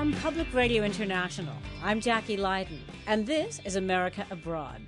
From 0.00 0.14
Public 0.14 0.54
Radio 0.54 0.82
International, 0.82 1.52
I'm 1.82 2.00
Jacki 2.00 2.38
Lyden, 2.38 2.78
and 3.06 3.26
this 3.26 3.60
is 3.66 3.76
America 3.76 4.26
Abroad. 4.30 4.80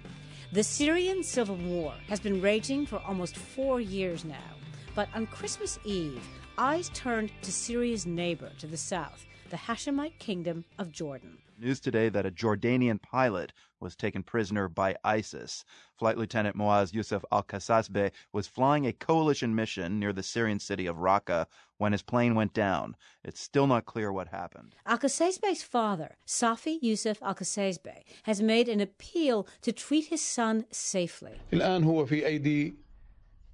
The 0.53 0.64
Syrian 0.64 1.23
civil 1.23 1.57
war 1.57 1.93
has 2.09 2.19
been 2.19 2.41
raging 2.41 2.87
for 2.87 2.96
almost 3.07 3.36
four 3.36 3.79
years 3.79 4.25
now, 4.25 4.54
but 4.95 5.11
on 5.14 5.27
Christmas 5.27 5.79
Eve, 5.85 6.27
eyes 6.57 6.90
turned 6.95 7.30
to 7.43 7.53
Syria's 7.53 8.07
neighbor 8.07 8.53
to 8.59 8.67
the 8.67 8.79
south, 8.79 9.27
the 9.50 9.57
Hashemite 9.59 10.18
kingdom 10.18 10.64
of 10.79 10.93
Jordan. 10.93 11.36
News 11.62 11.79
today 11.79 12.08
that 12.08 12.26
a 12.26 12.30
Jordanian 12.32 13.00
pilot 13.00 13.52
was 13.79 13.94
taken 13.94 14.24
prisoner 14.24 14.68
by 14.68 14.96
ISIS. 15.04 15.64
Flight 15.96 16.18
Lieutenant 16.18 16.56
Moaz 16.56 16.92
Youssef 16.92 17.24
Al 17.30 17.44
Kasasbe 17.44 18.11
was 18.32 18.48
flying 18.48 18.84
a 18.84 18.92
coalition 18.92 19.54
mission 19.54 20.00
near 20.00 20.12
the 20.12 20.25
Syrian 20.25 20.58
city 20.58 20.86
of 20.86 20.96
Raqqa 20.96 21.46
when 21.79 21.93
his 21.93 22.03
plane 22.03 22.34
went 22.34 22.53
down. 22.53 22.96
It's 23.22 23.40
still 23.40 23.68
not 23.68 23.84
clear 23.86 24.12
what 24.12 24.26
happened. 24.26 24.75
Al 24.86 24.98
Kasasbe's 24.98 25.62
father, 25.62 26.17
Safi 26.26 26.79
Youssef 26.82 27.22
Al 27.22 27.36
Kasasbe, 27.36 28.03
has 28.25 28.42
made 28.42 28.68
an 28.68 28.81
appeal 28.81 29.46
to 29.61 29.70
treat 29.70 30.06
his 30.06 30.20
son 30.20 30.64
safely. 30.72 31.34
He 31.53 31.58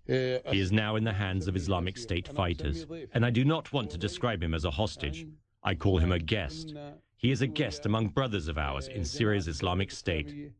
is 0.07 0.73
now 0.73 0.97
in 0.97 1.05
the 1.05 1.13
hands 1.13 1.47
of 1.47 1.57
Islamic 1.57 1.99
State 1.99 2.29
fighters, 2.29 2.87
and 3.13 3.27
I 3.27 3.29
do 3.29 3.45
not 3.45 3.71
want 3.75 3.91
to 3.91 3.99
describe 3.99 4.43
him 4.43 4.55
as 4.55 4.65
a 4.65 4.71
hostage. 4.71 5.27
I 5.63 5.75
call 5.75 5.99
him 5.99 6.13
a 6.13 6.19
guest. 6.19 6.75
He 7.19 7.33
is 7.33 7.43
a 7.43 7.49
guest 7.49 7.85
among 7.85 8.11
brothers 8.11 8.47
of 8.47 8.59
ours 8.59 8.87
in 8.87 9.05
Syria's 9.05 9.49
Islamic 9.49 9.91
State. 9.91 10.53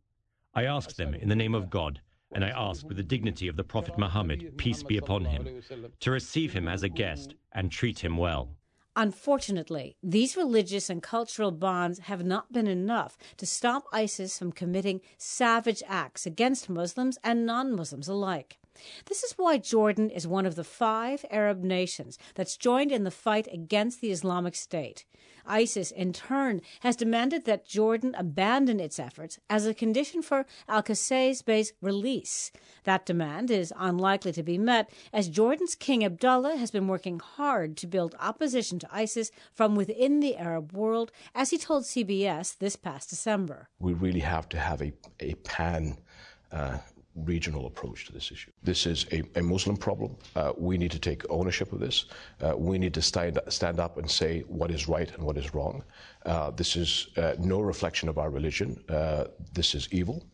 I 0.55 0.65
ask 0.65 0.97
them 0.97 1.15
in 1.15 1.29
the 1.29 1.37
name 1.37 1.55
of 1.55 1.71
God, 1.71 2.01
and 2.33 2.45
I 2.45 2.49
ask 2.49 2.85
with 2.89 2.97
the 2.97 3.05
dignity 3.05 3.47
of 3.47 3.55
the 3.55 3.63
Prophet 3.63 3.97
Muhammad, 3.97 4.59
peace 4.59 4.83
be 4.83 4.97
upon 4.97 5.25
him, 5.25 5.63
to 6.01 6.11
receive 6.11 6.53
him 6.53 6.67
as 6.67 6.83
a 6.83 6.89
guest 6.89 7.37
and 7.53 7.71
treat 7.71 8.01
him 8.01 8.17
well. 8.17 8.49
Unfortunately, 8.97 9.97
these 10.03 10.37
religious 10.37 10.91
and 10.91 11.01
cultural 11.01 11.53
bonds 11.53 12.01
have 12.01 12.25
not 12.25 12.53
been 12.53 12.67
enough 12.67 13.17
to 13.37 13.47
stop 13.47 13.85
ISIS 13.93 14.37
from 14.37 14.51
committing 14.51 15.01
savage 15.17 15.85
acts 15.87 16.27
against 16.27 16.69
Muslims 16.69 17.19
and 17.23 17.47
non 17.47 17.77
Muslims 17.77 18.09
alike. 18.09 18.59
This 19.07 19.23
is 19.23 19.35
why 19.35 19.59
Jordan 19.59 20.11
is 20.11 20.27
one 20.27 20.47
of 20.47 20.57
the 20.57 20.65
five 20.65 21.25
Arab 21.31 21.63
nations 21.63 22.19
that's 22.35 22.57
joined 22.57 22.91
in 22.91 23.05
the 23.05 23.13
fight 23.13 23.47
against 23.53 24.01
the 24.01 24.11
Islamic 24.11 24.57
State. 24.57 25.05
ISIS, 25.49 25.91
in 25.91 26.13
turn, 26.13 26.61
has 26.81 26.97
demanded 26.97 27.45
that 27.45 27.67
Jordan 27.67 28.15
abandon 28.17 28.79
its 28.79 28.99
efforts 28.99 29.39
as 29.49 29.67
a 29.67 29.75
condition 29.75 30.23
for 30.23 30.47
Al 30.69 30.83
Bey's 30.83 31.73
release. 31.81 32.53
That 32.85 33.07
demand 33.07 33.51
is 33.51 33.73
unlikely 33.77 34.33
to 34.33 34.43
be 34.43 34.59
met 34.59 34.91
as 35.13 35.29
Jordan's 35.29 35.75
King 35.75 36.05
Abdullah 36.05 36.57
has 36.57 36.71
been 36.71 36.89
working 36.89 37.21
hard 37.21 37.77
to 37.79 37.87
build 37.87 38.15
opposition 38.21 38.79
to 38.81 38.89
ISIS 38.93 39.31
from 39.53 39.75
within 39.75 40.21
the 40.21 40.37
Arab 40.37 40.73
world, 40.73 41.11
as 41.35 41.51
he 41.51 41.59
told 41.59 41.85
CBS 41.85 42.57
this 42.59 42.77
past 42.77 43.11
December. 43.11 43.69
We 43.79 43.95
really 43.95 44.21
have 44.21 44.49
to 44.51 44.59
have 44.59 44.83
a, 44.83 44.93
a 45.21 45.35
pan 45.35 45.99
uh, 46.53 46.79
regional 47.25 47.67
approach 47.67 48.07
to 48.07 48.13
this 48.13 48.31
issue. 48.31 48.51
This 48.63 48.87
is 48.87 49.07
a, 49.13 49.23
a 49.37 49.43
Muslim 49.43 49.77
problem. 49.77 50.17
Uh, 50.37 50.53
we 50.57 50.79
need 50.79 50.91
to 50.93 50.99
take 50.99 51.23
ownership 51.31 51.73
of 51.73 51.81
this. 51.81 52.07
Uh, 52.41 52.57
we 52.57 52.79
need 52.79 52.95
to 52.95 53.03
stand, 53.03 53.39
stand 53.49 53.81
up 53.81 53.99
and 53.99 54.11
say 54.11 54.41
what 54.41 54.71
is 54.71 54.89
right 54.89 55.13
and 55.15 55.23
what 55.23 55.37
is 55.37 55.55
wrong. 55.55 55.85
Uh, 56.27 56.51
this 56.51 56.77
is 56.77 57.09
uh, 57.17 57.35
no 57.39 57.61
reflection 57.61 58.09
of 58.09 58.19
our 58.19 58.31
religion. 58.31 58.83
Uh, 58.89 59.25
this 59.53 59.75
is 59.75 59.89
evil. 59.91 60.25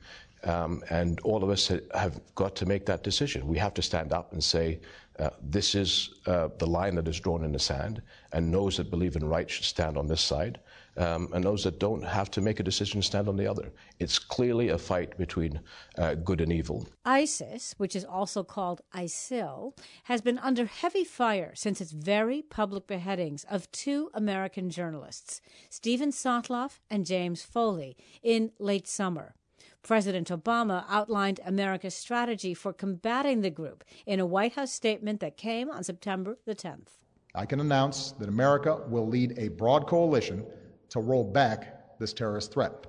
Um, 0.45 0.83
and 0.91 1.21
all 1.21 1.43
of 1.43 1.49
us 1.49 1.73
have 1.95 2.21
got 2.35 2.55
to 2.57 2.67
make 2.67 2.85
that 2.87 3.03
decision. 3.03 3.47
We 3.47 3.57
have 3.59 3.73
to 3.75 3.83
stand 3.83 4.13
up 4.13 4.33
and 4.33 4.45
say, 4.45 4.81
uh, 5.19 5.31
this 5.41 5.75
is 5.75 6.15
the 6.25 6.67
line 6.67 6.97
that 6.97 7.09
is 7.09 7.19
drawn 7.21 7.45
in 7.45 7.53
the 7.53 7.59
sand, 7.59 8.03
and 8.33 8.53
those 8.53 8.77
that 8.77 8.91
believe 8.91 9.17
in 9.17 9.25
right 9.25 9.49
should 9.49 9.65
stand 9.65 9.97
on 9.97 10.07
this 10.07 10.21
side, 10.21 10.59
um, 10.97 11.29
and 11.33 11.45
those 11.45 11.65
that 11.65 11.79
don't 11.79 12.03
have 12.03 12.31
to 12.33 12.41
make 12.41 12.61
a 12.61 12.63
decision 12.63 13.03
stand 13.03 13.29
on 13.29 13.37
the 13.37 13.47
other. 13.47 13.73
It's 13.99 14.19
clearly 14.19 14.69
a 14.69 14.79
fight 14.79 15.17
between 15.19 15.61
uh, 15.99 16.15
good 16.15 16.41
and 16.41 16.53
evil. 16.53 16.89
ISIS, 17.05 17.75
which 17.79 17.97
is 17.97 18.05
also 18.05 18.43
called 18.43 18.83
ISIL, 18.95 19.77
has 20.05 20.21
been 20.21 20.39
under 20.39 20.67
heavy 20.67 21.05
fire 21.05 21.53
since 21.55 21.81
its 21.81 21.93
very 21.93 22.43
public 22.43 22.87
beheadings 22.87 23.45
of 23.45 23.71
two 23.73 24.11
American 24.15 24.71
journalists, 24.71 25.41
Steven 25.71 26.11
Sotloff 26.11 26.81
and 26.91 27.07
James 27.07 27.43
Foley, 27.43 27.97
in 28.23 28.53
late 28.59 28.87
summer. 28.87 29.35
President 29.83 30.29
Obama 30.31 30.85
outlined 30.89 31.41
America's 31.45 31.95
strategy 31.95 32.55
for 32.55 32.73
combating 32.73 33.43
the 33.43 33.51
group 33.51 33.85
in 34.07 34.19
a 34.19 34.25
White 34.25 34.55
House 34.55 34.73
statement 34.73 35.21
that 35.21 35.37
came 35.37 35.71
on 35.71 35.85
September 35.85 36.39
the 36.47 36.55
10th. 36.55 36.89
I 37.35 37.45
can 37.45 37.61
announce 37.61 38.13
that 38.13 38.29
America 38.29 38.81
will 38.89 39.07
lead 39.07 39.39
a 39.39 39.49
broad 39.49 39.87
coalition 39.87 40.47
to 40.91 41.01
roll 41.01 41.25
back 41.25 41.99
this 41.99 42.13
terrorist 42.13 42.53
threat. 42.53 42.87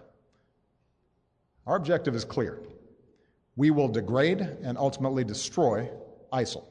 Our 1.66 1.76
objective 1.76 2.16
is 2.16 2.26
clear. 2.26 2.62
We 3.56 3.72
will 3.72 3.88
degrade 3.88 4.42
and 4.42 4.78
ultimately 4.78 5.24
destroy 5.24 5.90
ISIL 6.32 6.66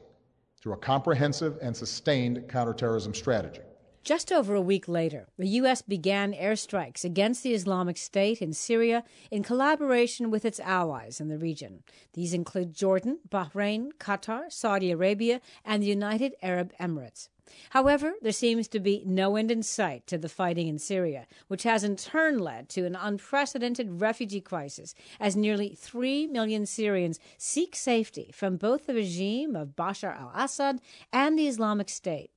through 0.61 0.73
a 0.73 0.77
comprehensive 0.77 1.57
and 1.61 1.75
sustained 1.75 2.47
counterterrorism 2.47 3.13
strategy. 3.13 3.61
Just 4.05 4.31
over 4.31 4.53
a 4.53 4.61
week 4.61 4.87
later, 4.87 5.25
the 5.35 5.47
U.S. 5.47 5.81
began 5.81 6.31
airstrikes 6.33 7.03
against 7.03 7.41
the 7.41 7.55
Islamic 7.55 7.97
State 7.97 8.39
in 8.39 8.53
Syria 8.53 9.03
in 9.31 9.41
collaboration 9.41 10.29
with 10.29 10.45
its 10.45 10.59
allies 10.59 11.19
in 11.19 11.27
the 11.27 11.39
region. 11.39 11.81
These 12.13 12.31
include 12.31 12.75
Jordan, 12.75 13.17
Bahrain, 13.27 13.89
Qatar, 13.99 14.51
Saudi 14.51 14.91
Arabia, 14.91 15.41
and 15.65 15.81
the 15.81 15.87
United 15.87 16.35
Arab 16.43 16.71
Emirates. 16.79 17.29
However, 17.69 18.13
there 18.21 18.31
seems 18.31 18.67
to 18.69 18.79
be 18.79 19.03
no 19.05 19.35
end 19.35 19.51
in 19.51 19.61
sight 19.61 20.07
to 20.07 20.17
the 20.17 20.29
fighting 20.29 20.67
in 20.67 20.79
Syria, 20.79 21.27
which 21.47 21.63
has 21.63 21.83
in 21.83 21.95
turn 21.95 22.39
led 22.39 22.69
to 22.69 22.85
an 22.85 22.95
unprecedented 22.95 24.01
refugee 24.01 24.41
crisis 24.41 24.95
as 25.19 25.35
nearly 25.35 25.75
3 25.75 26.27
million 26.27 26.65
Syrians 26.65 27.19
seek 27.37 27.75
safety 27.75 28.31
from 28.33 28.57
both 28.57 28.87
the 28.87 28.95
regime 28.95 29.55
of 29.55 29.75
Bashar 29.75 30.15
al 30.15 30.31
Assad 30.33 30.81
and 31.13 31.37
the 31.37 31.47
Islamic 31.47 31.89
State. 31.89 32.31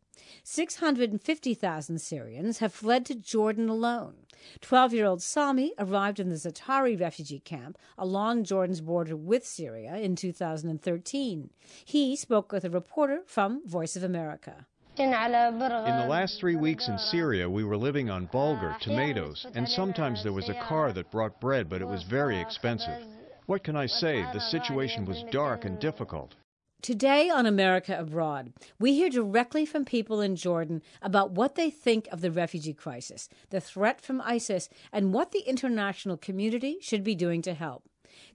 650,000 0.44 1.98
Syrians 2.00 2.58
have 2.58 2.74
fled 2.74 3.06
to 3.06 3.14
Jordan 3.14 3.68
alone. 3.68 4.26
12 4.60 4.94
year 4.94 5.06
old 5.06 5.22
Sami 5.22 5.72
arrived 5.78 6.20
in 6.20 6.28
the 6.28 6.36
Za'atari 6.36 7.00
refugee 7.00 7.40
camp 7.40 7.78
along 7.96 8.44
Jordan's 8.44 8.80
border 8.80 9.16
with 9.16 9.46
Syria 9.46 9.96
in 9.96 10.16
2013. 10.16 11.50
He 11.84 12.16
spoke 12.16 12.52
with 12.52 12.64
a 12.64 12.70
reporter 12.70 13.22
from 13.26 13.66
Voice 13.66 13.96
of 13.96 14.02
America. 14.02 14.66
In 15.00 15.10
the 15.12 16.06
last 16.08 16.40
three 16.40 16.56
weeks 16.56 16.88
in 16.88 16.98
Syria, 16.98 17.48
we 17.48 17.62
were 17.62 17.76
living 17.76 18.10
on 18.10 18.26
bulgur, 18.26 18.76
tomatoes, 18.80 19.46
and 19.54 19.68
sometimes 19.68 20.24
there 20.24 20.32
was 20.32 20.48
a 20.48 20.54
car 20.54 20.92
that 20.92 21.12
brought 21.12 21.40
bread, 21.40 21.68
but 21.68 21.80
it 21.80 21.86
was 21.86 22.02
very 22.02 22.40
expensive. 22.40 23.04
What 23.46 23.62
can 23.62 23.76
I 23.76 23.86
say? 23.86 24.22
The 24.32 24.40
situation 24.40 25.04
was 25.04 25.22
dark 25.30 25.64
and 25.64 25.78
difficult. 25.78 26.34
Today 26.82 27.30
on 27.30 27.46
America 27.46 27.96
Abroad, 27.96 28.52
we 28.80 28.94
hear 28.94 29.08
directly 29.08 29.64
from 29.64 29.84
people 29.84 30.20
in 30.20 30.34
Jordan 30.34 30.82
about 31.00 31.30
what 31.30 31.54
they 31.54 31.70
think 31.70 32.08
of 32.10 32.20
the 32.20 32.32
refugee 32.32 32.74
crisis, 32.74 33.28
the 33.50 33.60
threat 33.60 34.00
from 34.00 34.20
ISIS, 34.22 34.68
and 34.92 35.14
what 35.14 35.30
the 35.30 35.48
international 35.48 36.16
community 36.16 36.78
should 36.80 37.04
be 37.04 37.14
doing 37.14 37.40
to 37.42 37.54
help. 37.54 37.84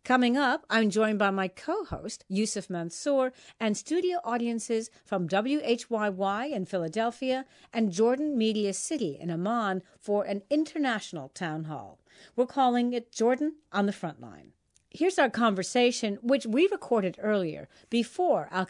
Coming 0.03 0.35
up, 0.35 0.65
I'm 0.69 0.89
joined 0.89 1.19
by 1.19 1.29
my 1.29 1.47
co 1.47 1.85
host, 1.85 2.25
Yusuf 2.27 2.69
Mansur, 2.69 3.31
and 3.59 3.77
studio 3.77 4.19
audiences 4.23 4.89
from 5.05 5.27
WHYY 5.27 6.51
in 6.51 6.65
Philadelphia 6.65 7.45
and 7.71 7.91
Jordan 7.91 8.37
Media 8.37 8.73
City 8.73 9.17
in 9.19 9.29
Amman 9.29 9.81
for 9.97 10.23
an 10.25 10.43
international 10.49 11.29
town 11.29 11.65
hall. 11.65 11.99
We're 12.35 12.45
calling 12.45 12.93
it 12.93 13.11
Jordan 13.11 13.55
on 13.71 13.85
the 13.85 13.93
Frontline. 13.93 14.51
Here's 14.89 15.17
our 15.17 15.29
conversation, 15.29 16.19
which 16.21 16.45
we 16.45 16.67
recorded 16.71 17.17
earlier 17.19 17.67
before 17.89 18.47
Al 18.51 18.67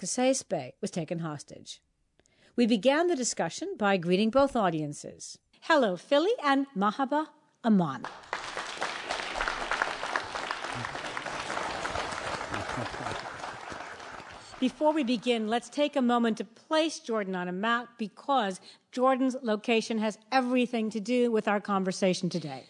Bey 0.48 0.74
was 0.80 0.92
taken 0.92 1.20
hostage. 1.20 1.82
We 2.56 2.66
began 2.66 3.08
the 3.08 3.16
discussion 3.16 3.76
by 3.78 3.98
greeting 3.98 4.30
both 4.30 4.56
audiences. 4.56 5.40
Hello, 5.62 5.98
Philly, 5.98 6.34
and 6.44 6.68
Mahaba 6.78 7.28
Amman. 7.64 8.04
Before 14.64 14.94
we 14.94 15.04
begin, 15.04 15.50
let's 15.50 15.68
take 15.68 15.98
a 15.98 16.02
moment 16.02 16.38
to 16.38 16.46
place 16.46 17.00
Jordan 17.00 17.36
on 17.36 17.50
a 17.50 17.52
map 17.52 17.90
because 17.98 18.62
Jordan's 18.94 19.36
location 19.42 19.98
has 19.98 20.18
everything 20.32 20.90
to 20.92 21.02
do 21.02 21.30
with 21.34 21.50
our 21.50 21.60
conversation 21.60 22.30
today. 22.30 22.64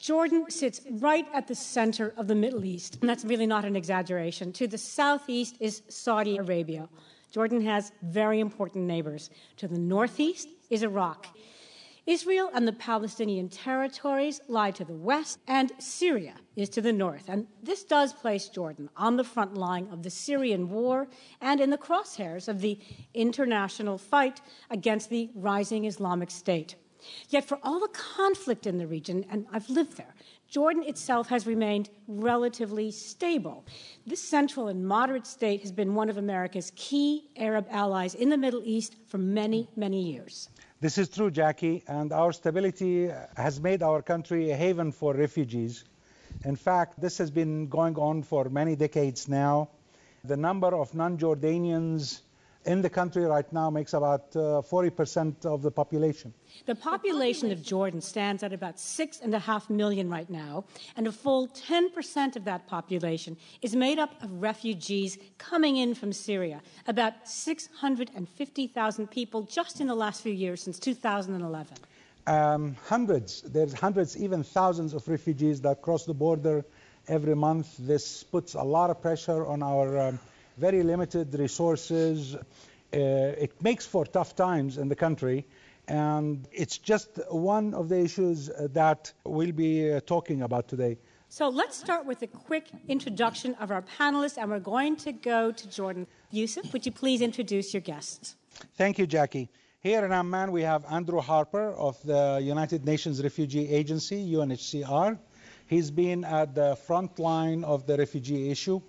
Jordan 0.00 0.50
sits 0.50 0.80
right 0.90 1.24
at 1.32 1.46
the 1.46 1.54
center 1.54 2.12
of 2.16 2.26
the 2.26 2.34
Middle 2.34 2.64
East, 2.64 2.98
and 3.00 3.08
that's 3.08 3.24
really 3.24 3.46
not 3.46 3.64
an 3.64 3.76
exaggeration. 3.76 4.52
To 4.54 4.66
the 4.66 4.76
southeast 4.76 5.54
is 5.60 5.82
Saudi 5.88 6.36
Arabia. 6.36 6.88
Jordan 7.30 7.60
has 7.60 7.92
very 8.02 8.40
important 8.40 8.84
neighbors. 8.86 9.30
To 9.58 9.68
the 9.68 9.78
northeast 9.78 10.48
is 10.68 10.82
Iraq. 10.82 11.28
Israel 12.06 12.50
and 12.54 12.68
the 12.68 12.72
Palestinian 12.72 13.48
territories 13.48 14.40
lie 14.46 14.70
to 14.70 14.84
the 14.84 14.94
west, 14.94 15.40
and 15.48 15.72
Syria 15.78 16.34
is 16.54 16.68
to 16.70 16.80
the 16.80 16.92
north. 16.92 17.28
And 17.28 17.48
this 17.64 17.82
does 17.82 18.12
place 18.12 18.48
Jordan 18.48 18.88
on 18.96 19.16
the 19.16 19.24
front 19.24 19.54
line 19.54 19.88
of 19.90 20.04
the 20.04 20.10
Syrian 20.10 20.70
war 20.70 21.08
and 21.40 21.60
in 21.60 21.70
the 21.70 21.78
crosshairs 21.78 22.46
of 22.46 22.60
the 22.60 22.78
international 23.12 23.98
fight 23.98 24.40
against 24.70 25.10
the 25.10 25.30
rising 25.34 25.84
Islamic 25.84 26.30
State. 26.30 26.76
Yet, 27.28 27.44
for 27.44 27.58
all 27.62 27.80
the 27.80 27.88
conflict 27.88 28.66
in 28.66 28.78
the 28.78 28.86
region, 28.86 29.24
and 29.28 29.46
I've 29.52 29.68
lived 29.68 29.96
there, 29.96 30.14
Jordan 30.48 30.84
itself 30.84 31.28
has 31.28 31.46
remained 31.46 31.90
relatively 32.06 32.90
stable. 32.92 33.64
This 34.06 34.22
central 34.22 34.68
and 34.68 34.86
moderate 34.86 35.26
state 35.26 35.60
has 35.62 35.72
been 35.72 35.94
one 35.94 36.08
of 36.08 36.18
America's 36.18 36.72
key 36.76 37.28
Arab 37.36 37.66
allies 37.70 38.14
in 38.14 38.28
the 38.28 38.38
Middle 38.38 38.62
East 38.64 38.94
for 39.06 39.18
many, 39.18 39.68
many 39.76 40.02
years. 40.02 40.48
This 40.78 40.98
is 40.98 41.08
true, 41.08 41.30
Jacki, 41.30 41.82
and 41.88 42.12
our 42.12 42.32
stability 42.32 43.10
has 43.34 43.58
made 43.58 43.82
our 43.82 44.02
country 44.02 44.50
a 44.50 44.56
haven 44.56 44.92
for 44.92 45.14
refugees. 45.14 45.86
In 46.44 46.54
fact, 46.54 47.00
this 47.00 47.16
has 47.16 47.30
been 47.30 47.68
going 47.68 47.96
on 47.96 48.22
for 48.22 48.50
many 48.50 48.76
decades 48.76 49.26
now. 49.26 49.70
The 50.24 50.36
number 50.36 50.76
of 50.76 50.94
non 50.94 51.16
Jordanians 51.16 52.20
in 52.66 52.82
the 52.82 52.90
country 52.90 53.24
right 53.24 53.50
now 53.52 53.70
makes 53.70 53.94
about 53.94 54.34
uh, 54.34 54.60
40% 54.60 55.46
of 55.46 55.62
the 55.62 55.70
population. 55.70 56.34
The 56.66 56.74
population 56.74 57.52
of 57.52 57.62
Jordan 57.62 58.00
stands 58.00 58.42
at 58.42 58.52
about 58.52 58.78
six 58.80 59.20
and 59.20 59.34
a 59.34 59.38
half 59.38 59.70
million 59.70 60.10
right 60.10 60.28
now, 60.28 60.64
and 60.96 61.06
a 61.06 61.12
full 61.12 61.48
10% 61.48 62.36
of 62.36 62.44
that 62.44 62.66
population 62.66 63.36
is 63.62 63.76
made 63.76 63.98
up 63.98 64.22
of 64.22 64.30
refugees 64.42 65.16
coming 65.38 65.76
in 65.76 65.94
from 65.94 66.12
Syria, 66.12 66.60
about 66.86 67.14
650,000 67.24 69.10
people 69.10 69.42
just 69.42 69.80
in 69.80 69.86
the 69.86 69.94
last 69.94 70.22
few 70.22 70.32
years 70.32 70.62
since 70.62 70.78
2011. 70.78 71.76
Um, 72.26 72.76
hundreds, 72.84 73.42
there's 73.42 73.72
hundreds, 73.72 74.16
even 74.16 74.42
thousands 74.42 74.94
of 74.94 75.06
refugees 75.06 75.60
that 75.60 75.80
cross 75.80 76.04
the 76.04 76.14
border 76.14 76.64
every 77.06 77.36
month. 77.36 77.76
This 77.78 78.24
puts 78.24 78.54
a 78.54 78.62
lot 78.62 78.90
of 78.90 79.00
pressure 79.00 79.46
on 79.46 79.62
our 79.62 80.08
um, 80.08 80.18
very 80.56 80.82
limited 80.82 81.34
resources. 81.34 82.34
Uh, 82.34 82.38
it 82.92 83.60
makes 83.62 83.86
for 83.86 84.04
tough 84.04 84.34
times 84.34 84.78
in 84.78 84.88
the 84.88 84.96
country. 84.96 85.46
And 85.88 86.48
it's 86.52 86.78
just 86.78 87.20
one 87.30 87.74
of 87.74 87.88
the 87.88 88.00
issues 88.00 88.50
that 88.58 89.12
we'll 89.24 89.52
be 89.52 89.92
uh, 89.92 90.00
talking 90.00 90.42
about 90.42 90.68
today. 90.68 90.98
So 91.28 91.48
let's 91.48 91.76
start 91.76 92.06
with 92.06 92.22
a 92.22 92.26
quick 92.26 92.68
introduction 92.88 93.54
of 93.56 93.70
our 93.70 93.82
panelists, 93.82 94.38
and 94.38 94.50
we're 94.50 94.60
going 94.60 94.96
to 94.96 95.12
go 95.12 95.52
to 95.52 95.68
Jordan. 95.68 96.06
Yusuf, 96.30 96.72
would 96.72 96.86
you 96.86 96.92
please 96.92 97.20
introduce 97.20 97.74
your 97.74 97.80
guests? 97.80 98.36
Thank 98.76 98.98
you, 98.98 99.06
Jacki. 99.06 99.48
Here 99.80 100.04
in 100.04 100.12
Amman, 100.12 100.50
we 100.50 100.62
have 100.62 100.84
Andrew 100.90 101.20
Harper 101.20 101.72
of 101.72 102.00
the 102.04 102.40
United 102.42 102.84
Nations 102.84 103.22
Refugee 103.22 103.68
Agency, 103.68 104.32
UNHCR. 104.32 105.18
He's 105.66 105.90
been 105.90 106.24
at 106.24 106.54
the 106.54 106.76
front 106.76 107.18
line 107.18 107.64
of 107.64 107.86
the 107.86 107.96
refugee 107.96 108.50
issue 108.50 108.80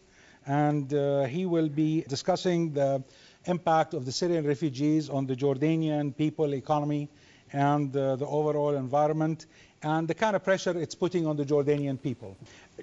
and 0.48 0.94
uh, 0.94 1.26
he 1.26 1.46
will 1.46 1.70
be 1.70 2.04
discussing 2.08 2.74
the 2.74 3.04
impact 3.46 3.94
of 3.94 4.06
the 4.06 4.12
Syrian 4.12 4.46
refugees 4.46 5.10
on 5.10 5.26
the 5.26 5.36
Jordanian 5.36 6.16
people, 6.16 6.54
economy, 6.54 7.10
and 7.54 7.96
uh, 7.96 8.16
the 8.16 8.26
overall 8.26 8.76
environment, 8.76 9.46
and 9.84 10.08
the 10.08 10.14
kind 10.14 10.36
of 10.36 10.44
pressure 10.44 10.78
it's 10.78 10.96
putting 10.96 11.28
on 11.28 11.38
the 11.38 11.46
Jordanian 11.46 12.02
people. 12.02 12.36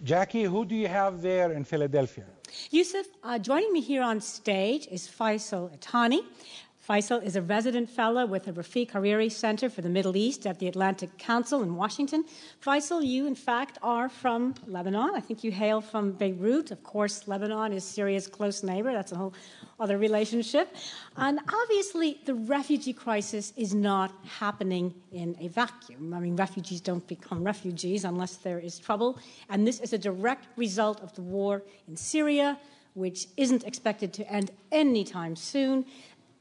Jacki, 0.05 0.49
who 0.49 0.65
do 0.65 0.75
you 0.75 0.89
have 0.89 1.23
there 1.23 1.53
in 1.53 1.65
Philadelphia? 1.65 2.25
Yusuf, 2.71 3.07
uh, 3.23 3.39
joining 3.39 3.73
me 3.73 3.81
here 3.81 4.03
on 4.03 4.21
stage 4.21 4.87
is 4.91 5.09
Faisal 5.09 5.77
Itani. 5.77 6.21
Faisal 6.87 7.25
is 7.25 7.35
a 7.35 7.41
resident 7.41 7.89
fellow 7.89 8.27
with 8.27 8.45
the 8.45 8.53
Rafiq 8.53 8.91
Hariri 8.91 9.33
Center 9.33 9.71
for 9.71 9.81
the 9.81 9.89
Middle 9.89 10.19
East 10.19 10.47
at 10.47 10.59
the 10.59 10.69
Atlantic 10.69 11.17
Council 11.17 11.63
in 11.63 11.77
Washington. 11.77 12.27
Faisal, 12.63 13.03
you 13.03 13.27
in 13.27 13.35
fact 13.35 13.79
are 13.83 14.11
from 14.11 14.55
Lebanon. 14.67 15.13
I 15.15 15.21
think 15.21 15.43
you 15.43 15.51
hail 15.51 15.81
from 15.81 16.13
Beirut. 16.13 16.73
Of 16.73 16.83
course, 16.83 17.27
Lebanon 17.27 17.73
is 17.73 17.85
Syria's 17.85 18.27
close 18.27 18.63
neighbor. 18.63 18.93
That's 18.93 19.13
a 19.13 19.17
whole 19.17 19.33
other 19.81 19.97
relationship. 19.97 20.77
And 21.17 21.41
obviously, 21.63 22.21
the 22.27 22.35
refugee 22.35 22.93
crisis 22.93 23.55
is 23.57 23.75
not 23.75 24.13
happening 24.39 24.95
in 25.11 25.37
a 25.41 25.49
vacuum. 25.49 26.13
I 26.13 26.21
mean, 26.21 26.37
refugees 26.37 26.83
don't 26.83 27.07
become 27.09 27.43
refugees 27.43 28.05
unless 28.05 28.37
there 28.37 28.59
is 28.59 28.79
trouble. 28.79 29.19
And 29.49 29.67
this 29.67 29.81
is 29.81 29.95
a 29.95 29.99
direct 29.99 30.49
result 30.59 31.01
of 31.01 31.15
the 31.15 31.23
war 31.23 31.63
in 31.89 31.97
Syria, 31.97 32.59
which 32.93 33.27
isn't 33.39 33.65
expected 33.65 34.13
to 34.13 34.31
end 34.31 34.51
anytime 34.71 35.35
soon. 35.35 35.87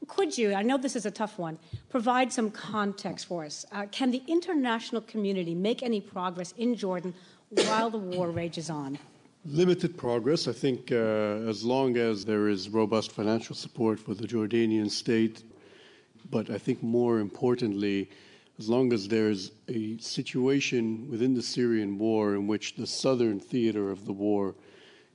Could 0.08 0.36
you, 0.36 0.54
I 0.54 0.62
know 0.62 0.76
this 0.76 0.96
is 0.96 1.06
a 1.06 1.10
tough 1.10 1.38
one, 1.38 1.58
provide 1.88 2.32
some 2.32 2.50
context 2.50 3.26
for 3.26 3.44
us? 3.44 3.64
Uh, 3.72 3.86
can 3.90 4.10
the 4.10 4.22
international 4.26 5.02
community 5.02 5.54
make 5.54 5.82
any 5.82 6.00
progress 6.00 6.52
in 6.58 6.74
Jordan 6.74 7.14
while 7.50 7.90
the 7.90 7.98
war 7.98 8.30
rages 8.30 8.70
on? 8.70 8.98
Limited 9.46 9.96
progress. 9.96 10.48
I 10.48 10.52
think 10.52 10.90
uh, 10.90 10.94
as 11.48 11.64
long 11.64 11.96
as 11.96 12.24
there 12.24 12.48
is 12.48 12.68
robust 12.68 13.12
financial 13.12 13.54
support 13.54 14.00
for 14.00 14.14
the 14.14 14.26
Jordanian 14.26 14.90
state, 14.90 15.44
but 16.30 16.50
I 16.50 16.58
think 16.58 16.82
more 16.82 17.20
importantly, 17.20 18.10
as 18.58 18.68
long 18.68 18.92
as 18.92 19.08
there's 19.08 19.52
a 19.68 19.98
situation 19.98 21.10
within 21.10 21.34
the 21.34 21.42
Syrian 21.42 21.98
war 21.98 22.34
in 22.34 22.46
which 22.46 22.76
the 22.76 22.86
southern 22.86 23.38
theater 23.40 23.90
of 23.90 24.06
the 24.06 24.12
war 24.12 24.54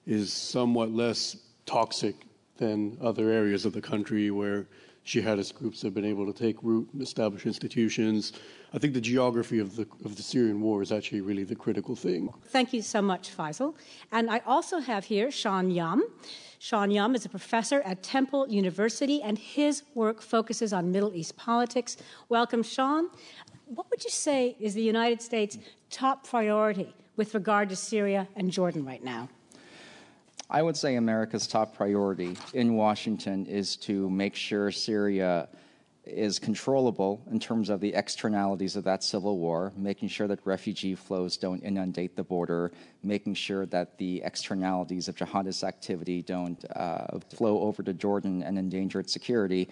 is 0.06 0.32
somewhat 0.32 0.92
less 0.92 1.38
toxic 1.66 2.16
than 2.60 2.98
other 3.02 3.30
areas 3.30 3.66
of 3.66 3.74
the 3.74 3.82
country 3.82 4.30
where 4.30 4.68
jihadist 5.06 5.56
groups 5.56 5.82
have 5.82 5.94
been 5.94 6.06
able 6.06 6.26
to 6.32 6.34
take 6.34 6.62
root 6.62 6.88
and 6.94 7.02
establish 7.02 7.46
institutions. 7.46 8.34
I 8.74 8.78
think 8.78 8.94
the 8.94 9.02
geography 9.02 9.60
of 9.60 9.76
the 9.76 9.88
of 10.06 10.16
the 10.16 10.22
Syrian 10.22 10.62
war 10.62 10.84
is 10.84 10.92
actually 10.92 11.22
really 11.22 11.44
the 11.44 11.56
critical 11.56 11.96
thing. 11.96 12.30
Thank 12.58 12.74
you 12.74 12.82
so 12.82 13.02
much, 13.02 13.36
Faisal. 13.36 13.74
And 14.12 14.30
I 14.30 14.40
also 14.46 14.80
have 14.80 15.06
here 15.06 15.32
Sean 15.32 15.72
Yom. 15.72 16.04
Sean 16.60 16.92
Yom 16.92 17.16
is 17.16 17.26
a 17.26 17.30
professor 17.30 17.82
at 17.82 18.04
Temple 18.04 18.48
University, 18.50 19.22
and 19.22 19.38
his 19.38 19.84
work 19.96 20.22
focuses 20.22 20.74
on 20.74 20.92
Middle 20.92 21.16
East 21.16 21.38
politics. 21.38 21.98
Welcome, 22.28 22.64
Sean. 22.64 23.10
What 23.66 23.90
would 23.90 24.04
you 24.04 24.10
say 24.10 24.58
is 24.60 24.74
the 24.74 24.82
United 24.82 25.22
States' 25.22 25.58
top 25.90 26.28
priority 26.28 26.94
with 27.16 27.34
regard 27.34 27.70
to 27.70 27.76
Syria 27.76 28.28
and 28.36 28.52
Jordan 28.52 28.86
right 28.86 29.04
now? 29.04 29.30
I 30.51 30.63
would 30.63 30.75
say 30.75 30.96
America's 30.96 31.46
top 31.46 31.75
priority 31.75 32.36
in 32.54 32.74
Washington 32.74 33.46
is 33.46 33.75
to 33.78 34.10
make 34.10 34.36
sure 34.36 34.72
Syria 34.72 35.48
is 36.06 36.40
controllable 36.40 37.22
in 37.30 37.40
terms 37.40 37.69
of 37.69 37.80
the 37.80 37.94
externalities 37.94 38.75
of 38.75 38.84
that 38.86 39.04
civil 39.04 39.38
war, 39.38 39.72
making 39.78 40.10
sure 40.10 40.28
that 40.28 40.40
refugee 40.46 40.96
flows 40.96 41.38
don't 41.38 41.62
inundate 41.62 42.16
the 42.16 42.24
border, 42.24 42.72
making 43.04 43.36
sure 43.36 43.68
that 43.68 44.00
the 44.00 44.24
externalities 44.25 45.07
of 45.07 45.16
jihadist 45.16 45.63
activity 45.63 46.24
don't 46.24 46.66
uh, 46.75 47.19
flow 47.30 47.62
over 47.62 47.84
to 47.84 47.94
Jordan 47.94 48.42
and 48.42 48.57
endanger 48.57 49.00
its 49.00 49.13
security. 49.13 49.69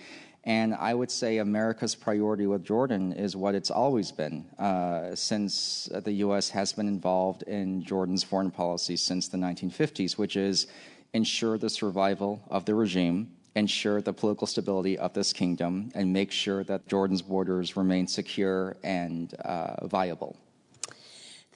And 0.48 0.74
I 0.76 0.94
would 0.94 1.12
say 1.12 1.40
America's 1.40 1.94
priority 1.94 2.48
with 2.48 2.64
Jordan 2.64 3.12
is 3.12 3.36
what 3.36 3.54
it's 3.54 3.70
always 3.70 4.14
been 4.14 4.46
uh, 4.58 5.14
since 5.14 5.90
the 5.92 6.14
U.S. 6.24 6.50
has 6.52 6.72
been 6.72 6.88
involved 6.88 7.44
in 7.44 7.84
Jordan's 7.84 8.24
foreign 8.24 8.50
policy 8.50 8.96
since 8.96 9.28
the 9.28 9.38
1950s, 9.38 10.18
which 10.18 10.38
is 10.38 10.68
ensure 11.12 11.58
the 11.58 11.70
survival 11.70 12.42
of 12.50 12.64
the 12.64 12.76
regime, 12.76 13.30
ensure 13.58 14.02
the 14.02 14.14
political 14.14 14.48
stability 14.48 14.98
of 14.98 15.12
this 15.12 15.34
kingdom, 15.34 15.92
and 15.94 16.14
make 16.14 16.32
sure 16.32 16.64
that 16.64 16.88
Jordan's 16.88 17.22
borders 17.22 17.76
remain 17.76 18.08
secure 18.08 18.78
and 18.84 19.34
uh, 19.34 19.86
viable. 19.86 20.38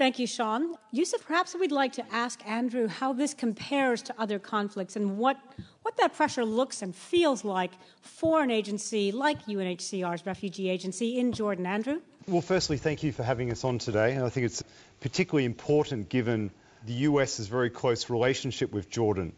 Thank 0.02 0.18
you, 0.18 0.26
Sean. 0.26 0.78
Yusuf, 0.92 1.24
perhaps 1.28 1.54
we'd 1.54 1.72
like 1.72 1.94
to 1.94 2.04
ask 2.12 2.42
Andrew 2.48 2.88
how 2.88 3.14
this 3.14 3.36
compares 3.36 4.02
to 4.02 4.16
other 4.18 4.40
conflicts 4.40 4.96
and 4.96 5.20
what, 5.20 5.38
what 5.84 5.96
that 5.98 6.16
pressure 6.16 6.44
looks 6.44 6.82
and 6.82 6.96
feels 6.96 7.46
like 7.46 7.70
for 8.02 8.42
an 8.42 8.50
agency 8.50 9.12
like 9.12 9.46
UNHCR's 9.46 10.26
refugee 10.26 10.72
agency 10.72 11.20
in 11.20 11.32
Jordan. 11.32 11.68
Andrew? 11.68 12.02
Well, 12.28 12.42
firstly, 12.42 12.78
thank 12.78 13.04
you 13.04 13.12
for 13.12 13.22
having 13.22 13.52
us 13.52 13.64
on 13.64 13.78
today. 13.78 14.20
I 14.20 14.30
think 14.30 14.48
it's 14.48 14.64
particularly 15.02 15.46
important 15.46 16.10
given 16.10 16.50
the 16.88 16.94
US's 16.94 17.46
very 17.46 17.70
close 17.70 18.10
relationship 18.10 18.72
with 18.72 18.90
Jordan. 18.90 19.34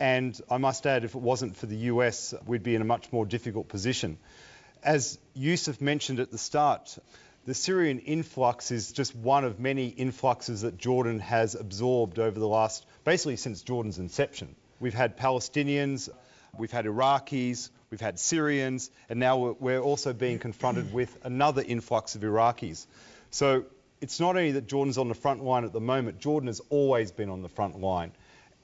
And 0.00 0.36
I 0.50 0.56
must 0.56 0.84
add, 0.84 1.04
if 1.04 1.14
it 1.14 1.22
wasn't 1.22 1.56
for 1.56 1.66
the 1.66 1.76
US, 1.76 2.34
we'd 2.44 2.64
be 2.64 2.74
in 2.74 2.82
a 2.82 2.84
much 2.84 3.12
more 3.12 3.24
difficult 3.24 3.68
position. 3.68 4.18
As 4.82 5.20
Yusuf 5.34 5.80
mentioned 5.80 6.18
at 6.18 6.32
the 6.32 6.38
start, 6.38 6.98
the 7.44 7.54
Syrian 7.54 7.98
influx 7.98 8.70
is 8.70 8.92
just 8.92 9.16
one 9.16 9.44
of 9.44 9.58
many 9.58 9.88
influxes 9.88 10.62
that 10.62 10.78
Jordan 10.78 11.18
has 11.18 11.54
absorbed 11.54 12.18
over 12.18 12.38
the 12.38 12.46
last, 12.46 12.86
basically 13.04 13.36
since 13.36 13.62
Jordan's 13.62 13.98
inception. 13.98 14.54
We've 14.78 14.94
had 14.94 15.16
Palestinians, 15.16 16.08
we've 16.56 16.70
had 16.70 16.84
Iraqis, 16.84 17.70
we've 17.90 18.00
had 18.00 18.20
Syrians, 18.20 18.90
and 19.08 19.18
now 19.18 19.56
we're 19.58 19.80
also 19.80 20.12
being 20.12 20.38
confronted 20.38 20.92
with 20.92 21.16
another 21.24 21.62
influx 21.66 22.14
of 22.14 22.22
Iraqis. 22.22 22.86
So 23.30 23.64
it's 24.00 24.20
not 24.20 24.36
only 24.36 24.52
that 24.52 24.68
Jordan's 24.68 24.98
on 24.98 25.08
the 25.08 25.14
front 25.14 25.42
line 25.42 25.64
at 25.64 25.72
the 25.72 25.80
moment, 25.80 26.20
Jordan 26.20 26.46
has 26.46 26.60
always 26.70 27.10
been 27.10 27.28
on 27.28 27.42
the 27.42 27.48
front 27.48 27.80
line. 27.80 28.12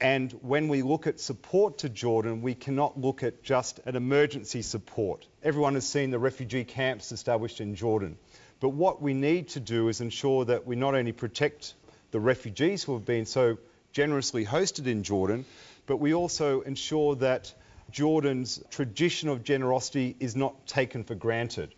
And 0.00 0.30
when 0.42 0.68
we 0.68 0.82
look 0.82 1.08
at 1.08 1.18
support 1.18 1.78
to 1.78 1.88
Jordan, 1.88 2.42
we 2.42 2.54
cannot 2.54 3.00
look 3.00 3.24
at 3.24 3.42
just 3.42 3.80
an 3.84 3.96
emergency 3.96 4.62
support. 4.62 5.26
Everyone 5.42 5.74
has 5.74 5.88
seen 5.88 6.10
the 6.10 6.20
refugee 6.20 6.62
camps 6.62 7.10
established 7.10 7.60
in 7.60 7.74
Jordan. 7.74 8.16
But 8.60 8.70
what 8.70 9.00
we 9.00 9.14
need 9.14 9.48
to 9.50 9.60
do 9.60 9.88
is 9.88 10.00
ensure 10.00 10.44
that 10.46 10.66
we 10.66 10.76
not 10.76 10.94
only 10.94 11.12
protect 11.12 11.74
the 12.10 12.20
refugees 12.20 12.82
who 12.82 12.94
have 12.94 13.04
been 13.04 13.26
so 13.26 13.58
generously 13.92 14.44
hosted 14.44 14.86
in 14.86 15.02
Jordan, 15.02 15.44
but 15.86 15.98
we 15.98 16.14
also 16.14 16.60
ensure 16.62 17.16
that 17.16 17.52
Jordan's 17.90 18.62
tradition 18.70 19.28
of 19.28 19.44
generosity 19.44 20.16
is 20.20 20.36
not 20.36 20.66
taken 20.66 21.04
for 21.04 21.14
granted. 21.14 21.74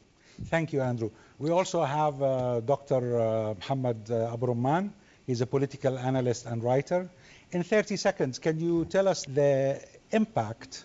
Thank 0.46 0.72
you, 0.72 0.80
Andrew. 0.80 1.10
We 1.38 1.50
also 1.50 1.84
have 1.84 2.22
uh, 2.22 2.60
Dr. 2.60 3.20
Uh, 3.20 3.54
Muhammad 3.54 4.10
uh, 4.10 4.32
Abu 4.32 4.46
Rumman. 4.46 4.90
He's 5.26 5.40
a 5.40 5.46
political 5.46 5.98
analyst 5.98 6.46
and 6.46 6.64
writer. 6.64 7.08
In 7.52 7.62
30 7.62 7.96
seconds, 7.96 8.38
can 8.38 8.58
you 8.58 8.84
tell 8.86 9.06
us 9.06 9.24
the 9.26 9.80
impact 10.10 10.84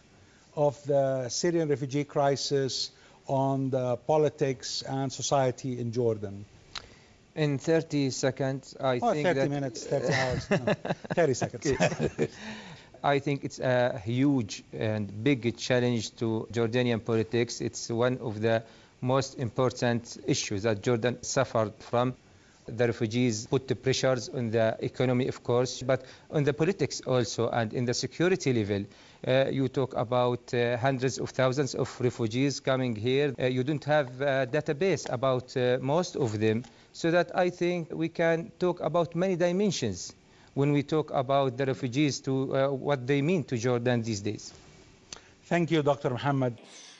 of 0.56 0.82
the 0.86 1.30
Syrian 1.30 1.70
refugee 1.70 2.04
crisis 2.04 2.92
on 3.28 3.70
the 3.70 3.98
politics 3.98 4.82
and 4.82 5.12
society 5.12 5.80
in 5.80 5.92
Jordan? 5.92 6.46
In 7.36 7.58
30 7.58 8.12
seconds, 8.12 8.76
I 8.80 9.00
oh, 9.02 9.12
think 9.12 9.28
30 9.28 9.40
that 9.40 9.50
minutes, 9.50 9.86
30 9.86 10.14
hours, 10.14 10.50
no, 10.50 10.58
30 11.14 11.34
seconds. 11.34 11.68
I 13.04 13.20
think 13.20 13.44
it's 13.44 13.60
a 13.60 14.02
huge 14.04 14.64
and 14.74 15.24
big 15.24 15.58
challenge 15.58 16.16
to 16.16 16.48
Jordanian 16.52 17.04
politics. 17.06 17.62
It's 17.62 17.90
one 17.90 18.18
of 18.18 18.42
the 18.42 18.64
most 19.02 19.38
important 19.38 20.18
issues 20.26 20.64
that 20.64 20.82
Jordan 20.82 21.22
suffered 21.22 21.74
from. 21.80 22.16
The 22.68 22.88
refugees 22.88 23.46
put 23.48 23.68
the 23.68 23.76
pressures 23.76 24.30
on 24.30 24.50
the 24.52 24.76
economy, 24.80 25.28
of 25.28 25.44
course, 25.44 25.82
but 25.84 26.04
on 26.32 26.44
the 26.44 26.54
politics 26.54 27.02
also 27.06 27.50
and 27.50 27.74
in 27.74 27.86
the 27.86 27.94
security 27.94 28.54
level. 28.54 28.86
Uh, 29.28 29.46
you 29.52 29.68
talk 29.68 29.94
about 29.96 30.54
uh, 30.54 30.78
hundreds 30.78 31.18
of 31.20 31.30
thousands 31.30 31.76
of 31.76 31.90
refugees 32.02 32.60
coming 32.60 32.96
here. 32.96 33.34
Uh, 33.40 33.46
you 33.46 33.64
don't 33.64 33.84
have 33.86 34.22
a 34.22 34.48
database 34.48 35.08
about 35.12 35.56
uh, 35.58 35.78
most 35.82 36.16
of 36.16 36.40
them. 36.40 36.64
So 36.94 37.12
that 37.12 37.32
I 37.38 37.50
think 37.50 37.90
we 37.92 38.10
can 38.10 38.52
talk 38.60 38.80
about 38.80 39.16
many 39.16 39.36
dimensions 39.36 40.14
when 40.54 40.72
we 40.72 40.82
talk 40.84 41.12
about 41.12 41.58
the 41.58 41.66
refugees 41.66 42.20
to 42.22 42.56
uh, 42.56 42.68
what 42.70 43.06
they 43.06 43.22
mean 43.22 43.44
to 43.46 43.58
Jordan 43.58 44.02
these 44.02 44.22
days. 44.22 44.54
Thank 45.46 45.70
you, 45.72 45.84
Dr. 45.84 46.10
Muhammad. 46.10 46.58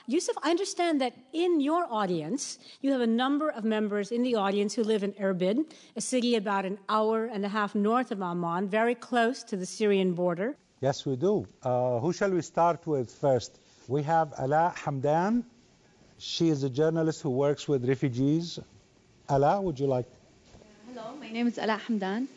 Yusuf, 0.08 0.36
I 0.44 0.52
understand 0.52 1.02
that 1.02 1.14
in 1.34 1.60
your 1.60 1.88
audience, 1.90 2.60
you 2.82 2.92
have 2.92 3.02
a 3.02 3.08
number 3.08 3.50
of 3.50 3.64
members 3.64 4.12
in 4.12 4.22
the 4.22 4.36
audience 4.36 4.76
who 4.76 4.84
live 4.84 5.02
in 5.04 5.14
Irbid, 5.14 5.74
a 5.96 6.02
city 6.02 6.36
about 6.36 6.64
an 6.64 6.78
hour 6.90 7.26
and 7.26 7.44
a 7.44 7.50
half 7.50 7.74
north 7.74 8.12
of 8.12 8.22
Amman, 8.22 8.70
very 8.70 8.94
close 8.94 9.42
to 9.44 9.58
the 9.58 9.66
Syrian 9.66 10.14
border. 10.14 10.56
Yes, 10.82 11.08
we 11.08 11.16
do. 11.16 11.48
Uh, 11.64 12.00
who 12.00 12.14
shall 12.14 12.30
we 12.30 12.42
start 12.42 12.86
with 12.86 13.10
first? 13.12 13.58
We 13.88 14.04
have 14.04 14.32
Ala 14.40 14.76
Hamdan. 14.78 15.44
She 16.20 16.50
is 16.50 16.62
a 16.64 16.70
journalist 16.70 17.24
who 17.24 17.32
works 17.32 17.68
with 17.68 17.88
refugees. 17.88 18.60
Ala, 19.32 19.60
would 19.60 19.80
you 19.80 19.88
like? 19.88 20.06
Hello, 20.88 21.16
my 21.20 21.32
name 21.32 21.48
is 21.48 21.58
Ala 21.58 21.82
Hamdan. 21.88 22.28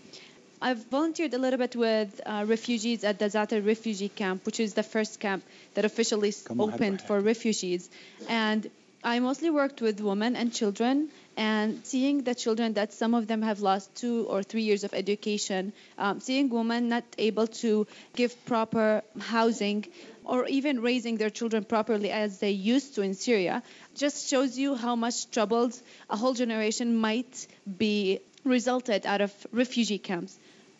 I've 0.61 0.85
volunteered 0.87 1.35
a 1.35 1.38
little 1.38 1.59
bit 1.59 1.77
with 1.77 2.21
uh, 2.27 2.45
refugees 2.47 3.05
at 3.05 3.19
the 3.19 3.27
Zatar 3.27 3.65
refugee 3.65 4.09
camp, 4.09 4.45
which 4.45 4.59
is 4.59 4.75
the 4.75 4.83
first 4.83 5.21
camp 5.21 5.45
that 5.75 5.85
officially 5.85 6.35
opened 6.59 7.00
for 7.00 7.21
refugees. 7.21 7.88
And 8.29 8.69
I 9.05 9.21
mostly 9.21 9.50
worked 9.50 9.81
with 9.81 10.00
women 10.00 10.35
and 10.35 10.53
children, 10.53 11.11
and 11.37 11.87
seeing 11.87 12.25
the 12.25 12.35
children 12.35 12.73
that 12.73 12.93
some 12.93 13.15
of 13.15 13.29
them 13.29 13.43
have 13.43 13.61
lost 13.61 13.95
two 13.95 14.27
or 14.29 14.43
three 14.43 14.62
years 14.62 14.83
of 14.83 14.93
education, 14.95 15.73
um, 15.97 16.19
seeing 16.19 16.49
women 16.49 16.88
not 16.88 17.05
able 17.17 17.47
to 17.62 17.87
give 18.17 18.35
proper 18.45 19.03
housing 19.21 19.87
or 20.25 20.47
even 20.47 20.81
raising 20.81 21.17
their 21.17 21.31
children 21.31 21.62
properly 21.62 22.11
as 22.11 22.41
they 22.41 22.50
used 22.50 22.97
to 22.97 23.03
in 23.03 23.15
Syria, 23.15 23.62
just 23.95 24.29
shows 24.29 24.59
you 24.59 24.75
how 24.75 24.97
much 24.97 25.31
troubled 25.31 25.81
a 26.11 26.17
whole 26.17 26.35
generation 26.35 26.97
might 26.97 27.47
be 27.79 28.19
resulted 28.45 29.07
out 29.07 29.21
of 29.21 29.33
refugee 29.53 29.99
camps. 29.99 30.38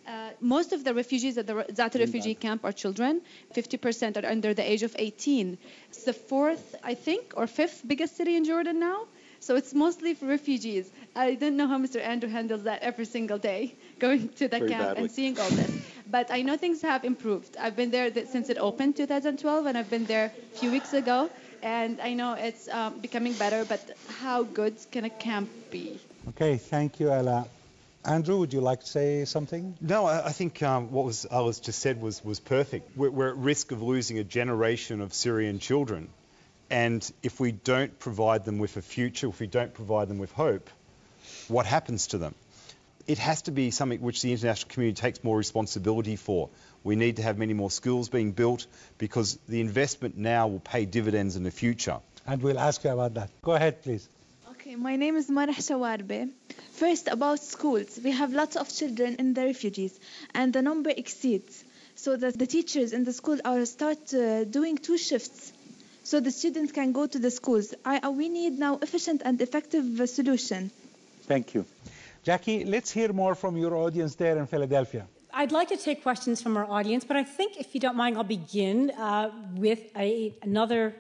Uh, 0.09 0.31
most 0.41 0.73
of 0.73 0.85
the 0.85 0.95
refugees 0.95 1.37
at 1.37 1.47
the 1.47 1.67
Zata 1.75 1.99
refugee 1.99 2.35
camp 2.35 2.65
are 2.65 2.73
children. 2.73 3.21
50% 3.55 4.17
are 4.23 4.27
under 4.27 4.55
the 4.55 4.63
age 4.73 4.83
of 4.83 4.97
18. 4.99 5.59
It's 5.91 6.05
the 6.05 6.15
fourth, 6.15 6.75
I 6.83 6.95
think, 6.95 7.35
or 7.37 7.47
fifth 7.47 7.83
biggest 7.87 8.17
city 8.17 8.35
in 8.37 8.45
Jordan 8.47 8.81
now. 8.81 9.03
So 9.41 9.55
it's 9.55 9.75
mostly 9.75 10.15
for 10.15 10.27
refugees. 10.27 10.91
I 11.15 11.35
don't 11.35 11.57
know 11.59 11.69
how 11.69 11.79
Mr. 11.79 12.01
Andrew 12.01 12.29
handles 12.31 12.63
that 12.65 12.83
every 12.83 13.05
single 13.05 13.39
day, 13.39 13.75
going 13.99 14.31
to 14.41 14.49
the 14.49 14.59
Pretty 14.59 14.73
camp 14.73 14.85
badly. 14.89 15.03
and 15.03 15.11
seeing 15.13 15.39
all 15.39 15.51
this. 15.51 15.71
But 16.11 16.31
I 16.31 16.41
know 16.43 16.57
things 16.57 16.81
have 16.83 17.05
improved. 17.05 17.57
I've 17.61 17.77
been 17.77 17.91
there 17.91 18.11
th- 18.11 18.29
since 18.29 18.49
it 18.49 18.57
opened 18.59 18.97
2012, 18.97 19.67
and 19.67 19.77
I've 19.79 19.91
been 19.91 20.07
there 20.07 20.33
a 20.55 20.59
few 20.59 20.71
weeks 20.71 20.95
ago. 20.95 21.29
And 21.63 22.01
I 22.01 22.15
know 22.15 22.33
it's 22.33 22.69
um, 22.69 22.99
becoming 23.01 23.35
better, 23.35 23.65
but 23.65 23.81
how 24.21 24.43
good 24.45 24.75
can 24.91 25.05
a 25.05 25.11
camp 25.11 25.51
be? 25.71 26.01
Okay, 26.31 26.57
thank 26.57 26.99
you, 26.99 27.13
Ala. 27.13 27.47
Andrew, 28.09 28.39
would 28.39 28.55
you 28.55 28.63
like 28.63 28.81
to 28.81 28.87
say 28.87 29.27
something? 29.27 29.77
No, 29.83 30.07
I, 30.07 30.29
I 30.29 30.33
think 30.33 30.63
um, 30.63 30.93
what 30.93 31.05
was 31.05 31.27
Alice 31.31 31.61
just 31.61 31.81
said 31.81 32.01
was, 32.01 32.25
was 32.25 32.41
perfect. 32.41 32.97
We're, 32.97 33.11
we're 33.11 33.29
at 33.29 33.37
risk 33.37 33.71
of 33.71 33.83
losing 33.83 34.19
a 34.19 34.25
generation 34.25 35.03
of 35.03 35.13
Syrian 35.13 35.59
children. 35.59 36.09
And 36.71 37.13
if 37.23 37.39
we 37.39 37.53
don't 37.53 37.99
provide 37.99 38.47
them 38.47 38.59
with 38.59 38.79
a 38.79 38.83
future, 38.83 39.29
if 39.29 39.41
we 39.41 39.47
don't 39.47 39.75
provide 39.75 40.09
them 40.09 40.17
with 40.17 40.33
hope, 40.33 40.71
what 41.49 41.67
happens 41.67 42.07
to 42.09 42.19
them? 42.19 42.35
It 43.07 43.19
has 43.19 43.43
to 43.43 43.51
be 43.51 43.71
something 43.71 44.01
which 44.01 44.23
the 44.23 44.33
international 44.33 44.71
community 44.71 44.99
takes 44.99 45.23
more 45.23 45.37
responsibility 45.37 46.17
for. 46.17 46.49
We 46.85 46.97
need 46.97 47.17
to 47.17 47.23
have 47.23 47.37
many 47.37 47.53
more 47.53 47.71
schools 47.71 48.09
being 48.09 48.33
built 48.33 48.67
because 48.97 49.39
the 49.49 49.61
investment 49.61 50.17
now 50.17 50.49
will 50.49 50.61
pay 50.61 50.87
dividends 50.87 51.37
in 51.37 51.43
the 51.43 51.51
future. 51.51 51.99
And 52.27 52.43
we'll 52.43 52.59
ask 52.59 52.85
you 52.85 52.91
about 52.91 53.15
that. 53.15 53.31
Go 53.43 53.53
ahead, 53.53 53.83
please. 53.83 54.09
Okay, 54.53 54.77
my 54.77 54.97
name 54.97 55.17
is 55.17 55.29
Marah 55.29 55.53
Shawarbe. 55.53 56.31
First, 56.79 57.09
about 57.09 57.41
schools. 57.41 57.99
We 58.05 58.13
have 58.13 58.33
lots 58.33 58.55
of 58.55 58.69
children 58.69 59.17
in 59.19 59.35
the 59.35 59.45
refugees, 59.45 59.99
and 60.33 60.53
the 60.53 60.63
number 60.63 60.91
exceeds. 60.91 61.65
So 61.97 62.17
that 62.17 62.39
the 62.39 62.47
teachers 62.47 62.93
in 62.93 63.03
the 63.03 63.13
school 63.13 63.39
are 63.45 63.67
start 63.67 64.15
uh, 64.15 64.45
doing 64.45 64.79
two 64.79 64.97
shifts, 64.97 65.53
so 66.05 66.21
the 66.21 66.31
students 66.31 66.71
can 66.71 66.93
go 66.93 67.09
to 67.09 67.19
the 67.19 67.33
schools. 67.33 67.75
I, 67.85 67.99
uh, 67.99 68.11
we 68.13 68.29
need 68.29 68.61
now 68.61 68.79
efficient 68.81 69.23
and 69.25 69.43
effective 69.43 70.01
uh, 70.01 70.07
solution. 70.07 70.71
Thank 71.23 71.55
you. 71.55 71.67
Jacki, 72.25 72.65
let's 72.65 72.93
hear 72.93 73.13
more 73.13 73.35
from 73.35 73.57
your 73.57 73.75
audience 73.75 74.15
there 74.15 74.39
in 74.39 74.47
Philadelphia. 74.47 75.09
I'd 75.35 75.51
like 75.51 75.69
to 75.69 75.77
take 75.77 76.05
questions 76.05 76.41
from 76.41 76.57
our 76.57 76.71
audience, 76.71 77.05
but 77.05 77.17
I 77.17 77.25
think, 77.25 77.57
if 77.57 77.75
you 77.75 77.81
don't 77.81 77.97
mind, 77.97 78.17
I'll 78.17 78.23
begin 78.23 78.93
uh, 78.93 79.33
with 79.57 79.81
a, 79.97 80.33
another 80.43 80.95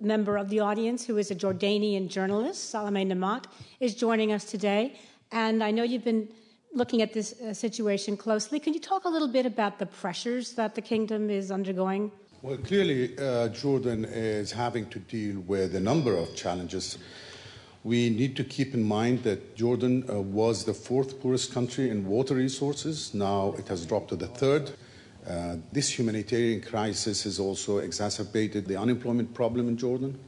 member 0.00 0.38
of 0.38 0.48
the 0.48 0.60
audience 0.60 1.04
who 1.04 1.18
is 1.18 1.30
a 1.30 1.34
Jordanian 1.34 2.08
journalist. 2.08 2.72
Salameh 2.72 3.06
Namat 3.06 3.44
is 3.80 3.94
joining 3.94 4.32
us 4.32 4.44
today. 4.44 4.98
And 5.32 5.62
I 5.62 5.70
know 5.70 5.82
you've 5.82 6.04
been 6.04 6.28
looking 6.72 7.02
at 7.02 7.12
this 7.12 7.40
uh, 7.40 7.54
situation 7.54 8.16
closely. 8.16 8.60
Can 8.60 8.74
you 8.74 8.80
talk 8.80 9.04
a 9.04 9.08
little 9.08 9.28
bit 9.28 9.46
about 9.46 9.78
the 9.78 9.86
pressures 9.86 10.52
that 10.54 10.74
the 10.74 10.82
kingdom 10.82 11.30
is 11.30 11.50
undergoing? 11.50 12.10
Well, 12.42 12.56
clearly, 12.56 13.18
uh, 13.18 13.48
Jordan 13.48 14.04
is 14.06 14.50
having 14.50 14.86
to 14.86 14.98
deal 14.98 15.40
with 15.40 15.74
a 15.74 15.80
number 15.80 16.16
of 16.16 16.34
challenges. 16.34 16.98
We 17.84 18.10
need 18.10 18.36
to 18.36 18.44
keep 18.44 18.74
in 18.74 18.82
mind 18.82 19.22
that 19.24 19.56
Jordan 19.56 20.04
uh, 20.08 20.20
was 20.20 20.64
the 20.64 20.74
fourth 20.74 21.20
poorest 21.20 21.52
country 21.52 21.90
in 21.90 22.06
water 22.06 22.34
resources. 22.34 23.14
Now 23.14 23.54
it 23.58 23.68
has 23.68 23.86
dropped 23.86 24.08
to 24.08 24.16
the 24.16 24.26
third. 24.26 24.70
Uh, 25.26 25.56
this 25.72 25.98
humanitarian 25.98 26.60
crisis 26.60 27.24
has 27.24 27.38
also 27.38 27.78
exacerbated 27.78 28.66
the 28.66 28.76
unemployment 28.76 29.32
problem 29.34 29.68
in 29.68 29.76
Jordan. 29.76 30.18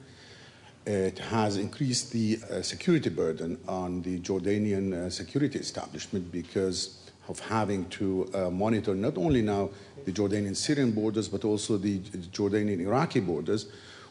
It 0.84 1.18
has 1.20 1.56
increased 1.56 2.10
the 2.10 2.40
uh, 2.50 2.62
security 2.62 3.08
burden 3.08 3.58
on 3.68 4.02
the 4.02 4.18
Jordanian 4.18 4.92
uh, 4.92 5.10
security 5.10 5.60
establishment 5.60 6.32
because 6.32 6.98
of 7.28 7.38
having 7.38 7.88
to 7.90 8.28
uh, 8.34 8.50
monitor 8.50 8.94
not 8.94 9.16
only 9.16 9.42
now 9.42 9.70
the 10.04 10.10
Jordanian 10.12 10.56
Syrian 10.56 10.90
borders 10.90 11.28
but 11.28 11.44
also 11.44 11.76
the 11.76 12.00
Jordanian 12.00 12.80
Iraqi 12.80 13.20
borders. 13.20 13.66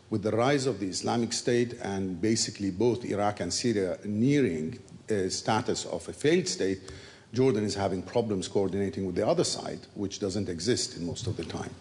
With 0.10 0.24
the 0.24 0.32
rise 0.32 0.66
of 0.66 0.80
the 0.80 0.88
Islamic 0.88 1.34
State 1.34 1.74
and 1.82 2.22
basically 2.22 2.72
both 2.72 3.04
Iraq 3.04 3.42
and 3.42 3.54
Syria 3.54 3.98
nearing 4.06 4.80
uh, 5.10 5.30
status 5.30 5.86
of 5.86 6.08
a 6.08 6.14
failed 6.14 6.48
state, 6.48 6.80
Jordan 7.34 7.64
is 7.66 7.76
having 7.76 8.02
problems 8.02 8.48
coordinating 8.48 9.06
with 9.06 9.16
the 9.16 9.28
other 9.28 9.46
side, 9.46 9.80
which 9.96 10.20
doesn't 10.20 10.50
exist 10.50 10.98
in 10.98 11.06
most 11.06 11.28
of 11.28 11.38
the 11.38 11.46
time. 11.46 11.72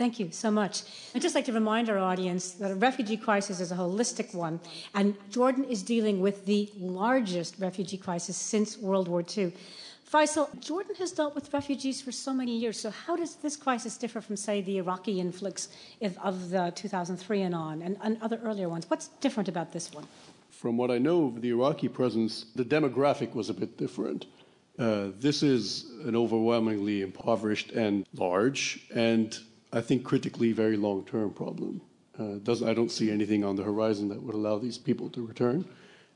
Thank 0.00 0.18
you 0.18 0.30
so 0.30 0.50
much. 0.50 0.84
I'd 1.14 1.20
just 1.20 1.34
like 1.34 1.44
to 1.44 1.52
remind 1.52 1.90
our 1.90 1.98
audience 1.98 2.52
that 2.52 2.70
a 2.70 2.74
refugee 2.74 3.18
crisis 3.18 3.60
is 3.60 3.70
a 3.70 3.74
holistic 3.74 4.34
one, 4.34 4.58
and 4.94 5.14
Jordan 5.28 5.64
is 5.64 5.82
dealing 5.82 6.22
with 6.22 6.46
the 6.46 6.70
largest 6.78 7.56
refugee 7.58 7.98
crisis 7.98 8.34
since 8.34 8.78
World 8.78 9.08
War 9.08 9.22
II. 9.22 9.52
Faisal, 10.10 10.48
Jordan 10.58 10.94
has 10.94 11.12
dealt 11.12 11.34
with 11.34 11.52
refugees 11.52 12.00
for 12.00 12.12
so 12.12 12.32
many 12.32 12.56
years, 12.56 12.80
so 12.80 12.88
how 12.88 13.14
does 13.14 13.34
this 13.34 13.56
crisis 13.56 13.98
differ 13.98 14.22
from, 14.22 14.36
say, 14.36 14.62
the 14.62 14.78
Iraqi 14.78 15.20
influx 15.20 15.68
of, 16.00 16.48
the 16.48 16.72
2003 16.74 17.42
and 17.42 17.54
on, 17.54 17.82
and, 17.82 17.98
and 18.02 18.16
other 18.22 18.40
earlier 18.42 18.70
ones? 18.70 18.88
What's 18.88 19.08
different 19.20 19.50
about 19.50 19.74
this 19.74 19.92
one? 19.92 20.06
From 20.48 20.78
what 20.78 20.90
I 20.90 20.96
know 20.96 21.26
of 21.26 21.42
the 21.42 21.50
Iraqi 21.50 21.88
presence, 21.88 22.46
the 22.56 22.64
demographic 22.64 23.34
was 23.34 23.50
a 23.50 23.54
bit 23.54 23.76
different. 23.76 24.24
Uh, 24.78 25.08
this 25.18 25.42
is 25.42 25.90
an 26.06 26.16
overwhelmingly 26.16 27.02
impoverished 27.02 27.72
and 27.72 28.06
large, 28.14 28.86
and 28.94 29.38
I 29.72 29.80
think 29.80 30.04
critically 30.04 30.52
very 30.52 30.76
long 30.76 31.04
term 31.04 31.32
problem. 31.32 31.80
Uh, 32.18 32.38
does, 32.42 32.62
I 32.62 32.74
don't 32.74 32.90
see 32.90 33.10
anything 33.10 33.44
on 33.44 33.56
the 33.56 33.62
horizon 33.62 34.08
that 34.08 34.22
would 34.22 34.34
allow 34.34 34.58
these 34.58 34.78
people 34.78 35.08
to 35.10 35.24
return. 35.24 35.64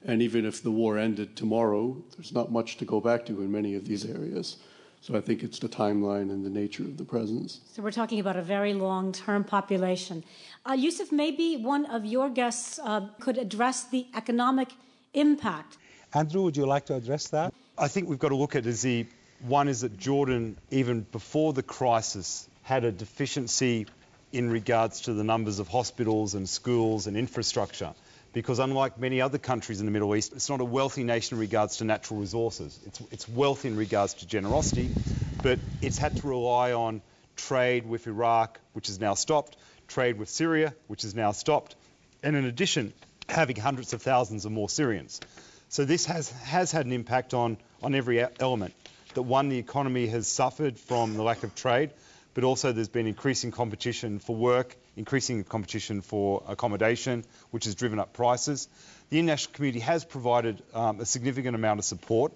And 0.05 0.21
even 0.21 0.45
if 0.45 0.63
the 0.63 0.71
war 0.71 0.99
ended 0.99 1.35
tomorrow, 1.35 1.97
there's 2.15 2.33
not 2.33 2.53
much 2.53 2.77
to 2.79 2.85
go 2.85 3.01
back 3.01 3.25
to 3.27 3.41
in 3.41 3.51
many 3.51 3.75
of 3.75 3.87
these 3.87 4.05
areas. 4.05 4.57
So 5.01 5.17
I 5.17 5.21
think 5.21 5.43
it's 5.43 5.59
the 5.59 5.69
timeline 5.69 6.31
and 6.31 6.45
the 6.45 6.51
nature 6.51 6.83
of 6.83 6.97
the 6.97 7.05
presence. 7.05 7.61
So 7.73 7.83
we're 7.83 7.91
talking 7.91 8.21
about 8.21 8.37
a 8.37 8.43
very 8.43 8.75
long 8.75 9.13
term 9.13 9.45
population. 9.45 10.25
Uh, 10.69 10.73
Yusuf, 10.73 11.13
maybe 11.13 11.57
one 11.57 11.87
of 11.87 12.05
your 12.05 12.29
guests 12.29 12.81
uh, 12.83 13.09
could 13.21 13.39
address 13.39 13.85
the 13.85 14.07
economic 14.15 14.69
impact. 15.15 15.79
Andrew, 16.13 16.43
would 16.43 16.57
you 16.57 16.67
like 16.67 16.87
to 16.87 16.95
address 16.95 17.29
that? 17.29 17.53
I 17.79 17.89
think 17.89 18.09
we've 18.09 18.19
got 18.19 18.31
to 18.31 18.37
look 18.37 18.57
at 18.57 18.67
it 18.67 18.69
as 18.69 18.83
the 18.83 19.07
one 19.47 19.69
is 19.69 19.83
that 19.83 19.99
Jordan, 19.99 20.57
even 20.71 21.03
before 21.13 21.53
the 21.53 21.63
crisis, 21.63 22.49
had 22.65 22.85
a 22.85 22.91
deficiency 22.91 23.87
in 24.33 24.51
regards 24.51 25.03
to 25.03 25.15
the 25.15 25.23
numbers 25.23 25.61
of 25.61 25.69
hospitals 25.69 26.35
and 26.35 26.49
schools 26.49 27.07
and 27.07 27.17
infrastructure. 27.17 27.95
Because 28.33 28.59
unlike 28.59 28.99
many 28.99 29.21
other 29.21 29.39
countries 29.39 29.79
in 29.79 29.87
the 29.87 29.93
Middle 29.93 30.17
East, 30.17 30.33
it's 30.33 30.51
not 30.51 30.61
a 30.61 30.65
wealthy 30.65 31.05
nation 31.05 31.37
in 31.37 31.41
regards 31.41 31.77
to 31.77 31.85
natural 31.85 32.19
resources. 32.19 32.77
It's, 32.85 33.01
it's 33.13 33.29
wealthy 33.29 33.69
in 33.69 33.77
regards 33.77 34.15
to 34.15 34.27
generosity, 34.27 34.91
but 35.43 35.61
it's 35.83 35.99
had 35.99 36.17
to 36.17 36.27
rely 36.27 36.73
on 36.73 37.01
trade 37.37 37.87
with 37.87 38.09
Iraq, 38.09 38.59
which 38.73 38.89
is 38.89 38.99
now 38.99 39.15
stopped, 39.15 39.57
trade 39.87 40.19
with 40.19 40.29
Syria, 40.29 40.75
which 40.89 41.05
is 41.05 41.15
now 41.15 41.31
stopped, 41.31 41.77
and 42.25 42.35
in 42.35 42.45
addition, 42.45 42.93
having 43.29 43.57
hundreds 43.57 43.93
of 43.93 44.03
thousands 44.03 44.47
of 44.47 44.53
more 44.53 44.69
Syrians. 44.69 45.21
So 45.69 45.85
this 45.85 46.07
has, 46.07 46.31
has 46.31 46.73
had 46.73 46.87
an 46.87 46.93
impact 46.93 47.35
on, 47.35 47.57
on 47.83 47.95
every 47.95 48.25
element. 48.41 48.75
That 49.15 49.23
one, 49.23 49.49
the 49.49 49.59
economy 49.59 50.09
has 50.09 50.27
suffered 50.27 50.77
from 50.77 51.15
the 51.15 51.23
lack 51.23 51.45
of 51.45 51.55
trade, 51.55 51.91
but 52.35 52.45
also 52.45 52.73
there's 52.73 52.89
been 52.89 53.07
increasing 53.07 53.51
competition 53.51 54.19
for 54.19 54.35
work, 54.37 54.77
increasing 54.97 55.43
competition 55.45 56.01
for 56.01 56.43
accommodation, 56.47 57.25
which 57.51 57.65
has 57.65 57.75
driven 57.75 57.99
up 57.99 58.13
prices. 58.13 58.69
The 59.11 59.19
international 59.19 59.55
community 59.55 59.81
has 59.81 60.05
provided 60.05 60.63
um, 60.75 61.01
a 61.01 61.07
significant 61.07 61.55
amount 61.55 61.79
of 61.79 61.85
support, 61.85 62.33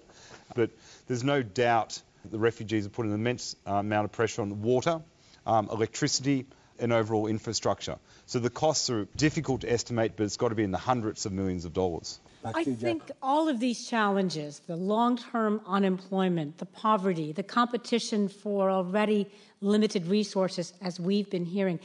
but 0.55 0.71
there's 1.07 1.23
no 1.23 1.43
doubt 1.43 2.01
the 2.29 2.39
refugees 2.39 2.85
are 2.85 2.89
putting 2.89 3.11
an 3.11 3.19
immense 3.19 3.55
uh, 3.67 3.73
amount 3.73 4.05
of 4.05 4.11
pressure 4.11 4.41
on 4.41 4.61
water, 4.61 5.01
um, 5.45 5.69
electricity, 5.71 6.45
and 6.79 6.93
overall 6.93 7.27
infrastructure. 7.27 7.97
So 8.25 8.39
the 8.39 8.49
costs 8.49 8.89
are 8.89 9.05
difficult 9.17 9.61
to 9.61 9.71
estimate, 9.71 10.13
but 10.15 10.23
it's 10.23 10.37
got 10.37 10.49
to 10.49 10.55
be 10.55 10.63
in 10.63 10.71
the 10.71 10.77
hundreds 10.77 11.25
of 11.25 11.33
millions 11.33 11.65
of 11.65 11.73
dollars. 11.73 12.19
I 12.43 12.63
think 12.63 13.11
all 13.21 13.49
of 13.49 13.59
these 13.59 13.87
challenges 13.87 14.59
the 14.59 14.75
long 14.75 15.17
term 15.17 15.61
unemployment, 15.65 16.57
the 16.57 16.65
poverty, 16.65 17.31
the 17.31 17.43
competition 17.43 18.29
for 18.29 18.69
already 18.69 19.27
limited 19.61 20.07
resources, 20.07 20.73
as 20.81 20.99
we've 20.99 21.29
been 21.29 21.45
hearing, 21.45 21.79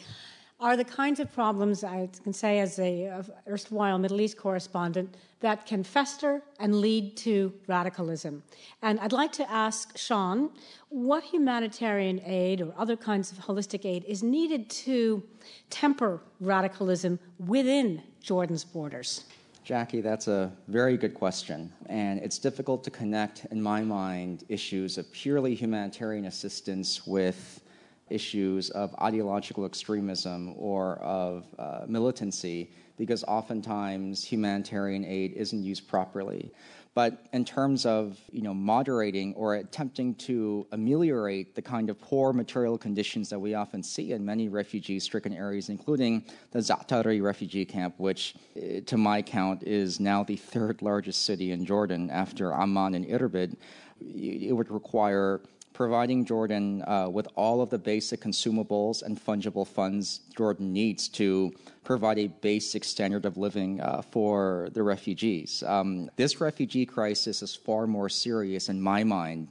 are 0.61 0.77
the 0.77 0.85
kinds 0.85 1.19
of 1.19 1.33
problems 1.33 1.83
I 1.83 2.09
can 2.23 2.33
say, 2.33 2.61
as 2.61 2.79
a 2.79 3.25
erstwhile 3.49 3.99
Middle 3.99 4.21
East 4.21 4.39
correspondent, 4.39 5.17
that 5.41 5.67
can 5.67 5.83
fester 5.83 6.43
and 6.61 6.77
lead 6.81 7.17
to 7.19 7.53
radicalism. 7.67 8.43
And 8.81 9.01
I'd 9.01 9.13
like 9.13 9.33
to 9.33 9.51
ask 9.51 9.99
Sean 9.99 10.51
what 10.89 11.25
humanitarian 11.25 12.21
aid 12.25 12.61
or 12.61 12.73
other 12.79 12.97
kinds 12.97 13.33
of 13.33 13.39
holistic 13.39 13.85
aid 13.85 14.05
is 14.07 14.23
needed 14.23 14.71
to 14.71 15.23
temper 15.69 16.21
radicalism 16.41 17.19
within 17.39 18.03
Jordan's 18.23 18.65
borders. 18.65 19.25
Jacki, 19.65 20.03
that's 20.03 20.29
a 20.29 20.53
very 20.69 20.99
good 20.99 21.15
question. 21.15 21.73
And 21.87 22.21
it's 22.21 22.39
difficult 22.39 22.85
to 22.85 22.91
connect, 22.91 23.47
in 23.47 23.63
my 23.63 23.81
mind, 23.81 24.45
issues 24.51 24.99
of 24.99 25.11
purely 25.11 25.55
humanitarian 25.55 26.27
assistance 26.27 27.07
with 27.07 27.63
issues 28.11 28.69
of 28.71 28.95
ideological 29.01 29.65
extremism 29.65 30.55
or 30.59 30.97
of 30.97 31.47
uh, 31.59 31.85
militancy 31.89 32.73
because 32.99 33.25
oftentimes 33.25 34.23
humanitarian 34.23 35.03
aid 35.03 35.33
isn't 35.33 35.63
used 35.63 35.89
properly. 35.89 36.53
But 36.95 37.27
in 37.33 37.45
terms 37.45 37.87
of 37.87 38.19
you 38.31 38.43
know 38.43 38.55
moderating 38.55 39.35
or 39.35 39.57
attempting 39.57 40.15
to 40.17 40.67
ameliorate 40.73 41.55
the 41.55 41.63
kind 41.63 41.91
of 41.91 42.01
poor 42.01 42.33
material 42.33 42.79
conditions 42.79 43.29
that 43.31 43.39
we 43.39 43.55
often 43.55 43.83
see 43.83 44.13
in 44.13 44.25
many 44.25 44.49
refugee-stricken 44.49 45.33
areas, 45.33 45.69
including 45.69 46.25
the 46.53 46.61
Za'atari 46.61 47.21
refugee 47.21 47.65
camp, 47.65 47.95
which, 47.99 48.37
eh, 48.57 48.81
to 48.87 48.97
my 48.97 49.23
count, 49.23 49.65
is 49.65 49.99
now 49.99 50.23
the 50.23 50.37
third 50.37 50.83
largest 50.83 51.25
city 51.25 51.51
in 51.51 51.65
Jordan 51.65 52.11
after 52.11 52.53
Amman 52.53 52.95
and 52.95 53.07
Irbid, 53.07 53.57
it 54.01 54.55
would 54.55 54.71
require 54.71 55.41
providing 55.75 56.25
Jordan 56.25 56.83
uh, 56.87 57.09
with 57.11 57.29
all 57.35 57.61
of 57.61 57.69
the 57.69 57.79
basic 57.79 58.21
consumables 58.21 59.03
and 59.03 59.23
fungible 59.23 59.67
funds 59.67 60.21
Jordan 60.37 60.73
needs 60.73 61.09
to 61.09 61.53
provide 61.83 62.19
a 62.19 62.29
basic 62.29 62.85
standard 62.85 63.27
of 63.27 63.37
living 63.37 63.81
uh, 63.81 64.01
for 64.11 64.69
the 64.73 64.83
refugees. 64.83 65.63
Um, 65.67 66.09
this 66.17 66.41
refugee 66.41 66.87
crisis 66.87 67.43
is 67.43 67.55
far 67.55 67.87
more 67.87 68.09
serious, 68.09 68.69
in 68.69 68.81
my 68.81 69.05
mind, 69.05 69.49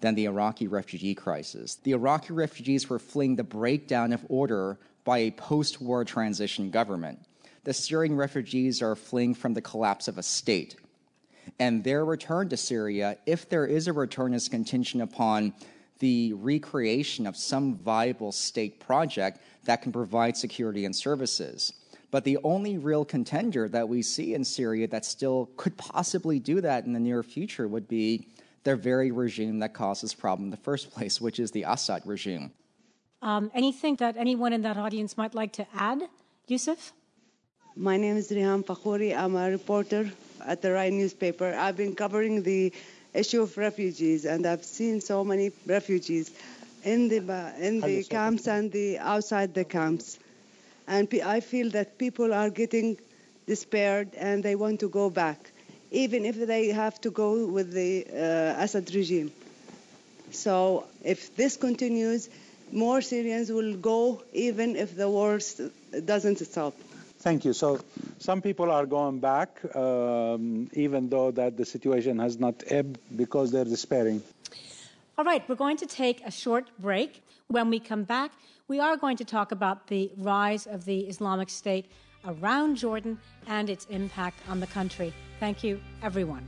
than 0.00 0.14
the 0.14 0.24
Iraqi 0.24 0.66
refugee 0.66 1.14
crisis. 1.14 1.76
The 1.76 1.92
Iraqi 1.92 2.32
refugees 2.32 2.88
were 2.88 2.98
fleeing 2.98 3.36
the 3.36 3.44
breakdown 3.44 4.12
of 4.12 4.24
order 4.28 4.78
by 5.04 5.18
a 5.18 5.30
post 5.30 5.80
war 5.80 6.04
transition 6.04 6.70
government. 6.70 7.20
The 7.64 7.74
Syrian 7.74 8.16
refugees 8.16 8.80
are 8.80 8.96
fleeing 8.96 9.34
from 9.34 9.54
the 9.54 9.60
collapse 9.60 10.08
of 10.08 10.18
a 10.18 10.22
state 10.22 10.76
and 11.58 11.82
their 11.84 12.04
return 12.04 12.48
to 12.50 12.56
Syria, 12.56 13.18
if 13.26 13.48
there 13.48 13.66
is 13.66 13.88
a 13.88 13.92
return, 13.92 14.34
is 14.34 14.48
contingent 14.48 15.02
upon 15.02 15.54
the 15.98 16.32
recreation 16.34 17.26
of 17.26 17.36
some 17.36 17.76
viable 17.76 18.32
state 18.32 18.80
project 18.80 19.40
that 19.64 19.82
can 19.82 19.92
provide 19.92 20.36
security 20.36 20.84
and 20.84 20.94
services. 20.94 21.72
But 22.10 22.24
the 22.24 22.38
only 22.44 22.78
real 22.78 23.04
contender 23.04 23.68
that 23.68 23.88
we 23.88 24.02
see 24.02 24.34
in 24.34 24.44
Syria 24.44 24.86
that 24.88 25.04
still 25.04 25.50
could 25.56 25.76
possibly 25.76 26.38
do 26.38 26.60
that 26.60 26.84
in 26.84 26.92
the 26.92 27.00
near 27.00 27.22
future 27.22 27.66
would 27.66 27.88
be 27.88 28.28
their 28.64 28.76
very 28.76 29.10
regime 29.10 29.58
that 29.60 29.74
caused 29.74 30.02
this 30.02 30.14
problem 30.14 30.46
in 30.46 30.50
the 30.50 30.56
first 30.56 30.90
place, 30.90 31.20
which 31.20 31.38
is 31.38 31.50
the 31.50 31.64
Assad 31.64 32.02
regime. 32.04 32.52
Um, 33.22 33.50
anything 33.54 33.96
that 33.96 34.16
anyone 34.16 34.52
in 34.52 34.62
that 34.62 34.76
audience 34.76 35.16
might 35.16 35.34
like 35.34 35.52
to 35.54 35.66
add? 35.74 36.02
Yusuf? 36.46 36.92
My 37.74 37.96
name 37.96 38.16
is 38.16 38.30
Rihan 38.30 38.64
Fakhouri. 38.64 39.16
I'm 39.16 39.36
a 39.36 39.50
reporter 39.50 40.10
at 40.44 40.62
the 40.62 40.72
Rai 40.72 40.90
newspaper. 40.90 41.54
I've 41.54 41.76
been 41.76 41.94
covering 41.94 42.42
the 42.42 42.72
issue 43.14 43.42
of 43.42 43.56
refugees, 43.56 44.24
and 44.24 44.46
I've 44.46 44.64
seen 44.64 45.00
so 45.00 45.24
many 45.24 45.52
refugees 45.66 46.30
in 46.84 47.08
the 47.08 47.18
in 47.58 47.80
the 47.80 48.04
camps 48.04 48.46
and 48.46 48.70
the 48.70 48.98
outside 48.98 49.54
the 49.54 49.64
camps, 49.64 50.18
and 50.86 51.08
I 51.24 51.40
feel 51.40 51.70
that 51.70 51.98
people 51.98 52.32
are 52.34 52.50
getting 52.50 52.98
despaired 53.46 54.14
and 54.16 54.42
they 54.42 54.54
want 54.56 54.80
to 54.80 54.88
go 54.88 55.08
back, 55.10 55.50
even 55.90 56.24
if 56.24 56.36
they 56.46 56.68
have 56.68 57.00
to 57.02 57.10
go 57.10 57.46
with 57.46 57.72
the 57.72 58.06
uh, 58.12 58.62
Assad 58.62 58.92
regime. 58.94 59.32
So 60.32 60.86
if 61.04 61.34
this 61.36 61.56
continues, 61.56 62.28
more 62.72 63.00
Syrians 63.00 63.50
will 63.50 63.76
go 63.76 64.22
even 64.32 64.76
if 64.76 64.96
the 64.96 65.08
war 65.08 65.38
doesn't 66.04 66.38
stop. 66.38 66.74
Thank 67.26 67.44
you. 67.44 67.52
So 67.54 67.80
some 68.18 68.40
people 68.40 68.70
are 68.70 68.86
going 68.86 69.18
back, 69.18 69.58
um, 69.74 70.70
even 70.74 71.08
though 71.08 71.32
that 71.32 71.56
the 71.56 71.64
situation 71.64 72.20
has 72.20 72.38
not 72.38 72.62
ebbed 72.68 73.00
because 73.16 73.50
they're 73.50 73.64
despairing. 73.64 74.22
All 75.18 75.24
right, 75.24 75.42
we're 75.48 75.56
going 75.56 75.76
to 75.78 75.86
take 75.86 76.24
a 76.24 76.30
short 76.30 76.70
break. 76.78 77.24
When 77.48 77.68
we 77.68 77.80
come 77.80 78.04
back, 78.04 78.30
we 78.68 78.78
are 78.78 78.96
going 78.96 79.16
to 79.16 79.24
talk 79.24 79.50
about 79.50 79.88
the 79.88 80.08
rise 80.16 80.68
of 80.68 80.84
the 80.84 81.00
Islamic 81.00 81.50
State 81.50 81.86
around 82.24 82.76
Jordan 82.76 83.18
and 83.48 83.68
its 83.68 83.86
impact 83.86 84.38
on 84.48 84.60
the 84.60 84.68
country. 84.68 85.12
Thank 85.40 85.64
you, 85.64 85.80
everyone. 86.04 86.46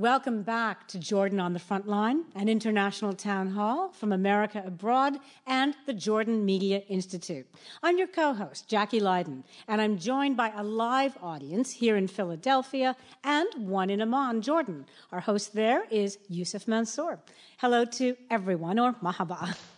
Welcome 0.00 0.42
back 0.42 0.86
to 0.88 0.98
Jordan 1.00 1.40
on 1.40 1.54
the 1.54 1.58
Front 1.58 1.88
Line, 1.88 2.22
an 2.36 2.48
international 2.48 3.14
town 3.14 3.48
hall 3.48 3.88
from 3.88 4.12
America 4.12 4.62
Abroad 4.64 5.16
and 5.44 5.74
the 5.86 5.92
Jordan 5.92 6.44
Media 6.44 6.82
Institute. 6.88 7.48
I'm 7.82 7.98
your 7.98 8.06
co 8.06 8.32
host, 8.32 8.70
Jacki 8.70 9.00
Lyden, 9.00 9.42
and 9.66 9.80
I'm 9.80 9.98
joined 9.98 10.36
by 10.36 10.52
a 10.54 10.62
live 10.62 11.18
audience 11.20 11.72
here 11.72 11.96
in 11.96 12.06
Philadelphia 12.06 12.94
and 13.24 13.48
one 13.56 13.90
in 13.90 14.00
Amman, 14.00 14.40
Jordan. 14.40 14.86
Our 15.10 15.18
host 15.18 15.54
there 15.54 15.82
is 15.90 16.18
Yusuf 16.28 16.68
Mansur. 16.68 17.18
Hello 17.56 17.84
to 17.84 18.16
everyone, 18.30 18.78
or 18.78 18.92
mahaba. 19.02 19.56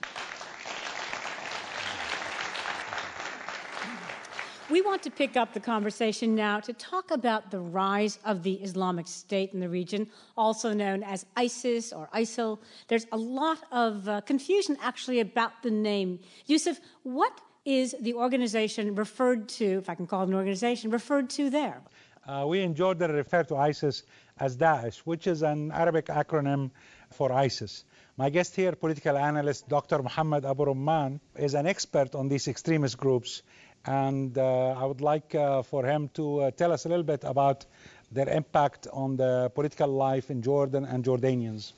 We 4.70 4.83
want 4.83 5.02
to 5.02 5.11
pick 5.11 5.37
up 5.37 5.52
the 5.52 5.59
conversation 5.59 6.37
now 6.37 6.61
to 6.61 6.72
talk 6.72 7.11
about 7.11 7.50
the 7.50 7.59
rise 7.59 8.20
of 8.24 8.44
the 8.44 8.54
Islamic 8.62 9.09
State 9.09 9.52
in 9.52 9.59
the 9.59 9.68
region, 9.68 10.06
also 10.37 10.72
known 10.72 11.02
as 11.02 11.26
ISIS 11.37 11.92
or 11.92 12.09
ISIL. 12.14 12.61
There's 12.87 13.06
a 13.11 13.16
lot 13.16 13.59
of 13.72 14.09
uh, 14.09 14.20
confusion 14.20 14.76
actually 14.80 15.18
about 15.18 15.64
the 15.64 15.72
name. 15.72 16.20
Yusuf, 16.46 16.78
what 17.02 17.40
is 17.64 17.96
the 18.00 18.14
organization 18.14 18.94
referred 18.94 19.48
to, 19.48 19.78
if 19.78 19.90
I 19.90 19.96
can 19.96 20.06
call 20.06 20.22
it 20.22 20.28
an 20.28 20.35
organization, 20.35 20.92
referred 20.92 21.30
to 21.30 21.50
there? 21.50 21.83
Uh, 22.24 22.44
we 22.46 22.61
in 22.61 22.76
Jordan 22.76 23.11
refer 23.11 23.42
to 23.42 23.56
ISIS 23.56 24.04
as 24.38 24.56
Daesh, 24.56 24.98
which 24.98 25.26
is 25.26 25.42
an 25.42 25.72
Arabic 25.72 26.06
acronym 26.06 26.70
for 27.11 27.33
ISIS. 27.33 27.85
My 28.16 28.30
guest 28.30 28.54
here, 28.54 28.72
political 28.72 29.16
analyst 29.16 29.68
Dr. 29.68 30.02
Muhammad 30.02 30.44
Abu 30.44 30.66
Rumman, 30.66 31.20
is 31.37 31.54
an 31.54 31.66
expert 31.66 32.14
on 32.14 32.28
these 32.28 32.46
extremist 32.46 32.98
groups. 32.98 33.42
And 33.86 34.36
uh, 34.36 34.72
I 34.72 34.84
would 34.84 35.00
like 35.00 35.34
uh, 35.34 35.62
for 35.62 35.84
him 35.84 36.10
to 36.14 36.40
uh, 36.40 36.50
tell 36.50 36.72
us 36.72 36.84
a 36.84 36.88
little 36.88 37.04
bit 37.04 37.24
about 37.24 37.64
their 38.12 38.28
impact 38.28 38.86
on 38.92 39.16
the 39.16 39.50
political 39.54 39.88
life 39.88 40.30
in 40.30 40.42
Jordan 40.42 40.84
and 40.84 41.04
Jordanians. 41.04 41.72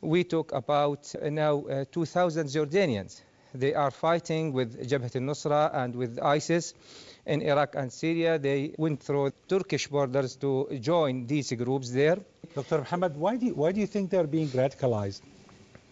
We 0.00 0.24
talk 0.24 0.52
about 0.52 1.12
now 1.22 1.64
uh, 1.64 1.84
2,000 1.90 2.46
Jordanians. 2.48 3.20
They 3.54 3.72
are 3.74 3.90
fighting 3.90 4.52
with 4.52 4.88
Jabhat 4.88 5.16
al-Nusra 5.16 5.70
and 5.72 5.94
with 5.94 6.18
ISIS 6.20 6.74
in 7.24 7.40
Iraq 7.40 7.74
and 7.76 7.92
Syria. 7.92 8.38
They 8.38 8.74
went 8.76 9.00
through 9.00 9.32
Turkish 9.48 9.86
borders 9.86 10.36
to 10.36 10.68
join 10.80 11.26
these 11.26 11.52
groups 11.52 11.90
there. 11.90 12.18
Dr. 12.54 12.78
Mohammed, 12.78 13.16
why 13.16 13.36
do 13.36 13.46
you, 13.46 13.54
why 13.54 13.72
do 13.72 13.80
you 13.80 13.86
think 13.86 14.10
they're 14.10 14.26
being 14.26 14.48
radicalized? 14.48 15.22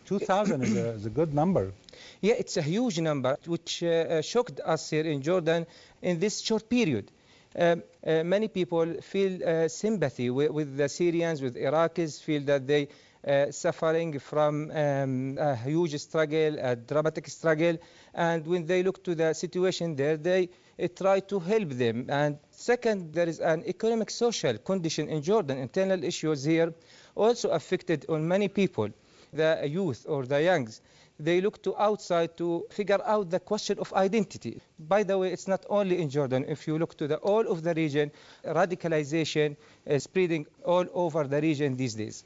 2,000 0.07 0.63
is, 0.63 0.77
is, 0.77 1.07
a 1.07 1.11
good 1.11 1.35
number. 1.35 1.73
Yeah, 2.21 2.35
it's 2.39 2.57
a 2.57 2.63
huge 2.63 2.99
number, 3.01 3.39
which 3.47 3.83
uh, 3.83 4.23
shocked 4.23 4.61
us 4.65 4.91
here 4.91 5.05
in 5.05 5.23
Jordan 5.23 5.67
in 6.01 6.19
this 6.19 6.41
short 6.41 6.69
period. 6.69 7.11
Um, 7.55 7.83
uh, 8.07 8.25
many 8.25 8.49
people 8.49 8.95
feel 9.03 9.47
uh, 9.47 9.69
sympathy 9.69 10.31
with, 10.31 10.51
with, 10.51 10.77
the 10.77 10.89
Syrians, 10.89 11.43
with 11.43 11.57
Iraqis, 11.57 12.21
feel 12.23 12.43
that 12.43 12.67
they 12.67 12.89
uh, 13.27 13.53
suffering 13.53 14.19
from 14.19 14.71
um, 14.71 15.39
a 15.39 15.55
huge 15.55 15.97
struggle, 16.01 16.59
a 16.59 16.75
dramatic 16.75 17.29
struggle, 17.29 17.77
and 18.15 18.47
when 18.47 18.67
they 18.67 18.83
look 18.83 19.05
to 19.05 19.15
the 19.15 19.33
situation 19.33 19.95
there, 19.95 20.17
they 20.17 20.49
uh, 20.83 20.89
try 20.97 21.21
to 21.21 21.39
help 21.39 21.69
them. 21.71 22.07
And 22.09 22.39
second, 22.51 23.13
there 23.13 23.29
is 23.29 23.39
an 23.39 23.65
economic 23.67 24.11
social 24.11 24.59
condition 24.59 25.09
in 25.09 25.23
Jordan. 25.23 25.59
Internal 25.59 26.03
issues 26.03 26.43
here 26.43 26.73
also 27.15 27.51
affected 27.51 28.07
on 28.09 28.27
many 28.27 28.49
people, 28.49 28.89
the 29.33 29.61
youth 29.67 30.05
or 30.09 30.27
the 30.27 30.43
youngs 30.43 30.81
they 31.19 31.41
look 31.41 31.63
to 31.63 31.77
outside 31.77 32.37
to 32.37 32.65
figure 32.71 32.99
out 33.05 33.31
the 33.31 33.39
question 33.39 33.79
of 33.79 33.93
identity. 33.93 34.61
By 34.79 35.03
the 35.03 35.17
way, 35.19 35.33
it's 35.33 35.47
not 35.47 35.65
only 35.69 36.01
in 36.01 36.11
Jordan. 36.11 36.45
If 36.49 36.67
you 36.67 36.79
look 36.79 36.97
to 36.99 37.07
the 37.07 37.17
all 37.17 37.47
of 37.47 37.63
the 37.63 37.75
region, 37.75 38.11
radicalization 38.45 39.57
is 39.87 40.05
spreading 40.05 40.47
all 40.65 40.87
over 40.93 41.25
the 41.25 41.41
region 41.41 41.77
these 41.77 41.95
days. 41.95 42.25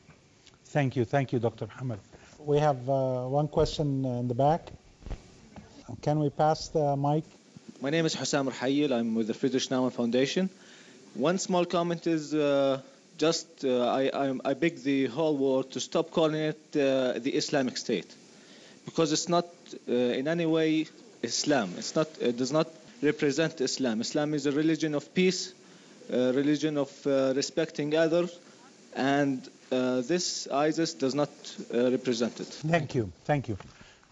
Thank 0.66 0.96
you, 0.96 1.04
thank 1.04 1.32
you, 1.32 1.38
Dr. 1.38 1.66
Muhammad. 1.66 2.00
We 2.38 2.58
have 2.58 2.88
uh, 2.88 3.26
one 3.26 3.48
question 3.48 4.04
in 4.04 4.28
the 4.28 4.34
back. 4.34 4.70
Can 6.02 6.18
we 6.18 6.30
pass 6.30 6.68
the 6.68 6.96
mic? 6.96 7.24
My 7.80 7.90
name 7.90 8.06
is 8.06 8.14
Hussam 8.14 8.50
Rahayil. 8.50 8.92
I'm 8.92 9.14
with 9.14 9.26
the 9.26 9.34
Friedrich 9.34 9.68
Naumann 9.70 9.92
Foundation. 9.92 10.48
One 11.14 11.38
small 11.38 11.64
comment 11.64 12.06
is 12.06 12.34
uh, 12.34 12.80
just 13.18 13.64
uh, 13.64 13.86
I, 13.86 14.10
I, 14.12 14.34
I, 14.44 14.54
beg 14.54 14.82
the 14.82 15.06
whole 15.06 15.36
world 15.36 15.72
to 15.72 15.80
stop 15.80 16.10
calling 16.10 16.40
it 16.40 16.60
uh, 16.74 17.18
the 17.18 17.32
Islamic 17.34 17.76
State 17.76 18.14
because 18.84 19.12
it's 19.12 19.28
not 19.28 19.46
uh, 19.88 19.92
in 19.92 20.28
any 20.28 20.46
way 20.46 20.86
Islam. 21.22 21.74
It's 21.78 21.94
not. 21.94 22.08
It 22.20 22.36
does 22.36 22.52
not 22.52 22.68
represent 23.02 23.60
Islam. 23.60 24.00
Islam 24.00 24.34
is 24.34 24.46
a 24.46 24.52
religion 24.52 24.94
of 24.94 25.12
peace, 25.14 25.52
a 26.10 26.32
religion 26.32 26.78
of 26.78 26.90
uh, 27.06 27.32
respecting 27.34 27.96
others, 27.96 28.38
and 28.94 29.46
uh, 29.72 30.00
this 30.02 30.48
ISIS 30.48 30.94
does 30.94 31.14
not 31.14 31.30
uh, 31.74 31.90
represent 31.90 32.40
it. 32.40 32.46
Thank 32.46 32.94
you. 32.94 33.12
Thank 33.24 33.48
you. 33.48 33.56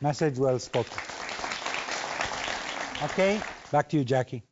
Message 0.01 0.39
well 0.39 0.59
spoken. 0.59 0.99
Okay, 3.03 3.41
back 3.71 3.89
to 3.91 3.99
you, 3.99 4.05
Jacki. 4.05 4.43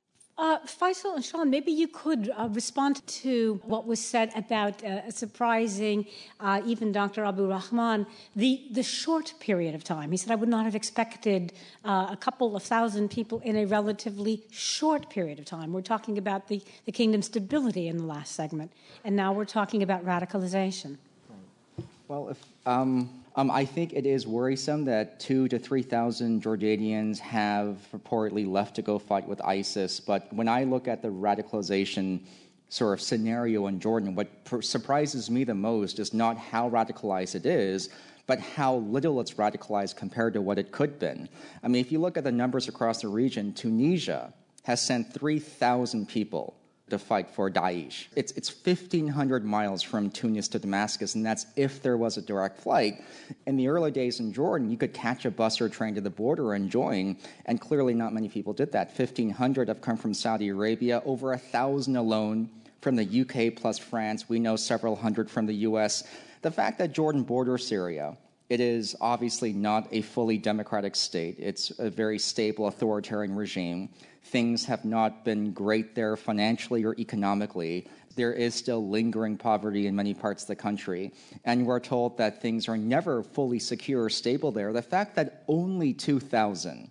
Faisal 0.67 1.15
and 1.15 1.25
Sean, 1.25 1.51
maybe 1.51 1.73
you 1.73 1.89
could 1.89 2.31
uh, 2.37 2.49
respond 2.51 3.07
to 3.07 3.61
what 3.65 3.87
was 3.87 4.01
said 4.01 4.31
about 4.37 4.83
uh, 4.85 5.11
surprising, 5.11 6.07
uh, 6.41 6.61
even 6.65 6.93
Dr. 6.93 7.25
Abu 7.25 7.49
Rahman, 7.49 8.07
the, 8.37 8.63
the 8.71 8.83
short 8.83 9.35
period 9.41 9.75
of 9.75 9.85
time. 9.85 10.11
He 10.11 10.17
said, 10.17 10.31
I 10.31 10.35
would 10.35 10.49
not 10.49 10.65
have 10.65 10.75
expected 10.75 11.53
uh, 11.85 12.09
a 12.11 12.17
couple 12.17 12.57
of 12.57 12.63
thousand 12.63 13.11
people 13.11 13.41
in 13.41 13.57
a 13.57 13.65
relatively 13.65 14.43
short 14.51 15.09
period 15.11 15.39
of 15.39 15.45
time. 15.45 15.73
We're 15.73 15.83
talking 15.83 16.19
about 16.19 16.49
the, 16.49 16.63
the 16.85 16.93
kingdom's 16.93 17.27
stability 17.27 17.89
in 17.89 17.99
the 17.99 18.05
last 18.05 18.35
segment, 18.35 18.73
and 19.05 19.17
now 19.17 19.33
we're 19.33 19.45
talking 19.45 19.83
about 19.83 20.05
radicalization. 20.05 20.97
Well, 22.09 22.29
if. 22.29 22.39
Um 22.67 23.22
um, 23.35 23.51
I 23.51 23.65
think 23.65 23.95
it 23.95 24.05
is 24.05 24.27
worrisome 24.27 24.85
that 24.85 25.19
two 25.19 25.49
to 25.49 25.59
3,000 25.59 26.43
Jordanians 26.43 27.19
have 27.19 27.79
reportedly 27.95 28.47
left 28.47 28.77
to 28.77 28.83
go 28.83 28.99
fight 28.99 29.27
with 29.27 29.41
ISIS. 29.43 30.01
But 30.01 30.31
when 30.33 30.49
I 30.49 30.65
look 30.65 30.87
at 30.87 31.01
the 31.01 31.09
radicalization 31.09 32.21
sort 32.69 32.99
of 32.99 33.03
scenario 33.03 33.67
in 33.69 33.81
Jordan, 33.81 34.15
what 34.15 34.29
surprises 34.61 35.31
me 35.31 35.45
the 35.45 35.55
most 35.55 35.99
is 35.99 36.13
not 36.13 36.37
how 36.37 36.69
radicalized 36.69 37.35
it 37.35 37.47
is, 37.47 37.89
but 38.27 38.39
how 38.39 38.77
little 38.77 39.21
it's 39.21 39.35
radicalized 39.35 39.97
compared 39.97 40.35
to 40.35 40.43
what 40.43 40.59
it 40.59 40.71
could 40.71 40.91
have 40.91 40.99
been. 40.99 41.29
I 41.63 41.69
mean, 41.69 41.81
if 41.81 41.91
you 41.91 41.99
look 41.99 42.17
at 42.17 42.25
the 42.25 42.33
numbers 42.33 42.69
across 42.69 43.01
the 43.03 43.09
region, 43.09 43.53
Tunisia 43.55 44.33
has 44.65 44.81
sent 44.81 45.13
3,000 45.13 46.07
people 46.07 46.55
to 46.93 46.99
fight 46.99 47.31
for 47.31 47.51
Daesh. 47.51 48.07
It's, 48.15 48.33
it's 48.33 48.55
1,500 48.55 49.45
miles 49.45 49.83
from 49.83 50.11
Tunis 50.11 50.47
to 50.49 50.59
Damascus, 50.59 51.15
and 51.15 51.25
that's 51.25 51.47
if 51.57 51.83
there 51.83 51.97
was 51.97 52.19
a 52.19 52.23
direct 52.23 52.61
flight. 52.61 53.03
In 53.47 53.57
the 53.57 53.69
early 53.69 53.91
days 53.91 54.21
in 54.21 54.33
Jordan, 54.33 54.71
you 54.71 54.77
could 54.77 54.93
catch 54.93 55.25
a 55.25 55.31
bus 55.31 55.61
or 55.61 55.69
train 55.69 55.95
to 55.95 56.01
the 56.01 56.11
border 56.11 56.53
and 56.53 56.71
join, 56.71 57.17
and 57.47 57.61
clearly 57.61 57.95
not 57.95 58.13
many 58.13 58.29
people 58.29 58.53
did 58.53 58.73
that. 58.73 58.89
1,500 58.89 59.69
have 59.69 59.81
come 59.81 59.97
from 59.97 60.13
Saudi 60.13 60.49
Arabia, 60.49 61.03
over 61.07 61.31
1,000 61.31 61.97
alone 61.97 62.51
from 62.83 62.97
the 62.97 63.21
UK 63.23 63.57
plus 63.57 63.79
France. 63.79 64.29
We 64.29 64.39
know 64.39 64.57
several 64.57 64.95
hundred 64.95 65.31
from 65.31 65.47
the 65.47 65.55
US. 65.69 66.05
The 66.43 66.51
fact 66.51 66.79
that 66.79 66.93
Jordan 66.93 67.23
borders 67.23 67.67
Syria, 67.67 68.19
it 68.51 68.61
is 68.61 68.95
obviously 69.01 69.55
not 69.55 69.89
a 69.93 70.03
fully 70.03 70.37
democratic 70.37 70.95
state. 70.95 71.37
It's 71.39 71.73
a 71.79 71.89
very 71.89 72.19
stable 72.19 72.67
authoritarian 72.67 73.35
regime 73.35 73.89
things 74.25 74.65
have 74.67 74.85
not 74.85 75.25
been 75.25 75.53
great 75.53 75.95
there 75.95 76.17
financially 76.17 76.85
or 76.85 76.95
economically. 76.99 77.89
There 78.17 78.33
is 78.33 78.55
still 78.55 78.89
lingering 78.89 79.37
poverty 79.37 79.87
in 79.87 79.97
many 79.97 80.15
parts 80.15 80.43
of 80.43 80.49
the 80.49 80.57
country. 80.57 81.13
And 81.45 81.67
we're 81.67 81.81
told 81.81 82.19
that 82.19 82.43
things 82.43 82.69
are 82.69 82.77
never 82.77 83.23
fully 83.23 83.59
secure 83.59 84.05
or 84.05 84.11
stable 84.11 84.53
there. 84.53 84.73
The 84.73 84.83
fact 84.83 85.17
that 85.17 85.45
only 85.49 85.93
2,000 85.93 86.91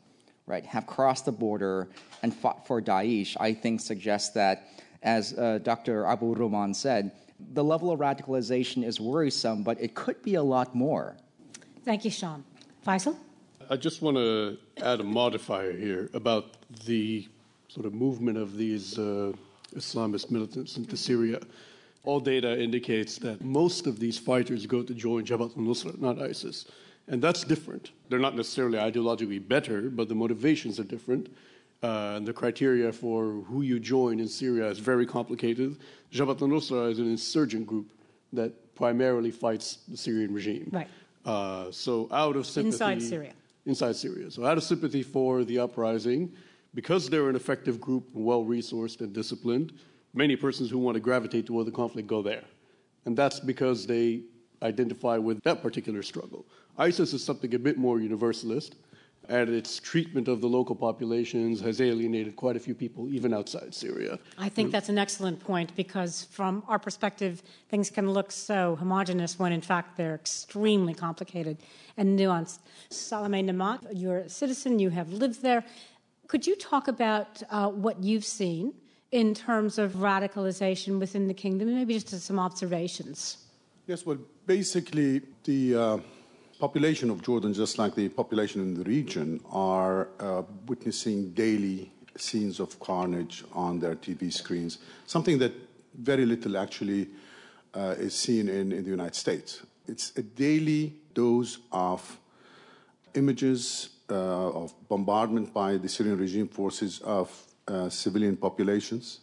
right, 0.52 0.66
have 0.66 0.86
crossed 0.86 1.26
the 1.26 1.32
border 1.32 1.88
and 2.22 2.34
fought 2.34 2.68
for 2.68 2.82
Daesh, 2.82 3.38
I 3.40 3.54
think 3.54 3.80
suggests 3.80 4.32
that, 4.32 4.68
as 5.02 5.34
uh, 5.34 5.60
Dr. 5.64 6.06
Abu 6.06 6.36
Rumman 6.36 6.76
said, 6.76 7.12
the 7.54 7.64
level 7.64 7.92
of 7.92 8.00
radicalization 8.00 8.84
is 8.84 9.00
worrisome, 9.00 9.64
but 9.64 9.82
it 9.82 9.96
could 9.96 10.22
be 10.22 10.36
a 10.36 10.44
lot 10.44 10.76
more. 10.76 11.16
Thank 11.86 12.06
you, 12.06 12.12
Sean. 12.12 12.44
Faisal? 12.86 13.16
I 13.72 13.78
just 13.78 14.02
want 14.02 14.18
to 14.18 14.58
add 14.84 15.00
a 15.00 15.04
modifier 15.04 15.72
here 15.72 16.10
about 16.14 16.58
the 16.84 17.26
sort 17.70 17.86
of 17.86 17.94
movement 17.94 18.38
of 18.38 18.58
these 18.58 19.00
uh, 19.00 19.32
Islamist 19.74 20.30
militants 20.30 20.76
into 20.76 20.98
Syria. 20.98 21.40
All 22.04 22.20
data 22.20 22.62
indicates 22.62 23.18
that 23.20 23.42
most 23.42 23.88
of 23.88 23.98
these 23.98 24.18
fighters 24.18 24.66
go 24.66 24.84
to 24.84 24.94
join 24.94 25.24
Jabhat 25.24 25.56
al-Nusra, 25.56 25.98
not 26.02 26.22
ISIS. 26.22 26.66
And 27.08 27.22
that's 27.22 27.46
different. 27.46 27.92
They're 28.10 28.20
not 28.20 28.36
necessarily 28.36 28.78
ideologically 28.78 29.48
better, 29.48 29.84
but 29.84 30.10
the 30.10 30.16
motivations 30.16 30.78
are 30.78 30.84
different. 30.84 31.34
Uh, 31.82 32.16
and 32.18 32.28
the 32.28 32.34
criteria 32.34 32.92
for 32.92 33.36
who 33.48 33.62
you 33.62 33.80
join 33.80 34.20
in 34.20 34.28
Syria 34.28 34.68
is 34.68 34.80
very 34.80 35.06
complicated. 35.06 35.78
Jabhat 36.12 36.42
al-Nusra 36.42 36.92
is 36.92 37.00
an 37.00 37.10
insurgent 37.10 37.68
group 37.68 37.90
that 38.34 38.76
primarily 38.76 39.32
fights 39.32 39.78
the 39.88 39.96
Syrian 39.96 40.34
regime. 40.34 40.68
Right. 40.74 40.90
Uh, 41.24 41.72
so 41.72 42.10
out 42.12 42.36
of 42.36 42.46
sympathy... 42.46 42.76
Inside 42.76 43.02
Syria 43.02 43.32
inside 43.66 43.96
Syria. 43.96 44.32
So, 44.32 44.46
out 44.46 44.58
of 44.58 44.64
sympathy 44.64 45.04
for 45.04 45.44
the 45.44 45.60
uprising, 45.60 46.34
because 46.74 47.10
they're 47.10 47.30
an 47.30 47.36
effective 47.36 47.80
group, 47.80 48.08
well 48.14 48.44
resourced 48.44 49.02
and 49.02 49.14
disciplined, 49.14 49.74
many 50.14 50.36
persons 50.36 50.70
who 50.70 50.78
want 50.78 50.96
to 50.96 51.02
gravitate 51.02 51.46
toward 51.46 51.68
the 51.68 51.72
conflict 51.72 52.08
go 52.08 52.22
there. 52.22 52.44
And 53.06 53.18
that's 53.18 53.40
because 53.40 53.86
they 53.88 54.22
identify 54.62 55.18
with 55.18 55.42
that 55.44 55.62
particular 55.62 56.04
struggle. 56.04 56.46
ISIS 56.78 57.14
is 57.14 57.24
something 57.24 57.54
a 57.56 57.60
bit 57.60 57.78
more 57.78 58.00
universalist 58.00 58.76
and 59.32 59.50
its 59.50 59.80
treatment 59.80 60.28
of 60.28 60.42
the 60.42 60.48
local 60.48 60.76
populations 60.76 61.62
has 61.62 61.80
alienated 61.80 62.36
quite 62.36 62.58
a 62.58 62.60
few 62.60 62.76
people, 62.76 63.08
even 63.08 63.34
outside 63.34 63.74
Syria. 63.74 64.20
I 64.38 64.50
think 64.50 64.74
that's 64.74 64.90
an 64.90 64.98
excellent 64.98 65.40
point 65.40 65.74
because, 65.78 66.26
from 66.26 66.64
our 66.68 66.78
perspective, 66.78 67.42
things 67.70 67.90
can 67.90 68.12
look 68.12 68.30
so 68.30 68.76
homogenous 68.76 69.40
when, 69.40 69.54
in 69.54 69.62
fact, 69.62 69.96
they're 69.96 70.16
extremely 70.16 70.94
complicated 70.94 71.58
and 71.96 72.20
nuanced. 72.20 72.60
Salameh 72.90 73.46
Namat, 73.50 73.80
you're 73.94 74.20
a 74.20 74.30
citizen, 74.30 74.80
you 74.80 74.90
have 74.90 75.10
lived 75.14 75.42
there. 75.42 75.64
Could 76.28 76.46
you 76.46 76.58
talk 76.58 76.90
about 76.90 77.42
uh, 77.50 77.70
what 77.70 78.04
you've 78.04 78.26
seen 78.26 78.74
in 79.14 79.34
terms 79.34 79.78
of 79.78 79.94
radicalization 79.94 81.00
within 81.00 81.30
the 81.30 81.34
kingdom, 81.34 81.74
maybe 81.74 81.98
just 81.98 82.22
some 82.22 82.40
observations? 82.40 83.38
Yes, 83.88 84.06
well, 84.06 84.18
basically, 84.46 85.22
the. 85.46 85.76
Uh 85.76 85.98
population 86.62 87.10
of 87.10 87.24
Jordan, 87.24 87.56
just 87.56 87.80
like 87.80 87.96
the 87.96 88.08
population 88.08 88.62
in 88.62 88.76
the 88.76 88.84
region, 88.84 89.42
are 89.52 90.10
uh, 90.20 90.44
witnessing 90.68 91.32
daily 91.32 91.92
scenes 92.16 92.60
of 92.60 92.80
carnage 92.80 93.44
on 93.52 93.80
their 93.80 93.96
TV 93.96 94.32
screens, 94.32 94.78
something 95.08 95.40
that 95.40 95.54
very 95.96 96.24
little 96.24 96.56
actually 96.58 97.08
uh, 97.74 97.96
is 97.98 98.14
seen 98.14 98.48
in, 98.48 98.72
in 98.72 98.84
the 98.84 98.92
United 98.92 99.16
States. 99.16 99.64
It's 99.88 100.16
a 100.18 100.22
daily 100.22 100.94
dose 101.16 101.58
of 101.72 102.20
images 103.16 103.90
uh, 104.12 104.62
of 104.62 104.72
bombardment 104.88 105.52
by 105.52 105.78
the 105.78 105.90
Syrian 105.90 106.20
regime 106.20 106.48
forces 106.48 107.00
of 107.00 107.28
uh, 107.68 107.90
civilian 107.90 108.38
populations, 108.38 109.22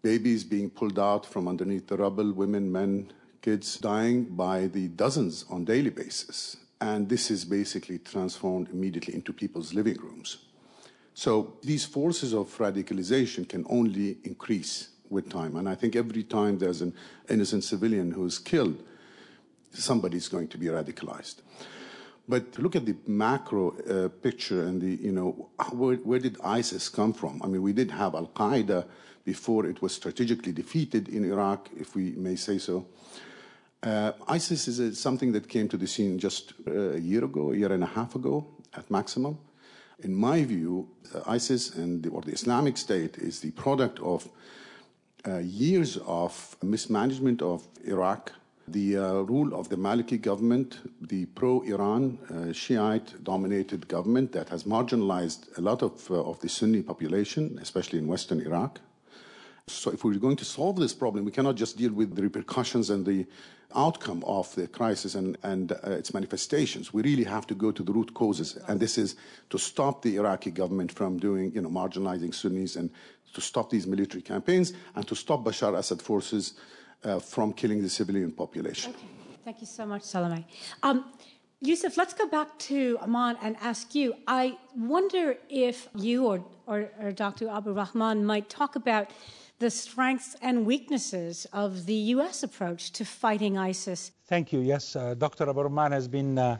babies 0.00 0.44
being 0.44 0.70
pulled 0.70 0.98
out 0.98 1.26
from 1.26 1.46
underneath 1.46 1.86
the 1.88 1.96
rubble, 1.98 2.32
women, 2.32 2.72
men, 2.72 3.12
kids 3.46 3.78
dying 3.78 4.24
by 4.24 4.66
the 4.66 4.88
dozens 4.88 5.44
on 5.48 5.64
daily 5.64 5.90
basis. 5.90 6.56
And 6.80 7.08
this 7.08 7.30
is 7.30 7.44
basically 7.44 8.00
transformed 8.00 8.70
immediately 8.70 9.14
into 9.14 9.32
people's 9.32 9.72
living 9.72 9.98
rooms. 9.98 10.38
So 11.14 11.54
these 11.62 11.84
forces 11.84 12.34
of 12.34 12.48
radicalization 12.58 13.48
can 13.48 13.64
only 13.70 14.18
increase 14.24 14.88
with 15.10 15.30
time. 15.30 15.54
And 15.54 15.68
I 15.68 15.76
think 15.76 15.94
every 15.94 16.24
time 16.24 16.58
there's 16.58 16.82
an 16.82 16.92
innocent 17.30 17.62
civilian 17.62 18.10
who 18.10 18.26
is 18.26 18.40
killed, 18.40 18.82
somebody's 19.72 20.26
going 20.26 20.48
to 20.48 20.58
be 20.58 20.66
radicalized. 20.66 21.36
But 22.28 22.58
look 22.58 22.74
at 22.74 22.84
the 22.84 22.96
macro 23.06 23.76
uh, 23.78 24.08
picture 24.08 24.64
and 24.64 24.82
the, 24.82 24.96
you 25.06 25.12
know, 25.12 25.50
where, 25.70 25.98
where, 25.98 26.18
did 26.18 26.36
ISIS 26.42 26.88
come 26.88 27.12
from? 27.12 27.40
I 27.44 27.46
mean, 27.46 27.62
we 27.62 27.72
did 27.72 27.92
have 27.92 28.16
Al 28.16 28.26
Qaeda 28.26 28.86
before 29.24 29.66
it 29.66 29.80
was 29.80 29.94
strategically 29.94 30.50
defeated 30.50 31.08
in 31.08 31.24
Iraq, 31.24 31.70
if 31.78 31.94
we 31.94 32.10
may 32.16 32.34
say 32.34 32.58
so. 32.58 32.86
Uh, 33.82 34.12
ISIS 34.28 34.68
is 34.68 34.78
a, 34.78 34.94
something 34.94 35.32
that 35.32 35.48
came 35.48 35.68
to 35.68 35.76
the 35.76 35.86
scene 35.86 36.18
just 36.18 36.54
uh, 36.66 36.94
a 36.94 36.98
year 36.98 37.24
ago, 37.24 37.52
a 37.52 37.56
year 37.56 37.72
and 37.72 37.82
a 37.82 37.86
half 37.86 38.14
ago 38.14 38.46
at 38.74 38.90
maximum. 38.90 39.38
In 40.00 40.14
my 40.14 40.44
view, 40.44 40.88
uh, 41.14 41.20
ISIS 41.26 41.74
and 41.76 42.02
the, 42.02 42.10
or 42.10 42.22
the 42.22 42.32
Islamic 42.32 42.76
State 42.76 43.18
is 43.18 43.40
the 43.40 43.50
product 43.52 43.98
of 44.00 44.28
uh, 45.26 45.38
years 45.38 45.98
of 46.06 46.56
mismanagement 46.62 47.42
of 47.42 47.66
Iraq, 47.84 48.32
the 48.68 48.96
uh, 48.96 49.12
rule 49.22 49.54
of 49.54 49.68
the 49.68 49.76
Maliki 49.76 50.20
government, 50.20 50.78
the 51.00 51.26
pro-Iran 51.26 52.18
uh, 52.30 52.52
Shiite-dominated 52.52 53.86
government 53.88 54.32
that 54.32 54.48
has 54.48 54.64
marginalized 54.64 55.56
a 55.58 55.60
lot 55.60 55.82
of, 55.82 56.10
uh, 56.10 56.22
of 56.22 56.40
the 56.40 56.48
Sunni 56.48 56.82
population, 56.82 57.58
especially 57.62 57.98
in 57.98 58.06
western 58.06 58.40
Iraq. 58.40 58.80
So 59.68 59.90
if 59.90 60.04
we're 60.04 60.18
going 60.18 60.36
to 60.36 60.44
solve 60.44 60.76
this 60.76 60.94
problem, 60.94 61.24
we 61.24 61.32
cannot 61.32 61.56
just 61.56 61.76
deal 61.76 61.92
with 61.92 62.14
the 62.14 62.22
repercussions 62.22 62.90
and 62.90 63.04
the 63.04 63.26
outcome 63.74 64.22
of 64.24 64.54
the 64.54 64.66
crisis 64.66 65.14
and, 65.14 65.36
and 65.42 65.72
uh, 65.72 65.90
its 65.90 66.14
manifestations. 66.14 66.92
We 66.92 67.02
really 67.02 67.24
have 67.24 67.46
to 67.48 67.54
go 67.54 67.70
to 67.72 67.82
the 67.82 67.92
root 67.92 68.14
causes, 68.14 68.56
and 68.68 68.80
this 68.80 68.98
is 68.98 69.16
to 69.50 69.58
stop 69.58 70.02
the 70.02 70.16
Iraqi 70.16 70.50
government 70.50 70.92
from 70.92 71.18
doing, 71.18 71.52
you 71.52 71.60
know, 71.60 71.68
marginalizing 71.68 72.34
Sunnis 72.34 72.76
and 72.76 72.90
to 73.34 73.40
stop 73.40 73.70
these 73.70 73.86
military 73.86 74.22
campaigns 74.22 74.72
and 74.94 75.06
to 75.06 75.14
stop 75.14 75.44
Bashar 75.44 75.76
Assad 75.76 76.00
forces 76.00 76.54
uh, 77.04 77.18
from 77.18 77.52
killing 77.52 77.82
the 77.82 77.88
civilian 77.88 78.32
population. 78.32 78.94
Okay. 78.94 79.06
Thank 79.44 79.60
you 79.60 79.66
so 79.66 79.86
much, 79.86 80.02
Salameh. 80.02 80.44
Um, 80.82 81.04
Yusuf, 81.60 81.96
let's 81.96 82.12
go 82.14 82.26
back 82.28 82.58
to 82.58 82.98
Amman 83.00 83.36
and 83.40 83.56
ask 83.60 83.94
you. 83.94 84.14
I 84.26 84.58
wonder 84.76 85.36
if 85.48 85.88
you 85.94 86.26
or, 86.26 86.44
or, 86.66 86.90
or 87.00 87.12
Dr. 87.12 87.48
Abu 87.48 87.72
Rahman 87.72 88.24
might 88.24 88.48
talk 88.50 88.76
about 88.76 89.10
the 89.58 89.70
strengths 89.70 90.36
and 90.42 90.66
weaknesses 90.66 91.46
of 91.52 91.86
the 91.86 91.94
U.S. 92.16 92.42
approach 92.42 92.92
to 92.92 93.04
fighting 93.04 93.56
ISIS. 93.56 94.12
Thank 94.26 94.52
you. 94.52 94.60
Yes, 94.60 94.96
uh, 94.96 95.14
Dr. 95.14 95.48
Abu 95.48 95.62
Rahman 95.62 95.92
has 95.92 96.08
been 96.08 96.38
uh, 96.38 96.58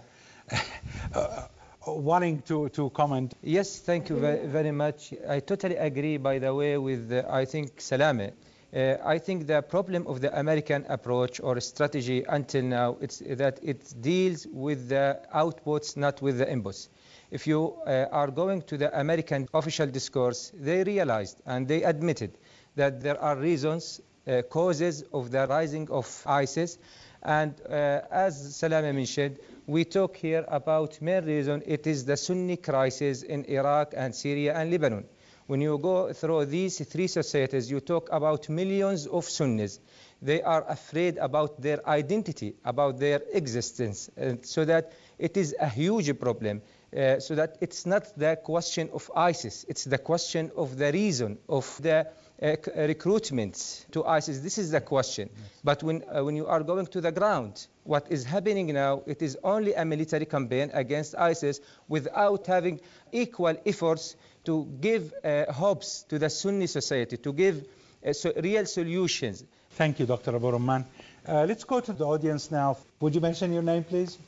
uh, 1.15 1.43
wanting 1.87 2.41
to, 2.43 2.69
to 2.71 2.91
comment. 2.91 3.35
Yes, 3.43 3.81
thank 3.81 4.09
you 4.09 4.17
very, 4.17 4.47
very 4.47 4.73
much. 4.73 5.13
I 5.29 5.41
totally 5.41 5.77
agree, 5.77 6.17
by 6.17 6.39
the 6.39 6.55
way, 6.55 6.79
with, 6.79 7.13
uh, 7.13 7.25
I 7.29 7.45
think, 7.45 7.79
Salameh. 7.79 8.33
Uh, 8.75 8.97
I 9.05 9.19
think 9.19 9.47
the 9.47 9.63
problem 9.63 10.07
of 10.07 10.21
the 10.21 10.37
American 10.39 10.85
approach 10.89 11.41
or 11.41 11.61
strategy 11.61 12.25
until 12.29 12.63
now 12.63 12.97
is 13.01 13.23
that 13.27 13.61
it 13.63 13.95
deals 14.01 14.47
with 14.53 14.89
the 14.89 15.21
outputs, 15.35 15.97
not 15.97 16.21
with 16.21 16.39
the 16.39 16.47
inputs. 16.47 16.89
If 17.31 17.47
you 17.47 17.75
uh, 17.87 18.07
are 18.13 18.31
going 18.31 18.63
to 18.63 18.77
the 18.77 18.99
American 18.99 19.49
official 19.55 19.87
discourse, 19.87 20.53
they 20.55 20.83
realized 20.85 21.43
and 21.47 21.67
they 21.67 21.83
admitted 21.83 22.39
that 22.77 23.01
there 23.01 23.21
are 23.21 23.37
reasons, 23.37 24.01
uh, 24.27 24.43
causes 24.43 25.05
of 25.13 25.31
the 25.31 25.47
rising 25.47 25.89
of 25.91 26.23
ISIS. 26.27 26.79
And 27.23 27.55
uh, 27.69 28.03
as 28.11 28.57
Salameh 28.61 28.95
mentioned, 28.95 29.39
we 29.67 29.85
talk 29.85 30.17
here 30.17 30.45
about 30.47 31.01
main 31.01 31.25
reason. 31.25 31.63
It 31.67 31.87
is 31.87 32.05
the 32.05 32.17
Sunni 32.17 32.57
crisis 32.59 33.23
in 33.23 33.45
Iraq 33.47 33.95
and 33.97 34.15
Syria 34.15 34.55
and 34.55 34.71
Lebanon. 34.71 35.05
When 35.47 35.61
you 35.61 35.79
go 35.79 36.13
through 36.13 36.47
these 36.47 36.85
three 36.87 37.07
societies, 37.07 37.71
you 37.71 37.81
talk 37.81 38.09
about 38.11 38.49
millions 38.49 39.07
of 39.07 39.25
Sunnis. 39.25 39.79
They 40.21 40.43
are 40.43 40.65
afraid 40.69 41.19
about 41.19 41.61
their 41.61 41.87
identity, 41.89 42.57
about 42.65 42.99
their 42.99 43.23
existence, 43.33 44.11
and 44.17 44.45
so 44.45 44.65
that 44.65 44.93
it 45.19 45.37
is 45.37 45.55
a 45.59 45.69
huge 45.69 46.19
problem. 46.19 46.63
Uh, 46.97 47.21
so 47.21 47.35
that 47.35 47.59
it's 47.61 47.85
not 47.85 48.17
the 48.17 48.37
question 48.43 48.89
of 48.93 49.11
ISIS, 49.15 49.67
it's 49.69 49.85
the 49.85 49.99
question 49.99 50.51
of 50.57 50.79
the 50.79 50.91
reason 50.93 51.37
of 51.49 51.79
the 51.83 51.99
uh, 51.99 52.05
recruitment 52.41 53.87
to 53.93 54.05
ISIS. 54.05 54.41
This 54.41 54.59
is 54.59 54.71
the 54.71 54.81
question. 54.81 55.31
Yes. 55.33 55.49
But 55.65 55.83
when, 55.83 56.05
uh, 56.13 56.25
when 56.25 56.37
you 56.37 56.47
are 56.47 56.63
going 56.63 56.87
to 56.87 57.01
the 57.01 57.13
ground, 57.13 57.67
what 57.85 58.07
is 58.11 58.25
happening 58.25 58.67
now, 58.75 59.03
it 59.07 59.23
is 59.23 59.39
only 59.43 59.75
a 59.75 59.85
military 59.85 60.27
campaign 60.27 60.71
against 60.75 61.15
ISIS 61.15 61.61
without 61.89 62.47
having 62.47 62.81
equal 63.13 63.57
efforts 63.65 64.17
to 64.45 64.67
give 64.81 65.13
uh, 65.25 65.51
hopes 65.53 66.05
to 66.09 66.19
the 66.19 66.31
Sunni 66.31 66.67
society, 66.67 67.17
to 67.17 67.33
give 67.33 67.65
uh, 68.07 68.13
so 68.13 68.33
real 68.37 68.67
solutions. 68.67 69.45
Thank 69.71 69.99
you, 69.99 70.07
Dr. 70.07 70.35
Uh, 70.35 71.45
let's 71.49 71.65
go 71.65 71.81
to 71.81 71.93
the 71.93 72.05
audience 72.07 72.51
now. 72.51 72.77
Would 73.01 73.15
you 73.15 73.21
mention 73.21 73.53
your 73.53 73.63
name, 73.63 73.83
please? 73.83 74.19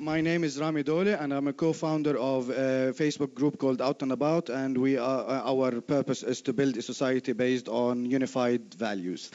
My 0.00 0.20
name 0.20 0.44
is 0.44 0.60
Rami 0.60 0.84
Dole, 0.84 1.08
and 1.08 1.34
I'm 1.34 1.48
a 1.48 1.52
co-founder 1.52 2.16
of 2.16 2.50
a 2.50 2.94
Facebook 2.96 3.34
group 3.34 3.58
called 3.58 3.82
Out 3.82 4.00
and 4.00 4.12
About, 4.12 4.48
and 4.48 4.78
we 4.78 4.96
are, 4.96 5.24
uh, 5.28 5.42
our 5.52 5.80
purpose 5.80 6.22
is 6.22 6.40
to 6.42 6.52
build 6.52 6.76
a 6.76 6.82
society 6.82 7.32
based 7.32 7.66
on 7.68 8.04
unified 8.04 8.72
values. 8.74 9.32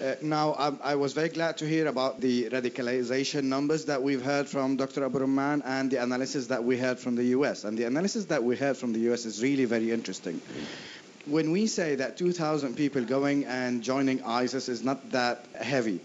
Uh, 0.00 0.14
now, 0.22 0.54
I, 0.54 0.92
I, 0.92 0.94
was 0.94 1.12
very 1.12 1.28
glad 1.28 1.58
to 1.58 1.68
hear 1.68 1.86
about 1.86 2.22
the 2.22 2.48
radicalization 2.48 3.44
numbers 3.44 3.84
that 3.84 4.02
we've 4.02 4.22
heard 4.22 4.48
from 4.48 4.78
Dr. 4.78 5.04
Abu 5.04 5.18
Rahman 5.18 5.60
and 5.66 5.90
the 5.90 6.02
analysis 6.02 6.46
that 6.46 6.64
we 6.64 6.78
heard 6.78 6.98
from 6.98 7.14
the 7.14 7.24
U.S. 7.36 7.64
And 7.64 7.76
the 7.76 7.84
analysis 7.84 8.24
that 8.26 8.42
we 8.42 8.56
heard 8.56 8.78
from 8.78 8.94
the 8.94 9.00
U.S. 9.00 9.26
is 9.26 9.42
really 9.42 9.66
very 9.66 9.90
interesting. 9.90 10.40
When 11.26 11.50
we 11.52 11.66
say 11.66 11.96
that 11.96 12.16
2,000 12.16 12.74
people 12.74 13.04
going 13.04 13.44
and 13.44 13.82
joining 13.82 14.22
ISIS 14.22 14.70
is 14.70 14.82
not 14.82 15.10
that 15.10 15.44
heavy, 15.60 16.00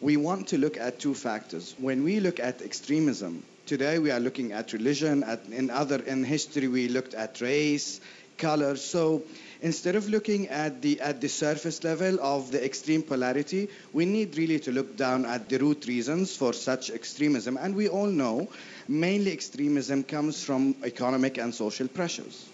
we 0.00 0.16
want 0.16 0.48
to 0.48 0.58
look 0.58 0.76
at 0.76 1.00
two 1.00 1.14
factors. 1.14 1.74
When 1.78 2.04
we 2.04 2.20
look 2.20 2.38
at 2.38 2.62
extremism, 2.62 3.42
Today 3.66 3.98
we 3.98 4.12
are 4.12 4.20
looking 4.20 4.52
at 4.52 4.72
religion. 4.72 5.24
At, 5.24 5.46
in 5.50 5.70
other 5.70 6.00
in 6.00 6.22
history 6.22 6.68
we 6.68 6.86
looked 6.86 7.14
at 7.14 7.40
race, 7.40 8.00
color. 8.38 8.76
So 8.76 9.24
instead 9.60 9.96
of 9.96 10.08
looking 10.08 10.46
at 10.46 10.82
the 10.82 11.00
at 11.00 11.20
the 11.20 11.28
surface 11.28 11.82
level 11.82 12.20
of 12.20 12.52
the 12.52 12.64
extreme 12.64 13.02
polarity, 13.02 13.68
we 13.92 14.04
need 14.04 14.38
really 14.38 14.60
to 14.60 14.70
look 14.70 14.96
down 14.96 15.26
at 15.26 15.48
the 15.48 15.58
root 15.58 15.86
reasons 15.88 16.36
for 16.36 16.52
such 16.52 16.90
extremism. 16.90 17.56
And 17.56 17.74
we 17.74 17.88
all 17.88 18.06
know, 18.06 18.48
mainly 18.86 19.32
extremism 19.32 20.04
comes 20.04 20.44
from 20.44 20.76
economic 20.84 21.36
and 21.38 21.52
social 21.52 21.88
pressures. 21.88 22.48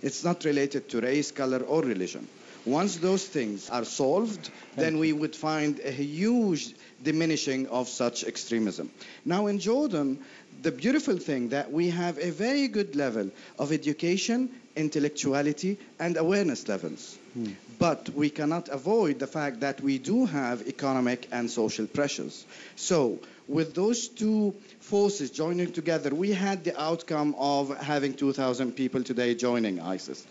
It's 0.00 0.24
not 0.24 0.46
related 0.46 0.88
to 0.90 1.00
race, 1.02 1.30
color, 1.30 1.58
or 1.58 1.82
religion. 1.82 2.26
Once 2.66 2.96
those 2.96 3.26
things 3.26 3.68
are 3.68 3.84
solved, 3.84 4.50
then 4.76 4.98
we 4.98 5.12
would 5.12 5.36
find 5.36 5.80
a 5.80 5.90
huge 5.90 6.74
diminishing 7.02 7.66
of 7.68 7.88
such 7.88 8.24
extremism. 8.24 8.90
Now 9.26 9.48
in 9.48 9.58
Jordan, 9.58 10.24
the 10.64 10.72
beautiful 10.72 11.18
thing 11.18 11.50
that 11.50 11.70
we 11.70 11.90
have 11.90 12.18
a 12.18 12.30
very 12.30 12.68
good 12.68 12.96
level 12.96 13.30
of 13.58 13.70
education, 13.70 14.48
intellectuality, 14.74 15.76
and 16.00 16.16
awareness 16.16 16.66
levels. 16.68 17.18
Hmm. 17.34 17.52
But 17.78 18.08
we 18.10 18.30
cannot 18.30 18.70
avoid 18.70 19.18
the 19.18 19.26
fact 19.26 19.60
that 19.60 19.82
we 19.82 19.98
do 19.98 20.24
have 20.24 20.66
economic 20.66 21.28
and 21.30 21.50
social 21.50 21.86
pressures. 21.86 22.46
So, 22.76 23.18
with 23.46 23.74
those 23.74 24.08
two 24.08 24.54
forces 24.80 25.30
joining 25.30 25.72
together, 25.72 26.14
we 26.14 26.32
had 26.32 26.64
the 26.64 26.80
outcome 26.80 27.34
of 27.38 27.76
having 27.76 28.14
2,000 28.14 28.72
people 28.72 29.02
today 29.02 29.34
joining 29.34 29.80
ISIS. 29.80 30.26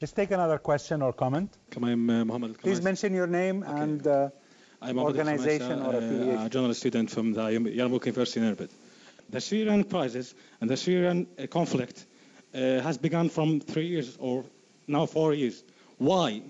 Let's 0.00 0.12
take 0.12 0.30
another 0.30 0.58
question 0.58 1.02
or 1.02 1.12
comment. 1.12 1.50
Uh, 1.76 2.48
Please 2.62 2.80
mention 2.80 3.12
your 3.12 3.26
name 3.26 3.64
okay. 3.64 3.82
and 3.82 4.06
uh, 4.06 4.30
organization 4.82 5.82
or 5.82 5.96
affiliation. 5.96 6.46
A 6.46 6.48
journalist 6.48 6.80
student 6.80 7.10
from 7.10 7.32
the 7.34 7.42
Yarmouk 7.42 8.06
University 8.06 8.40
in 8.40 8.54
Irbid. 8.54 8.70
The 9.30 9.40
Syrian 9.40 9.84
crisis 9.84 10.34
and 10.60 10.70
the 10.70 10.76
Syrian 10.76 11.26
uh, 11.38 11.46
conflict 11.46 12.06
uh, 12.54 12.80
has 12.80 12.96
begun 12.98 13.28
from 13.28 13.60
three 13.60 13.86
years 13.86 14.16
or 14.18 14.44
now 14.86 15.06
four 15.06 15.34
years. 15.34 15.62
Why? 15.98 16.42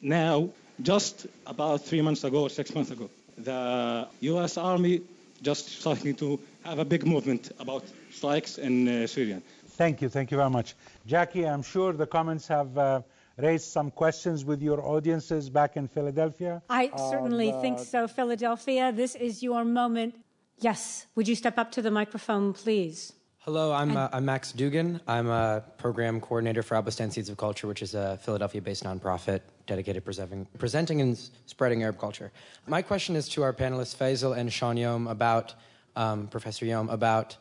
Now, 0.00 0.50
just 0.82 1.26
about 1.46 1.84
three 1.84 2.02
months 2.02 2.24
ago 2.24 2.42
or 2.42 2.50
six 2.50 2.74
months 2.74 2.90
ago, 2.90 3.10
the 3.36 4.08
U.S. 4.20 4.56
Army 4.56 5.02
just 5.42 5.80
starting 5.80 6.14
to 6.16 6.40
have 6.64 6.78
a 6.78 6.84
big 6.84 7.06
movement 7.06 7.52
about 7.58 7.84
strikes 8.10 8.58
in 8.58 8.88
uh, 8.88 9.06
Syria. 9.06 9.42
Thank 9.70 10.02
you. 10.02 10.08
Thank 10.08 10.30
you 10.30 10.36
very 10.36 10.50
much. 10.50 10.74
Jacki, 11.06 11.48
I'm 11.48 11.62
sure 11.62 11.92
the 11.92 12.06
comments 12.06 12.48
have 12.48 12.76
uh, 12.76 13.02
raised 13.36 13.66
some 13.66 13.90
questions 13.90 14.44
with 14.44 14.60
your 14.60 14.82
audiences 14.84 15.48
back 15.48 15.76
in 15.76 15.86
Philadelphia. 15.86 16.62
I 16.68 16.90
certainly 17.10 17.52
uh, 17.52 17.60
think 17.60 17.78
so, 17.78 18.08
Philadelphia. 18.08 18.92
This 18.92 19.14
is 19.14 19.42
your 19.42 19.64
moment 19.64 20.14
Yes. 20.60 21.06
Would 21.14 21.28
you 21.28 21.36
step 21.36 21.56
up 21.56 21.70
to 21.72 21.82
the 21.82 21.90
microphone, 21.90 22.52
please? 22.52 23.12
Hello, 23.38 23.72
I'm, 23.72 23.96
uh, 23.96 24.08
I'm 24.12 24.24
Max 24.24 24.50
Dugan. 24.52 25.00
I'm 25.06 25.28
a 25.28 25.62
program 25.78 26.20
coordinator 26.20 26.62
for 26.62 26.74
Al-Bustan 26.74 27.12
Seeds 27.12 27.28
of 27.28 27.36
Culture, 27.36 27.68
which 27.68 27.80
is 27.80 27.94
a 27.94 28.18
Philadelphia 28.22 28.60
based 28.60 28.82
nonprofit 28.82 29.40
dedicated 29.66 30.04
preserving, 30.04 30.48
presenting 30.58 31.00
and 31.00 31.16
spreading 31.46 31.82
Arab 31.84 31.98
culture. 31.98 32.32
My 32.66 32.82
question 32.82 33.14
is 33.14 33.28
to 33.30 33.42
our 33.44 33.52
panelists, 33.52 33.96
Faisal 33.96 34.36
and 34.36 34.52
Sean 34.52 34.76
Yom, 34.76 35.06
about, 35.06 35.54
um, 35.94 36.26
Professor 36.26 36.66
Yom, 36.66 36.90
about 36.90 37.36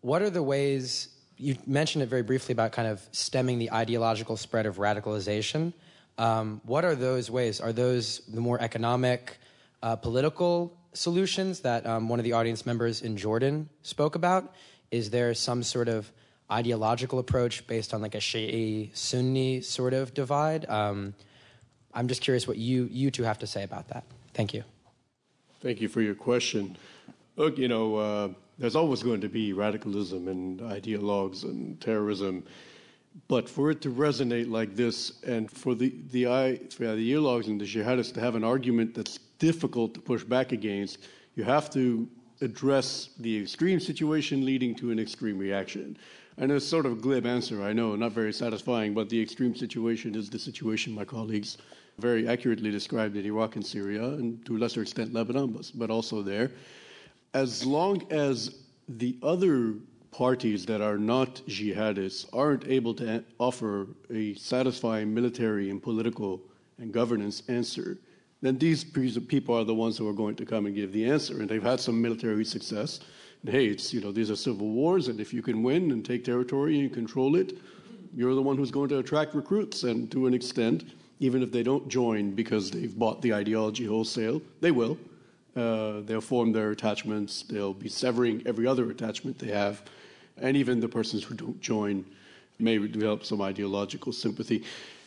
what 0.00 0.22
are 0.22 0.30
the 0.30 0.42
ways, 0.42 1.08
you 1.36 1.56
mentioned 1.66 2.02
it 2.02 2.06
very 2.06 2.22
briefly 2.22 2.52
about 2.52 2.72
kind 2.72 2.88
of 2.88 3.06
stemming 3.12 3.58
the 3.58 3.70
ideological 3.72 4.36
spread 4.38 4.64
of 4.64 4.78
radicalization. 4.78 5.74
Um, 6.16 6.62
what 6.64 6.84
are 6.84 6.94
those 6.94 7.30
ways? 7.30 7.60
Are 7.60 7.72
those 7.72 8.20
the 8.26 8.40
more 8.40 8.60
economic, 8.60 9.36
uh, 9.82 9.96
political 9.96 10.76
solutions 10.94 11.60
that 11.60 11.86
um, 11.86 12.08
one 12.08 12.18
of 12.18 12.24
the 12.24 12.32
audience 12.32 12.64
members 12.64 13.02
in 13.02 13.16
Jordan 13.16 13.68
spoke 13.82 14.14
about? 14.14 14.54
Is 14.90 15.10
there 15.10 15.34
some 15.34 15.62
sort 15.62 15.88
of 15.88 16.10
ideological 16.50 17.18
approach 17.18 17.66
based 17.66 17.92
on 17.92 18.00
like 18.00 18.14
a 18.14 18.18
Shi'i 18.18 18.96
Sunni 18.96 19.60
sort 19.60 19.92
of 19.92 20.14
divide? 20.14 20.68
Um, 20.68 21.14
I'm 21.92 22.08
just 22.08 22.22
curious 22.22 22.46
what 22.48 22.56
you 22.56 22.88
you 22.90 23.10
two 23.10 23.22
have 23.22 23.38
to 23.40 23.46
say 23.46 23.62
about 23.62 23.88
that. 23.88 24.04
Thank 24.32 24.54
you. 24.54 24.64
Thank 25.60 25.80
you 25.80 25.88
for 25.88 26.00
your 26.00 26.14
question. 26.14 26.76
Look, 27.36 27.58
you 27.58 27.68
know, 27.68 27.96
uh, 27.96 28.28
there's 28.58 28.76
always 28.76 29.02
going 29.02 29.20
to 29.22 29.28
be 29.28 29.52
radicalism 29.52 30.28
and 30.28 30.60
ideologues 30.60 31.44
and 31.44 31.80
terrorism, 31.80 32.44
but 33.28 33.48
for 33.48 33.70
it 33.70 33.80
to 33.82 33.90
resonate 33.90 34.50
like 34.50 34.76
this, 34.76 35.22
and 35.24 35.50
for 35.50 35.74
the 35.74 35.94
the 36.10 36.24
the 36.78 36.84
ideologues 36.84 37.46
and 37.46 37.60
the 37.60 37.64
jihadists 37.64 38.12
to 38.14 38.20
have 38.20 38.34
an 38.34 38.44
argument 38.44 38.94
that's 38.94 39.18
difficult 39.38 39.94
to 39.94 40.00
push 40.00 40.24
back 40.24 40.52
against, 40.52 40.98
you 41.34 41.44
have 41.44 41.70
to 41.70 42.08
address 42.40 43.10
the 43.18 43.42
extreme 43.42 43.80
situation 43.80 44.44
leading 44.44 44.74
to 44.74 44.90
an 44.90 44.98
extreme 44.98 45.38
reaction. 45.38 45.96
And 46.36 46.50
it's 46.50 46.66
sort 46.66 46.86
of 46.86 46.92
a 46.92 46.96
glib 46.96 47.26
answer, 47.26 47.62
I 47.62 47.72
know, 47.72 47.94
not 47.94 48.12
very 48.12 48.32
satisfying, 48.32 48.92
but 48.92 49.08
the 49.08 49.20
extreme 49.20 49.54
situation 49.54 50.14
is 50.14 50.28
the 50.28 50.38
situation 50.38 50.92
my 50.92 51.04
colleagues 51.04 51.58
very 51.98 52.26
accurately 52.26 52.72
described 52.72 53.16
in 53.16 53.24
Iraq 53.24 53.54
and 53.54 53.64
Syria, 53.64 54.02
and 54.02 54.44
to 54.46 54.56
a 54.56 54.58
lesser 54.58 54.82
extent 54.82 55.14
Lebanon, 55.14 55.52
but, 55.52 55.70
but 55.76 55.90
also 55.90 56.22
there. 56.22 56.50
As 57.34 57.64
long 57.64 58.02
as 58.10 58.56
the 58.88 59.16
other 59.22 59.74
parties 60.10 60.66
that 60.66 60.80
are 60.80 60.98
not 60.98 61.42
jihadists 61.48 62.26
aren't 62.32 62.66
able 62.68 62.94
to 62.94 63.24
offer 63.38 63.88
a 64.10 64.34
satisfying 64.34 65.12
military 65.12 65.70
and 65.70 65.82
political 65.82 66.40
and 66.78 66.92
governance 66.92 67.42
answer, 67.48 67.98
then 68.44 68.58
these 68.58 68.84
people 68.84 69.58
are 69.58 69.64
the 69.64 69.72
ones 69.72 69.96
who 69.96 70.06
are 70.06 70.12
going 70.12 70.34
to 70.34 70.44
come 70.44 70.66
and 70.66 70.74
give 70.74 70.92
the 70.92 71.06
answer. 71.06 71.40
And 71.40 71.48
they've 71.48 71.62
had 71.62 71.80
some 71.80 72.02
military 72.02 72.44
success. 72.44 73.00
And 73.40 73.50
hey, 73.50 73.68
it's, 73.68 73.94
you 73.94 74.02
know, 74.02 74.12
these 74.12 74.30
are 74.30 74.36
civil 74.36 74.68
wars, 74.68 75.08
and 75.08 75.18
if 75.18 75.32
you 75.32 75.40
can 75.40 75.62
win 75.62 75.92
and 75.92 76.04
take 76.04 76.26
territory 76.26 76.78
and 76.80 76.92
control 76.92 77.36
it, 77.36 77.56
you're 78.14 78.34
the 78.34 78.42
one 78.42 78.58
who's 78.58 78.70
going 78.70 78.90
to 78.90 78.98
attract 78.98 79.34
recruits. 79.34 79.84
And 79.84 80.12
to 80.12 80.26
an 80.26 80.34
extent, 80.34 80.84
even 81.20 81.42
if 81.42 81.52
they 81.52 81.62
don't 81.62 81.88
join 81.88 82.32
because 82.32 82.70
they've 82.70 82.94
bought 82.98 83.22
the 83.22 83.32
ideology 83.32 83.86
wholesale, 83.86 84.42
they 84.60 84.72
will. 84.72 84.98
Uh, 85.56 86.02
they'll 86.02 86.20
form 86.20 86.52
their 86.52 86.70
attachments, 86.70 87.44
they'll 87.44 87.72
be 87.72 87.88
severing 87.88 88.42
every 88.44 88.66
other 88.66 88.90
attachment 88.90 89.38
they 89.38 89.52
have. 89.52 89.84
And 90.36 90.54
even 90.54 90.80
the 90.80 90.88
persons 90.88 91.24
who 91.24 91.34
don't 91.34 91.58
join 91.62 92.04
may 92.58 92.76
develop 92.76 93.24
some 93.24 93.40
ideological 93.40 94.12
sympathy. 94.12 94.64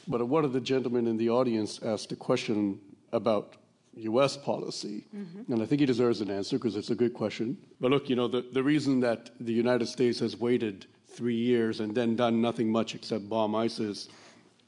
But 0.07 0.27
one 0.27 0.43
of 0.43 0.53
the 0.53 0.61
gentlemen 0.61 1.05
in 1.05 1.17
the 1.17 1.29
audience 1.29 1.83
asked 1.83 2.11
a 2.13 2.15
question 2.15 2.79
about 3.11 3.55
U.S. 3.95 4.37
policy, 4.37 5.05
mm-hmm. 5.15 5.51
and 5.51 5.61
I 5.61 5.65
think 5.65 5.79
he 5.79 5.85
deserves 5.85 6.21
an 6.21 6.29
answer 6.29 6.57
because 6.57 6.75
it's 6.75 6.91
a 6.91 6.95
good 6.95 7.13
question. 7.13 7.57
But 7.81 7.91
look, 7.91 8.09
you 8.09 8.15
know, 8.15 8.27
the, 8.27 8.45
the 8.51 8.61
reason 8.61 8.99
that 9.01 9.31
the 9.39 9.53
United 9.53 9.87
States 9.87 10.19
has 10.19 10.37
waited 10.37 10.85
three 11.07 11.35
years 11.35 11.79
and 11.79 11.95
then 11.95 12.15
done 12.15 12.41
nothing 12.41 12.71
much 12.71 12.93
except 12.93 13.27
bomb 13.27 13.55
ISIS, 13.55 14.09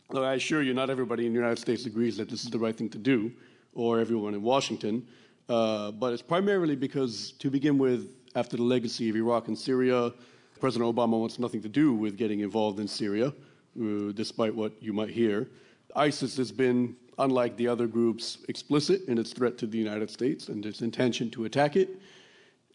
look, 0.09 0.23
I 0.23 0.33
assure 0.33 0.63
you, 0.63 0.73
not 0.73 0.89
everybody 0.89 1.27
in 1.27 1.33
the 1.33 1.39
United 1.39 1.59
States 1.59 1.85
agrees 1.85 2.17
that 2.17 2.29
this 2.29 2.43
is 2.43 2.49
the 2.49 2.57
right 2.57 2.75
thing 2.75 2.89
to 2.89 2.97
do, 2.97 3.31
or 3.73 3.99
everyone 3.99 4.33
in 4.33 4.41
Washington. 4.41 5.05
Uh, 5.47 5.91
but 5.91 6.13
it's 6.13 6.21
primarily 6.21 6.75
because, 6.75 7.33
to 7.33 7.49
begin 7.49 7.77
with, 7.77 8.09
after 8.35 8.57
the 8.57 8.63
legacy 8.63 9.09
of 9.09 9.15
Iraq 9.15 9.47
and 9.47 9.57
Syria, 9.57 10.11
President 10.59 10.95
Obama 10.95 11.19
wants 11.19 11.39
nothing 11.39 11.61
to 11.61 11.69
do 11.69 11.93
with 11.93 12.17
getting 12.17 12.41
involved 12.41 12.79
in 12.79 12.87
Syria, 12.87 13.27
uh, 13.27 14.11
despite 14.13 14.53
what 14.53 14.73
you 14.81 14.93
might 14.93 15.09
hear. 15.09 15.49
ISIS 15.95 16.37
has 16.37 16.51
been 16.51 16.95
unlike 17.19 17.55
the 17.57 17.67
other 17.67 17.85
groups, 17.85 18.39
explicit 18.47 19.05
in 19.07 19.17
its 19.17 19.33
threat 19.33 19.57
to 19.59 19.67
the 19.67 19.77
United 19.77 20.09
States 20.09 20.49
and 20.49 20.65
its 20.65 20.81
intention 20.81 21.29
to 21.31 21.45
attack 21.45 21.75
it. 21.75 22.01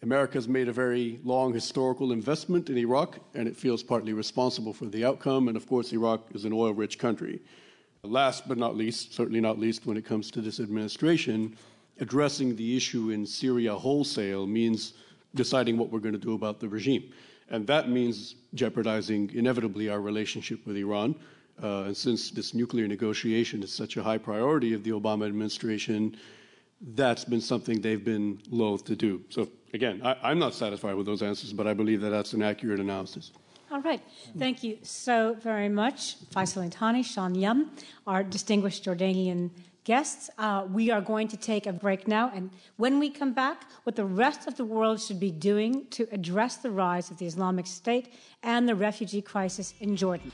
America 0.02 0.34
has 0.34 0.46
made 0.46 0.68
a 0.68 0.72
very 0.72 1.18
long 1.24 1.52
historical 1.52 2.12
investment 2.12 2.68
in 2.68 2.76
Iraq, 2.76 3.18
and 3.34 3.48
it 3.48 3.56
feels 3.56 3.82
partly 3.82 4.12
responsible 4.12 4.74
for 4.74 4.84
the 4.84 5.04
outcome. 5.04 5.48
And 5.48 5.56
of 5.56 5.66
course, 5.66 5.92
Iraq 5.92 6.20
is 6.34 6.44
an 6.44 6.52
oil 6.52 6.74
rich 6.74 6.98
country. 6.98 7.40
Last 8.02 8.46
but 8.46 8.58
not 8.58 8.76
least, 8.76 9.14
certainly 9.14 9.40
not 9.40 9.58
least 9.58 9.86
when 9.86 9.96
it 9.96 10.04
comes 10.04 10.30
to 10.32 10.42
this 10.42 10.60
administration, 10.60 11.56
addressing 12.00 12.54
the 12.54 12.76
issue 12.76 13.10
in 13.10 13.24
Syria 13.24 13.74
wholesale 13.74 14.46
means 14.46 14.92
deciding 15.34 15.78
what 15.78 15.90
we're 15.90 16.00
going 16.00 16.12
to 16.12 16.20
do 16.20 16.34
about 16.34 16.60
the 16.60 16.68
regime. 16.68 17.10
And 17.48 17.66
that 17.66 17.88
means 17.88 18.34
jeopardizing 18.52 19.30
inevitably 19.34 19.88
our 19.88 20.00
relationship 20.00 20.66
with 20.66 20.76
Iran. 20.76 21.14
Uh, 21.62 21.84
and 21.84 21.96
since 21.96 22.30
this 22.30 22.54
nuclear 22.54 22.88
negotiation 22.88 23.62
is 23.62 23.72
such 23.72 23.96
a 23.96 24.02
high 24.02 24.18
priority 24.18 24.74
of 24.74 24.82
the 24.82 24.90
Obama 24.90 25.26
administration, 25.26 26.16
that's 26.80 27.24
been 27.24 27.40
something 27.40 27.80
they've 27.80 28.04
been 28.04 28.40
loath 28.50 28.84
to 28.84 28.96
do. 28.96 29.22
So, 29.30 29.48
again, 29.72 30.00
I, 30.04 30.30
am 30.30 30.38
not 30.38 30.54
satisfied 30.54 30.94
with 30.94 31.06
those 31.06 31.22
answers, 31.22 31.52
but 31.52 31.66
I 31.66 31.74
believe 31.74 32.00
that 32.00 32.10
that's 32.10 32.32
an 32.32 32.42
accurate 32.42 32.80
analysis. 32.80 33.30
All 33.70 33.80
right. 33.80 34.00
Thank 34.38 34.62
you 34.62 34.78
so 34.82 35.36
very 35.40 35.68
much, 35.68 36.16
Faisal 36.30 36.70
Itani, 36.70 37.04
Sean 37.04 37.34
Yom, 37.34 37.70
our 38.06 38.22
distinguished 38.22 38.84
Jordanian 38.84 39.50
guests. 39.84 40.30
Uh, 40.38 40.66
we 40.70 40.90
are 40.90 41.00
going 41.00 41.28
to 41.28 41.36
take 41.36 41.66
a 41.66 41.72
break 41.72 42.06
now, 42.06 42.30
and 42.34 42.50
when 42.76 42.98
we 42.98 43.10
come 43.10 43.32
back, 43.32 43.64
what 43.84 43.96
the 43.96 44.04
rest 44.04 44.46
of 44.46 44.56
the 44.56 44.64
world 44.64 45.00
should 45.00 45.20
be 45.20 45.30
doing 45.30 45.86
to 45.90 46.06
address 46.12 46.56
the 46.56 46.70
rise 46.70 47.10
of 47.10 47.18
the 47.18 47.26
Islamic 47.26 47.66
State 47.66 48.12
and 48.42 48.68
the 48.68 48.74
refugee 48.74 49.22
crisis 49.22 49.74
in 49.80 49.96
Jordan. 49.96 50.30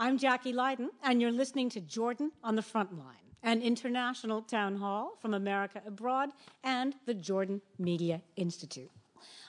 I'm 0.00 0.16
Jacki 0.16 0.54
Lyden, 0.54 0.90
and 1.02 1.20
you're 1.20 1.32
listening 1.32 1.68
to 1.70 1.80
Jordan 1.80 2.30
on 2.44 2.54
the 2.54 2.62
Frontline, 2.62 3.34
an 3.42 3.60
international 3.60 4.42
town 4.42 4.76
hall 4.76 5.18
from 5.20 5.34
America 5.34 5.82
Abroad 5.84 6.30
and 6.62 6.94
the 7.06 7.14
Jordan 7.14 7.60
Media 7.80 8.22
Institute. 8.36 8.92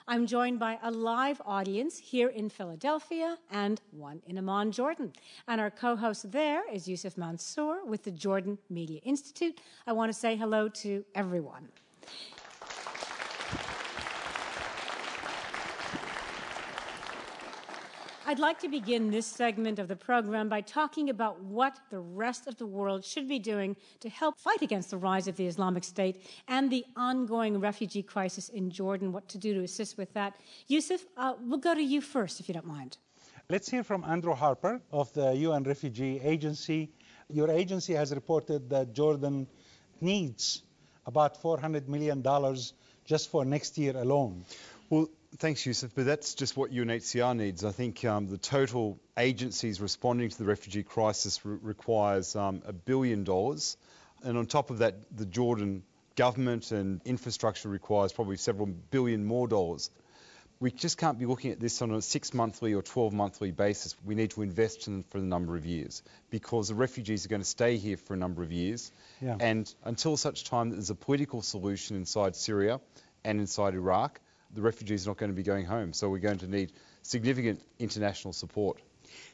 I'm 0.08 0.26
joined 0.26 0.58
by 0.58 0.80
a 0.82 0.90
live 0.90 1.40
audience 1.46 1.98
here 1.98 2.30
in 2.30 2.48
Philadelphia 2.48 3.38
and 3.52 3.80
one 3.92 4.22
in 4.26 4.38
Amman, 4.38 4.72
Jordan. 4.72 5.12
And 5.46 5.60
our 5.60 5.70
co 5.70 5.94
host 5.94 6.32
there 6.32 6.68
is 6.68 6.88
Yusuf 6.88 7.16
Mansur 7.16 7.84
with 7.84 8.02
the 8.02 8.10
Jordan 8.10 8.58
Media 8.68 8.98
Institute. 9.04 9.60
I 9.86 9.92
want 9.92 10.12
to 10.12 10.18
say 10.18 10.34
hello 10.34 10.68
to 10.68 11.04
everyone. 11.14 11.68
I'd 18.30 18.38
like 18.38 18.60
to 18.60 18.68
begin 18.68 19.10
this 19.10 19.26
segment 19.26 19.80
of 19.80 19.88
the 19.88 19.96
program 19.96 20.48
by 20.48 20.60
talking 20.60 21.10
about 21.10 21.42
what 21.42 21.80
the 21.90 21.98
rest 21.98 22.46
of 22.46 22.56
the 22.58 22.64
world 22.64 23.04
should 23.04 23.26
be 23.26 23.40
doing 23.40 23.74
to 23.98 24.08
help 24.08 24.38
fight 24.38 24.62
against 24.62 24.90
the 24.92 24.98
rise 24.98 25.26
of 25.26 25.34
the 25.34 25.48
Islamic 25.48 25.82
State 25.82 26.22
and 26.46 26.70
the 26.70 26.84
ongoing 26.94 27.58
refugee 27.58 28.04
crisis 28.04 28.48
in 28.48 28.70
Jordan, 28.70 29.10
what 29.10 29.26
to 29.30 29.36
do 29.36 29.52
to 29.54 29.62
assist 29.64 29.98
with 29.98 30.14
that. 30.14 30.34
Yusuf, 30.68 31.04
uh, 31.16 31.34
we'll 31.40 31.58
go 31.58 31.74
to 31.74 31.82
you 31.82 32.00
first, 32.00 32.38
if 32.38 32.46
you 32.46 32.54
don't 32.54 32.68
mind. 32.68 32.98
Let's 33.48 33.68
hear 33.68 33.82
from 33.82 34.04
Andrew 34.04 34.34
Harper 34.34 34.80
of 34.92 35.12
the 35.12 35.32
UN 35.32 35.64
Refugee 35.64 36.20
Agency. 36.22 36.92
Your 37.30 37.50
agency 37.50 37.94
has 37.94 38.14
reported 38.14 38.70
that 38.70 38.92
Jordan 38.92 39.48
needs 40.00 40.62
about 41.04 41.42
$400 41.42 41.88
million 41.88 42.22
just 43.04 43.28
for 43.28 43.44
next 43.44 43.76
year 43.76 43.96
alone. 43.96 44.44
Well, 44.88 45.08
thanks, 45.38 45.64
Yusuf, 45.64 45.92
but 45.94 46.04
that's 46.04 46.34
just 46.34 46.56
what 46.56 46.72
UNHCR 46.72 47.36
needs. 47.36 47.64
I 47.64 47.70
think 47.70 48.04
um, 48.04 48.26
the 48.26 48.38
total 48.38 48.98
agencies 49.16 49.80
responding 49.80 50.28
to 50.28 50.38
the 50.38 50.44
refugee 50.44 50.82
crisis 50.82 51.44
re- 51.44 51.58
requires 51.62 52.34
um, 52.36 52.62
a 52.66 52.72
billion 52.72 53.24
dollars. 53.24 53.76
And 54.22 54.36
on 54.36 54.46
top 54.46 54.70
of 54.70 54.78
that, 54.78 54.94
the 55.16 55.26
Jordan 55.26 55.82
government 56.16 56.72
and 56.72 57.00
infrastructure 57.04 57.68
requires 57.68 58.12
probably 58.12 58.36
several 58.36 58.66
billion 58.66 59.24
more 59.24 59.48
dollars. 59.48 59.90
We 60.58 60.70
just 60.70 60.98
can't 60.98 61.18
be 61.18 61.24
looking 61.24 61.52
at 61.52 61.60
this 61.60 61.80
on 61.80 61.90
a 61.90 62.02
six 62.02 62.34
monthly 62.34 62.74
or 62.74 62.82
12 62.82 63.14
monthly 63.14 63.50
basis. 63.50 63.96
We 64.04 64.14
need 64.14 64.32
to 64.32 64.42
invest 64.42 64.88
in 64.88 64.92
them 64.92 65.04
for 65.08 65.16
a 65.16 65.22
number 65.22 65.56
of 65.56 65.64
years 65.64 66.02
because 66.28 66.68
the 66.68 66.74
refugees 66.74 67.24
are 67.24 67.30
going 67.30 67.40
to 67.40 67.48
stay 67.48 67.78
here 67.78 67.96
for 67.96 68.12
a 68.12 68.18
number 68.18 68.42
of 68.42 68.52
years. 68.52 68.92
Yeah. 69.22 69.38
And 69.40 69.72
until 69.84 70.18
such 70.18 70.44
time 70.44 70.68
that 70.68 70.76
there's 70.76 70.90
a 70.90 70.94
political 70.94 71.40
solution 71.40 71.96
inside 71.96 72.36
Syria 72.36 72.80
and 73.24 73.40
inside 73.40 73.72
Iraq, 73.72 74.20
the 74.54 74.62
refugees 74.62 75.06
are 75.06 75.10
not 75.10 75.18
going 75.18 75.30
to 75.30 75.36
be 75.36 75.42
going 75.42 75.64
home. 75.64 75.92
So 75.92 76.08
we're 76.08 76.18
going 76.18 76.38
to 76.38 76.46
need 76.46 76.72
significant 77.02 77.60
international 77.78 78.32
support. 78.32 78.80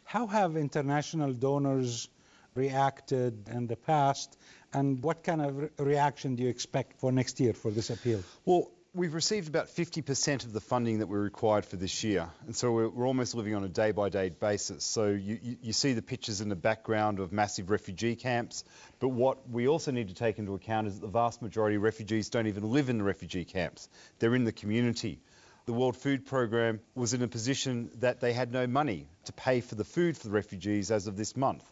How 0.04 0.26
have 0.26 0.56
international 0.56 1.32
donors 1.32 2.08
reacted 2.54 3.48
in 3.48 3.66
the 3.66 3.76
past, 3.76 4.38
and 4.72 5.02
what 5.02 5.22
kind 5.22 5.42
of 5.42 5.56
re- 5.56 5.68
reaction 5.78 6.36
do 6.36 6.42
you 6.42 6.48
expect 6.48 6.98
for 7.00 7.12
next 7.12 7.38
year 7.38 7.52
for 7.52 7.70
this 7.70 7.90
appeal? 7.90 8.22
Well, 8.44 8.70
we've 8.96 9.14
received 9.14 9.46
about 9.46 9.68
50% 9.68 10.44
of 10.44 10.54
the 10.54 10.60
funding 10.60 11.00
that 11.00 11.06
we 11.06 11.18
required 11.18 11.66
for 11.66 11.76
this 11.76 12.02
year. 12.02 12.30
And 12.46 12.56
so 12.56 12.72
we're, 12.72 12.88
we're 12.88 13.06
almost 13.06 13.34
living 13.34 13.54
on 13.54 13.62
a 13.62 13.68
day 13.68 13.92
by 13.92 14.08
day 14.08 14.30
basis. 14.30 14.84
So 14.84 15.08
you, 15.08 15.38
you, 15.42 15.56
you, 15.60 15.72
see 15.74 15.92
the 15.92 16.00
pictures 16.00 16.40
in 16.40 16.48
the 16.48 16.56
background 16.56 17.20
of 17.20 17.30
massive 17.30 17.70
refugee 17.70 18.16
camps. 18.16 18.64
But 18.98 19.08
what 19.08 19.48
we 19.50 19.68
also 19.68 19.90
need 19.90 20.08
to 20.08 20.14
take 20.14 20.38
into 20.38 20.54
account 20.54 20.86
is 20.86 20.94
that 20.94 21.02
the 21.02 21.12
vast 21.12 21.42
majority 21.42 21.76
of 21.76 21.82
refugees 21.82 22.30
don't 22.30 22.46
even 22.46 22.70
live 22.70 22.88
in 22.88 22.96
the 22.96 23.04
refugee 23.04 23.44
camps, 23.44 23.88
they're 24.18 24.34
in 24.34 24.44
the 24.44 24.52
community. 24.52 25.20
The 25.66 25.72
World 25.72 25.96
Food 25.96 26.26
Programme 26.26 26.80
was 26.94 27.12
in 27.12 27.22
a 27.22 27.28
position 27.28 27.90
that 27.98 28.20
they 28.20 28.32
had 28.32 28.52
no 28.52 28.68
money 28.68 29.08
to 29.24 29.32
pay 29.32 29.60
for 29.60 29.74
the 29.74 29.84
food 29.84 30.16
for 30.16 30.28
the 30.28 30.32
refugees 30.32 30.90
as 30.90 31.08
of 31.08 31.16
this 31.16 31.36
month. 31.36 31.64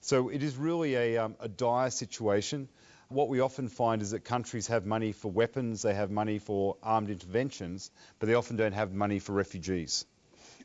So 0.00 0.30
it 0.30 0.42
is 0.42 0.56
really 0.56 0.94
a, 0.96 1.18
um, 1.18 1.36
a 1.38 1.48
dire 1.48 1.90
situation 1.90 2.68
what 3.12 3.28
we 3.28 3.40
often 3.40 3.68
find 3.68 4.02
is 4.02 4.10
that 4.10 4.24
countries 4.24 4.66
have 4.68 4.86
money 4.86 5.12
for 5.12 5.30
weapons, 5.30 5.82
they 5.82 5.94
have 5.94 6.10
money 6.10 6.38
for 6.38 6.76
armed 6.82 7.10
interventions, 7.10 7.90
but 8.18 8.26
they 8.28 8.34
often 8.34 8.56
don't 8.56 8.72
have 8.72 8.92
money 8.92 9.18
for 9.18 9.32
refugees. 9.32 10.04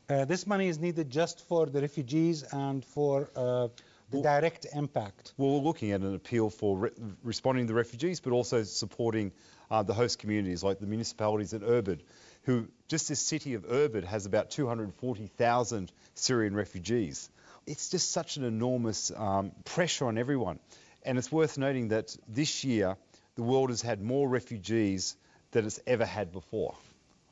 Uh, 0.09 0.25
this 0.25 0.47
money 0.47 0.67
is 0.67 0.79
needed 0.79 1.09
just 1.09 1.47
for 1.47 1.65
the 1.65 1.81
refugees 1.81 2.43
and 2.43 2.85
for 2.85 3.29
uh, 3.35 3.67
the 4.09 4.17
well, 4.17 4.23
direct 4.23 4.65
impact. 4.73 5.33
Well, 5.37 5.51
we're 5.51 5.65
looking 5.65 5.91
at 5.91 6.01
an 6.01 6.15
appeal 6.15 6.49
for 6.49 6.77
re 6.77 6.89
responding 7.23 7.65
to 7.65 7.73
the 7.73 7.77
refugees, 7.77 8.21
but 8.21 8.31
also 8.31 8.63
supporting 8.63 9.33
uh, 9.69 9.83
the 9.83 9.93
host 9.93 10.19
communities 10.19 10.63
like 10.63 10.79
the 10.79 10.85
municipalities 10.85 11.53
in 11.53 11.61
Irbid, 11.61 11.99
who 12.43 12.67
just 12.87 13.09
this 13.09 13.19
city 13.19 13.55
of 13.55 13.65
Irbid 13.65 14.05
has 14.05 14.25
about 14.25 14.49
240,000 14.51 15.91
Syrian 16.15 16.55
refugees. 16.55 17.29
It's 17.65 17.89
just 17.89 18.11
such 18.11 18.37
an 18.37 18.45
enormous 18.45 19.11
um, 19.13 19.51
pressure 19.65 20.05
on 20.05 20.17
everyone. 20.17 20.59
And 21.07 21.17
it's 21.17 21.31
worth 21.31 21.57
noting 21.57 21.87
that 21.87 22.15
this 22.27 22.63
year, 22.63 22.97
the 23.35 23.43
world 23.43 23.69
has 23.69 23.81
had 23.81 24.01
more 24.01 24.27
refugees 24.27 25.15
than 25.51 25.65
it's 25.65 25.79
ever 25.87 26.05
had 26.05 26.31
before. 26.33 26.75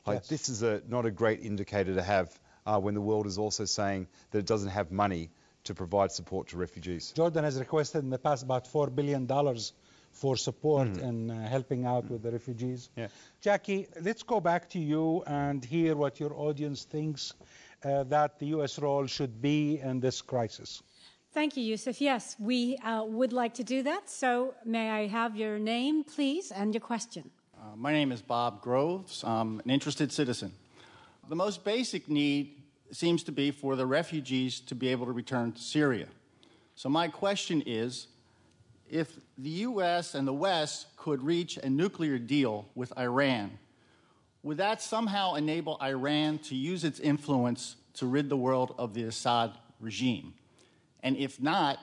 Like, 0.06 0.20
yes. 0.20 0.28
This 0.30 0.50
is 0.50 0.64
a, 0.64 0.82
not 0.88 1.06
a 1.06 1.12
great 1.12 1.42
indicator 1.42 1.94
to 1.96 2.02
have 2.02 2.40
uh, 2.66 2.80
when 2.80 2.94
the 2.94 3.02
world 3.02 3.28
is 3.28 3.38
also 3.38 3.66
saying 3.66 4.08
that 4.32 4.40
it 4.40 4.46
doesn't 4.46 4.70
have 4.70 4.92
money 4.92 5.30
to 5.66 5.74
provide 5.74 6.12
support 6.12 6.48
to 6.50 6.58
refugees. 6.58 7.12
Jordan 7.12 7.44
has 7.44 7.60
requested 7.60 8.04
in 8.04 8.10
the 8.10 8.18
past 8.18 8.44
about 8.44 8.66
$4 8.66 8.96
billion 8.96 9.28
for 10.14 10.38
support 10.38 10.88
mm. 10.88 11.02
in 11.02 11.32
uh, 11.32 11.50
helping 11.50 11.86
out 11.86 12.06
mm. 12.06 12.12
with 12.12 12.24
the 12.24 12.32
refugees. 12.32 12.90
Yeah. 12.96 13.08
Jacki, 13.44 13.88
let's 14.02 14.24
go 14.24 14.40
back 14.40 14.70
to 14.70 14.80
you 14.80 15.24
and 15.28 15.66
hear 15.66 15.96
what 15.96 16.20
your 16.20 16.34
audience 16.34 16.84
thinks 16.84 17.34
uh, 17.84 18.04
that 18.04 18.40
the 18.40 18.48
U.S. 18.58 18.80
role 18.80 19.08
should 19.08 19.42
be 19.42 19.80
in 19.80 20.00
this 20.00 20.22
crisis. 20.22 20.82
Thank 21.36 21.58
you, 21.58 21.64
Yusuf. 21.64 22.00
Yes, 22.00 22.38
we 22.40 22.78
uh, 22.78 23.04
would 23.06 23.34
like 23.34 23.56
to 23.56 23.64
do 23.66 23.84
that. 23.84 24.10
So, 24.10 24.56
may 24.64 24.90
I 24.90 25.08
have 25.08 25.36
your 25.36 25.60
name, 25.60 26.06
please, 26.06 26.50
and 26.50 26.74
your 26.74 26.80
question? 26.80 27.30
Uh, 27.60 27.76
my 27.76 27.92
name 27.92 28.14
is 28.14 28.22
Bob 28.22 28.62
Groves. 28.62 29.22
I'm 29.22 29.60
an 29.60 29.70
interested 29.70 30.14
citizen. 30.14 30.54
The 31.28 31.36
most 31.36 31.66
basic 31.66 32.08
need 32.08 32.64
seems 32.92 33.22
to 33.24 33.34
be 33.34 33.52
for 33.52 33.76
the 33.76 33.86
refugees 33.86 34.62
to 34.62 34.76
be 34.76 34.88
able 34.88 35.08
to 35.08 35.12
return 35.12 35.52
to 35.52 35.62
Syria. 35.62 36.08
So, 36.76 36.88
my 36.88 37.10
question 37.10 37.62
is 37.66 38.08
if 38.90 39.20
the 39.38 39.50
U.S. 39.68 40.16
and 40.16 40.26
the 40.26 40.34
West 40.34 40.96
could 40.96 41.22
reach 41.22 41.58
a 41.58 41.70
nuclear 41.70 42.18
deal 42.18 42.66
with 42.76 42.98
Iran, 42.98 43.60
would 44.42 44.56
that 44.56 44.82
somehow 44.82 45.34
enable 45.34 45.78
Iran 45.82 46.38
to 46.48 46.56
use 46.56 46.86
its 46.86 47.02
influence 47.02 47.76
to 47.96 48.06
rid 48.06 48.30
the 48.30 48.38
world 48.38 48.74
of 48.78 48.94
the 48.94 49.04
Assad 49.04 49.52
regime? 49.82 50.34
And 51.06 51.16
if 51.18 51.40
not, 51.40 51.78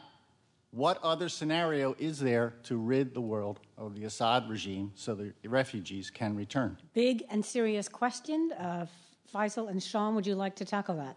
what 0.73 0.99
other 1.01 1.29
scenario 1.29 1.95
is 1.97 2.19
there 2.19 2.55
to 2.65 2.77
rid 2.77 3.15
the 3.15 3.21
world 3.21 3.61
of 3.79 3.95
the 3.95 4.05
Assad 4.05 4.51
regime 4.51 4.91
so 4.97 5.15
the 5.15 5.33
refugees 5.45 6.11
can 6.11 6.35
return? 6.35 6.77
Big 6.93 7.23
and 7.31 7.45
serious 7.45 7.89
question. 7.89 8.51
Uh, 8.59 8.87
Faisal 9.33 9.71
and 9.71 9.81
Sean, 9.81 10.17
would 10.17 10.27
you 10.27 10.35
like 10.35 10.57
to 10.57 10.65
tackle 10.65 10.97
that? 10.97 11.17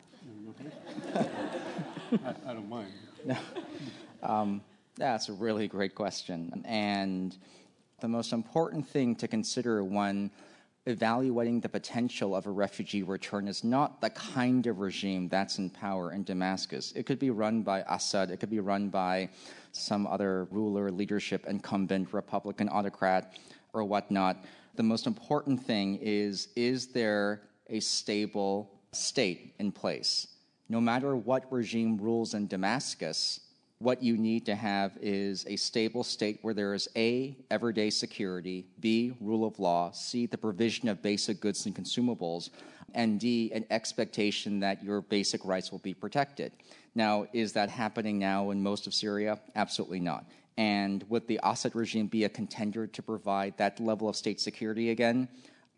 I, 2.24 2.52
I, 2.52 2.54
don't 2.54 2.70
mind. 2.70 2.92
Um, 4.24 4.62
that's 4.98 5.30
a 5.30 5.34
really 5.34 5.68
great 5.68 5.94
question. 5.94 6.64
And 6.66 7.38
the 8.00 8.08
most 8.08 8.34
important 8.34 8.88
thing 8.88 9.16
to 9.18 9.28
consider 9.28 9.84
when 9.84 10.32
evaluating 10.86 11.60
the 11.60 11.70
potential 11.70 12.36
of 12.36 12.46
a 12.46 12.52
refugee 12.52 13.02
return 13.02 13.48
is 13.48 13.64
not 13.64 14.02
the 14.02 14.10
kind 14.12 14.68
of 14.68 14.80
regime 14.80 15.28
that's 15.28 15.58
in 15.58 15.70
power 15.70 16.12
in 16.12 16.24
Damascus. 16.24 16.94
It 16.96 17.06
could 17.06 17.18
be 17.18 17.32
run 17.32 17.64
by 17.64 17.84
Assad, 17.90 18.30
it 18.30 18.40
could 18.40 18.52
be 18.52 18.60
run 18.60 18.90
by 18.90 19.30
some 19.72 20.06
other 20.06 20.46
ruler, 20.52 20.92
leadership, 20.92 21.46
incumbent, 21.48 22.14
Republican 22.14 22.70
autocrat, 22.70 23.34
or 23.74 23.84
whatnot. 23.84 24.46
The 24.76 24.84
most 24.84 25.08
important 25.08 25.64
thing 25.64 25.98
is 26.02 26.50
is 26.56 26.88
there 26.88 27.42
a 27.70 27.80
stable 27.80 28.72
state 28.92 29.56
in 29.60 29.72
place? 29.72 30.28
No 30.70 30.80
matter 30.80 31.16
what 31.16 31.52
regime 31.52 31.98
rules 31.98 32.34
in 32.34 32.48
Damascus, 32.48 33.40
what 33.80 34.02
you 34.02 34.18
need 34.18 34.46
to 34.46 34.56
have 34.56 34.98
is 35.02 35.46
a 35.48 35.56
stable 35.56 36.04
state 36.04 36.40
where 36.42 36.54
there 36.54 36.74
is 36.74 36.88
A, 36.96 37.38
everyday 37.52 37.90
security, 37.90 38.66
B, 38.80 39.14
rule 39.20 39.46
of 39.46 39.60
law, 39.60 39.92
C, 39.92 40.26
the 40.26 40.38
provision 40.38 40.88
of 40.88 41.02
basic 41.02 41.42
goods 41.42 41.66
and 41.66 41.76
consumables, 41.76 42.52
and 42.94 43.20
D, 43.20 43.52
an 43.54 43.66
expectation 43.70 44.62
that 44.62 44.82
your 44.84 45.02
basic 45.02 45.44
rights 45.44 45.72
will 45.72 45.80
be 45.80 45.94
protected. 45.94 46.54
Now, 46.96 47.28
is 47.34 47.52
that 47.54 47.70
happening 47.70 48.18
now 48.18 48.52
in 48.52 48.64
most 48.64 48.88
of 48.88 48.94
Syria? 48.94 49.40
Absolutely 49.56 50.00
not. 50.00 50.26
And 50.58 51.04
would 51.10 51.28
the 51.28 51.42
Assad 51.44 51.76
regime 51.76 52.08
be 52.08 52.24
a 52.24 52.30
contender 52.30 52.88
to 52.88 53.02
provide 53.02 53.58
that 53.58 53.82
level 53.82 54.08
of 54.08 54.16
state 54.16 54.40
security 54.40 54.92
again? 54.92 55.28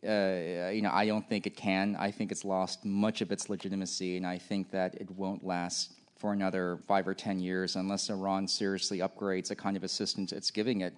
Uh, 0.08 0.70
you 0.72 0.84
know, 0.84 0.92
I 0.94 1.08
don't 1.08 1.28
think 1.28 1.48
it 1.48 1.58
can. 1.58 1.96
I 1.96 2.12
think 2.12 2.32
it's 2.32 2.46
lost 2.46 2.86
much 2.86 3.22
of 3.22 3.32
its 3.32 3.50
legitimacy, 3.50 4.18
and 4.18 4.28
I 4.28 4.38
think 4.38 4.70
that 4.70 4.94
it 4.94 5.10
won't 5.10 5.44
last 5.44 5.94
for 6.18 6.34
another 6.34 6.80
five 6.88 7.08
or 7.08 7.14
ten 7.14 7.40
years 7.40 7.76
unless 7.76 8.10
Iran 8.10 8.48
seriously 8.48 9.00
upgrades 9.00 9.50
the 9.50 9.56
kind 9.56 9.78
of 9.78 9.84
assistance 9.84 10.32
it's 10.32 10.52
giving 10.52 10.82
it. 10.82 10.94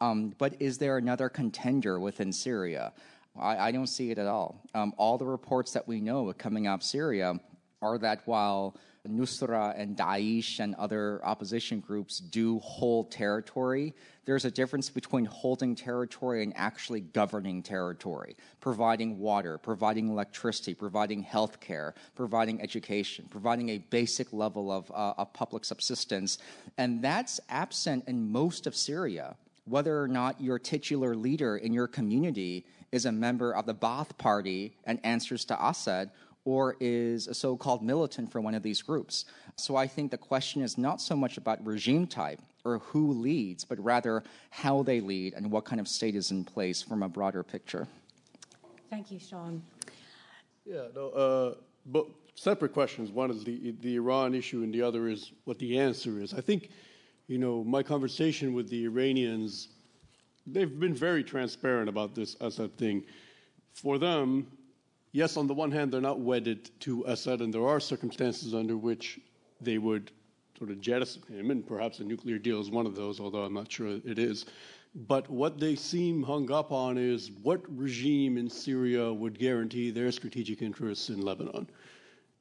Um, 0.00 0.34
but 0.38 0.54
is 0.60 0.78
there 0.78 0.96
another 0.96 1.28
contender 1.28 1.98
within 1.98 2.32
Syria? 2.32 2.92
I, 3.38 3.68
I 3.68 3.72
don't 3.72 3.86
see 3.86 4.10
it 4.10 4.18
at 4.18 4.26
all. 4.26 4.62
Um, 4.74 4.92
all 4.96 5.18
the 5.18 5.26
reports 5.26 5.72
that 5.72 5.86
we 5.86 6.00
know 6.00 6.32
coming 6.38 6.66
out 6.66 6.80
of 6.80 6.82
Syria 6.82 7.38
are 7.82 7.98
that 7.98 8.20
while 8.26 8.76
Nusra 9.08 9.78
and 9.78 9.96
Daesh 9.96 10.60
and 10.60 10.74
other 10.74 11.24
opposition 11.24 11.80
groups 11.80 12.18
do 12.18 12.58
hold 12.58 13.10
territory, 13.10 13.94
there's 14.26 14.44
a 14.44 14.50
difference 14.50 14.90
between 14.90 15.24
holding 15.24 15.74
territory 15.74 16.42
and 16.42 16.52
actually 16.54 17.00
governing 17.00 17.62
territory, 17.62 18.36
providing 18.60 19.18
water, 19.18 19.56
providing 19.56 20.10
electricity, 20.10 20.74
providing 20.74 21.22
health 21.22 21.60
care, 21.60 21.94
providing 22.14 22.60
education, 22.60 23.26
providing 23.30 23.70
a 23.70 23.78
basic 23.78 24.32
level 24.32 24.70
of, 24.70 24.90
uh, 24.90 25.14
of 25.16 25.32
public 25.32 25.64
subsistence. 25.64 26.38
And 26.76 27.02
that's 27.02 27.40
absent 27.48 28.04
in 28.06 28.30
most 28.30 28.66
of 28.66 28.76
Syria. 28.76 29.36
Whether 29.64 30.00
or 30.00 30.08
not 30.08 30.40
your 30.40 30.58
titular 30.58 31.14
leader 31.16 31.56
in 31.56 31.72
your 31.72 31.86
community 31.86 32.66
is 32.92 33.06
a 33.06 33.12
member 33.12 33.54
of 33.54 33.66
the 33.66 33.74
Ba'ath 33.74 34.18
Party 34.18 34.76
and 34.84 34.98
answers 35.04 35.44
to 35.46 35.66
Assad, 35.66 36.10
or 36.44 36.76
is 36.80 37.26
a 37.26 37.34
so 37.34 37.56
called 37.56 37.82
militant 37.82 38.30
for 38.30 38.40
one 38.40 38.54
of 38.54 38.62
these 38.62 38.82
groups. 38.82 39.26
So 39.56 39.76
I 39.76 39.86
think 39.86 40.10
the 40.10 40.18
question 40.18 40.62
is 40.62 40.78
not 40.78 41.00
so 41.00 41.14
much 41.14 41.36
about 41.36 41.64
regime 41.64 42.06
type 42.06 42.40
or 42.64 42.78
who 42.78 43.12
leads, 43.12 43.64
but 43.64 43.82
rather 43.82 44.22
how 44.50 44.82
they 44.82 45.00
lead 45.00 45.34
and 45.34 45.50
what 45.50 45.64
kind 45.64 45.80
of 45.80 45.88
state 45.88 46.14
is 46.14 46.30
in 46.30 46.44
place 46.44 46.82
from 46.82 47.02
a 47.02 47.08
broader 47.08 47.42
picture. 47.42 47.86
Thank 48.88 49.10
you, 49.10 49.18
Sean. 49.18 49.62
Yeah, 50.64 50.86
no, 50.94 51.08
uh, 51.10 51.54
but 51.86 52.06
separate 52.34 52.72
questions. 52.72 53.10
One 53.10 53.30
is 53.30 53.44
the, 53.44 53.74
the 53.80 53.96
Iran 53.96 54.34
issue, 54.34 54.62
and 54.62 54.72
the 54.72 54.82
other 54.82 55.08
is 55.08 55.32
what 55.44 55.58
the 55.58 55.78
answer 55.78 56.20
is. 56.20 56.34
I 56.34 56.40
think, 56.40 56.70
you 57.28 57.38
know, 57.38 57.62
my 57.64 57.82
conversation 57.82 58.52
with 58.52 58.68
the 58.68 58.84
Iranians, 58.84 59.68
they've 60.46 60.78
been 60.80 60.94
very 60.94 61.22
transparent 61.22 61.88
about 61.88 62.14
this 62.14 62.36
Assad 62.40 62.76
thing. 62.76 63.04
For 63.72 63.98
them, 63.98 64.46
yes, 65.12 65.36
on 65.36 65.46
the 65.46 65.54
one 65.54 65.70
hand, 65.70 65.92
they're 65.92 66.00
not 66.00 66.20
wedded 66.20 66.70
to 66.80 67.04
Assad, 67.06 67.40
and 67.40 67.52
there 67.52 67.66
are 67.66 67.80
circumstances 67.80 68.54
under 68.54 68.76
which 68.76 69.20
they 69.60 69.78
would 69.78 70.10
sort 70.58 70.70
of 70.70 70.80
jettison 70.80 71.22
him, 71.28 71.50
and 71.50 71.66
perhaps 71.66 72.00
a 72.00 72.04
nuclear 72.04 72.38
deal 72.38 72.60
is 72.60 72.70
one 72.70 72.86
of 72.86 72.94
those, 72.94 73.18
although 73.18 73.44
I'm 73.44 73.54
not 73.54 73.72
sure 73.72 73.88
it 73.88 74.18
is. 74.18 74.46
But 74.94 75.30
what 75.30 75.58
they 75.58 75.76
seem 75.76 76.22
hung 76.22 76.50
up 76.50 76.72
on 76.72 76.98
is 76.98 77.30
what 77.42 77.62
regime 77.76 78.36
in 78.36 78.48
Syria 78.50 79.12
would 79.12 79.38
guarantee 79.38 79.90
their 79.90 80.10
strategic 80.10 80.62
interests 80.62 81.08
in 81.08 81.22
Lebanon. 81.22 81.68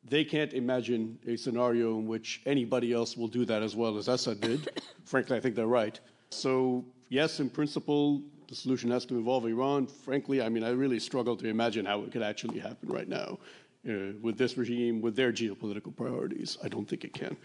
They 0.04 0.24
can't 0.24 0.54
imagine 0.54 1.20
a 1.28 1.36
scenario 1.38 1.98
in 2.00 2.08
which 2.08 2.42
anybody 2.46 2.92
else 2.92 3.16
will 3.16 3.28
do 3.28 3.46
that 3.46 3.62
as 3.62 3.76
well 3.76 3.98
as 3.98 4.08
Assad 4.08 4.42
did. 4.42 4.70
Frankly, 5.06 5.38
I 5.38 5.40
think 5.40 5.56
they're 5.56 5.68
right. 5.68 6.00
So, 6.32 6.84
yes, 7.10 7.40
in 7.40 7.50
principle, 7.50 8.24
the 8.50 8.56
solution 8.56 8.90
has 8.92 9.06
to 9.06 9.16
involve 9.16 9.46
Iran. 9.46 9.88
Frankly, 9.88 10.42
I 10.42 10.50
mean, 10.50 10.64
I 10.64 10.72
really 10.72 11.00
struggle 11.00 11.38
to 11.38 11.48
imagine 11.48 11.86
how 11.86 12.02
it 12.04 12.12
could 12.12 12.24
actually 12.24 12.60
happen 12.60 12.90
right 12.90 13.08
now. 13.08 13.38
uh, 13.88 14.14
with 14.22 14.38
this 14.38 14.58
regime, 14.58 15.02
with 15.02 15.16
their 15.16 15.32
geopolitical 15.32 15.96
priorities. 15.96 16.58
I 16.64 16.68
don't 16.68 16.88
think 16.88 17.04
it 17.04 17.14
can. 17.14 17.38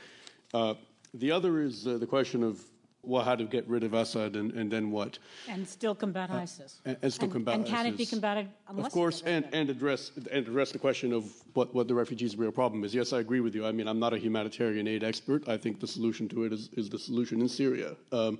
Uh, 0.52 0.74
the 1.12 1.30
other 1.30 1.60
is 1.60 1.86
uh, 1.86 1.98
the 1.98 2.06
question 2.06 2.42
of 2.42 2.62
well, 3.06 3.22
how 3.22 3.36
to 3.36 3.44
get 3.44 3.68
rid 3.68 3.84
of 3.84 3.92
Assad 3.92 4.34
and, 4.34 4.52
and 4.52 4.70
then 4.70 4.90
what? 4.90 5.18
And 5.46 5.68
still 5.68 5.94
combat 5.94 6.30
uh, 6.30 6.36
ISIS. 6.36 6.80
And, 6.86 6.96
and 7.02 7.12
still 7.12 7.24
and, 7.24 7.32
combat 7.34 7.54
and 7.56 7.66
can 7.66 7.86
ISIS. 7.86 7.92
it 7.92 7.98
be 7.98 8.06
combated? 8.06 8.48
Of 8.66 8.90
course, 8.92 9.22
and, 9.26 9.46
and 9.52 9.68
address 9.68 10.10
and 10.16 10.48
address 10.48 10.72
the 10.72 10.78
question 10.78 11.12
of 11.12 11.30
what, 11.52 11.74
what 11.74 11.86
the 11.86 11.94
refugees' 11.94 12.34
real 12.34 12.50
problem 12.50 12.82
is. 12.82 12.94
Yes, 12.94 13.12
I 13.12 13.20
agree 13.20 13.40
with 13.40 13.54
you. 13.54 13.66
I 13.66 13.72
mean, 13.72 13.88
I'm 13.88 13.98
not 13.98 14.14
a 14.14 14.18
humanitarian 14.18 14.88
aid 14.88 15.04
expert. 15.04 15.46
I 15.46 15.58
think 15.58 15.80
the 15.80 15.86
solution 15.86 16.30
to 16.30 16.44
it 16.44 16.54
is, 16.54 16.70
is 16.72 16.88
the 16.88 16.98
solution 16.98 17.42
in 17.42 17.48
Syria. 17.48 17.94
Um, 18.10 18.38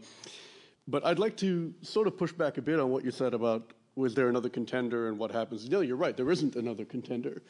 but 0.87 1.05
I'd 1.05 1.19
like 1.19 1.37
to 1.39 1.73
sort 1.83 2.07
of 2.07 2.19
push 2.19 2.33
back 2.33 2.59
a 2.59 2.63
bit 2.63 2.79
on 2.79 2.91
what 2.91 3.05
you 3.05 3.11
said 3.11 3.35
about 3.35 3.73
was 3.97 4.15
there 4.15 4.29
another 4.29 4.49
contender 4.49 5.09
and 5.09 5.19
what 5.19 5.31
happens. 5.31 5.69
No, 5.69 5.81
you're 5.81 5.97
right. 5.97 6.17
There 6.17 6.31
isn't 6.31 6.57
another 6.57 6.85
contender. 6.85 7.43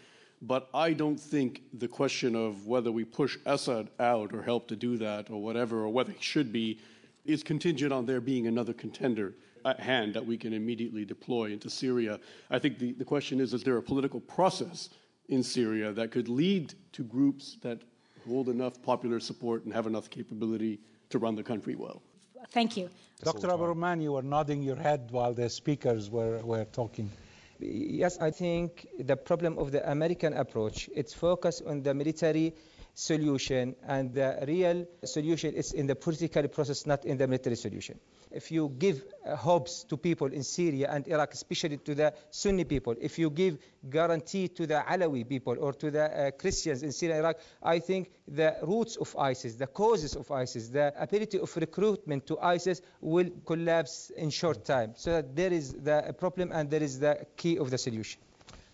But 0.43 0.69
I 0.75 0.93
don't 0.93 1.19
think 1.19 1.63
the 1.73 1.89
question 1.89 2.37
of 2.37 2.67
whether 2.67 2.93
we 2.93 3.05
push 3.05 3.39
Assad 3.47 3.89
out 3.99 4.35
or 4.35 4.43
help 4.43 4.69
to 4.69 4.77
do 4.77 4.99
that 4.99 5.31
or 5.31 5.41
whatever, 5.41 5.81
or 5.81 5.89
whether 5.89 6.13
he 6.13 6.23
should 6.23 6.53
be, 6.53 6.79
is 7.25 7.43
contingent 7.43 7.93
on 7.93 8.05
there 8.05 8.21
being 8.21 8.47
another 8.47 8.75
contender 8.75 9.35
at 9.65 9.81
hand 9.81 10.13
that 10.13 10.25
we 10.25 10.37
can 10.37 10.53
immediately 10.53 11.05
deploy 11.05 11.51
into 11.51 11.71
Syria. 11.71 12.21
I 12.51 12.59
think 12.59 12.79
the, 12.79 12.93
the 12.93 13.05
question 13.05 13.41
is 13.41 13.55
is 13.55 13.63
there 13.65 13.79
a 13.79 13.83
political 13.83 14.21
process 14.21 14.91
in 15.31 15.43
Syria 15.43 15.93
that 15.93 16.11
could 16.11 16.29
lead 16.29 16.75
to 16.93 17.03
groups 17.03 17.57
that 17.63 17.81
hold 18.27 18.51
enough 18.51 18.83
popular 18.83 19.21
support 19.21 19.65
and 19.65 19.73
have 19.73 19.87
enough 19.87 20.11
capability 20.11 20.81
to 21.09 21.19
run 21.19 21.35
the 21.35 21.43
country 21.43 21.75
well? 21.75 22.03
Thank 22.51 22.77
you. 22.77 22.91
Dr. 23.23 23.51
Abu 23.51 23.75
you 24.03 24.13
were 24.13 24.23
nodding 24.23 24.63
your 24.63 24.77
head 24.77 25.09
while 25.11 25.33
the 25.33 25.49
speakers 25.49 26.11
were, 26.11 26.41
were 26.43 26.65
talking. 26.65 27.11
Yes, 27.59 28.19
I 28.19 28.31
think 28.31 28.87
the 28.99 29.17
problem 29.17 29.59
of 29.59 29.73
the 29.73 29.89
American 29.91 30.35
approach, 30.35 30.91
it's 30.95 31.15
focused 31.15 31.63
on 31.67 31.83
the 31.83 31.95
military 31.95 32.53
solution 32.95 33.75
and 33.87 34.15
the 34.15 34.45
real 34.47 34.87
solution 35.05 35.53
is 35.53 35.73
in 35.73 35.87
the 35.87 35.97
political 35.97 36.47
process, 36.49 36.87
not 36.87 37.05
in 37.05 37.19
the 37.19 37.27
military 37.27 37.57
solution. 37.57 37.99
If 38.31 38.51
you 38.51 38.73
give 38.79 39.05
uh, 39.27 39.35
hopes 39.37 39.85
to 39.85 39.97
people 39.97 40.29
in 40.29 40.43
Syria 40.45 40.91
and 40.91 41.07
Iraq, 41.09 41.35
especially 41.35 41.79
to 41.79 41.95
the 41.95 42.15
Sunni 42.31 42.65
people, 42.65 42.95
if 43.01 43.19
you 43.19 43.31
give 43.31 43.59
guarantee 43.91 44.49
to 44.49 44.67
the 44.67 44.85
Alawi 44.89 45.29
people 45.29 45.57
or 45.59 45.73
to 45.75 45.91
the 45.91 46.05
uh, 46.05 46.31
Christians 46.33 46.83
in 46.83 46.93
Syria 46.93 47.17
and 47.17 47.25
Iraq, 47.25 47.37
I 47.63 47.81
think 47.81 48.11
the 48.29 48.57
roots 48.63 48.97
of 48.97 49.15
ISIS, 49.17 49.57
the 49.57 49.67
causes 49.67 50.15
of 50.15 50.31
ISIS, 50.31 50.69
the 50.69 50.93
ability 51.01 51.39
of 51.41 51.55
recruitment 51.57 52.27
to 52.29 52.39
ISIS 52.39 52.81
will 53.01 53.29
collapse 53.45 54.11
in 54.17 54.31
short 54.31 54.65
time. 54.65 54.93
So 54.97 55.23
there 55.35 55.53
is 55.53 55.73
the 55.73 56.15
problem 56.19 56.53
and 56.53 56.71
there 56.71 56.83
is 56.83 57.01
the 57.01 57.27
key 57.37 57.59
of 57.59 57.71
the 57.71 57.79
solution. 57.79 58.21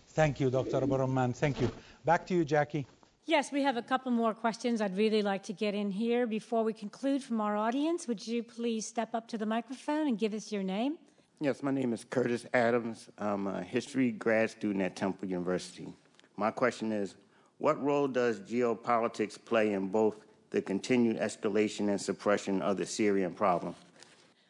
Thank 0.09 0.39
you, 0.39 0.49
Dr. 0.49 0.77
Abu 0.77 1.31
Thank 1.33 1.61
you. 1.61 1.71
Back 2.03 2.27
to 2.27 2.33
you, 2.35 2.45
Jacki. 2.45 2.85
Yes, 3.27 3.51
we 3.51 3.61
have 3.61 3.77
a 3.77 3.83
couple 3.83 4.11
more 4.11 4.33
questions 4.33 4.81
I'd 4.81 4.97
really 4.97 5.21
like 5.21 5.43
to 5.43 5.53
get 5.53 5.75
in 5.75 5.91
here. 5.91 6.25
Before 6.25 6.63
we 6.63 6.73
conclude 6.73 7.23
from 7.23 7.39
our 7.39 7.55
audience, 7.55 8.07
would 8.07 8.25
you 8.25 8.41
please 8.41 8.85
step 8.85 9.13
up 9.13 9.27
to 9.27 9.37
the 9.37 9.45
microphone 9.45 10.07
and 10.07 10.17
give 10.17 10.33
us 10.33 10.51
your 10.51 10.63
name? 10.63 10.97
Yes, 11.39 11.61
my 11.61 11.69
name 11.71 11.93
is 11.93 12.03
Curtis 12.03 12.47
Adams. 12.53 13.09
I'm 13.19 13.45
a 13.45 13.61
history 13.61 14.11
grad 14.11 14.49
student 14.49 14.83
at 14.83 14.95
Temple 14.95 15.27
University. 15.27 15.93
My 16.35 16.49
question 16.49 16.91
is 16.91 17.15
What 17.59 17.81
role 17.83 18.07
does 18.07 18.39
geopolitics 18.39 19.37
play 19.43 19.73
in 19.73 19.89
both 19.89 20.15
the 20.49 20.61
continued 20.61 21.17
escalation 21.17 21.89
and 21.89 22.01
suppression 22.01 22.61
of 22.63 22.77
the 22.77 22.85
Syrian 22.87 23.33
problem? 23.33 23.75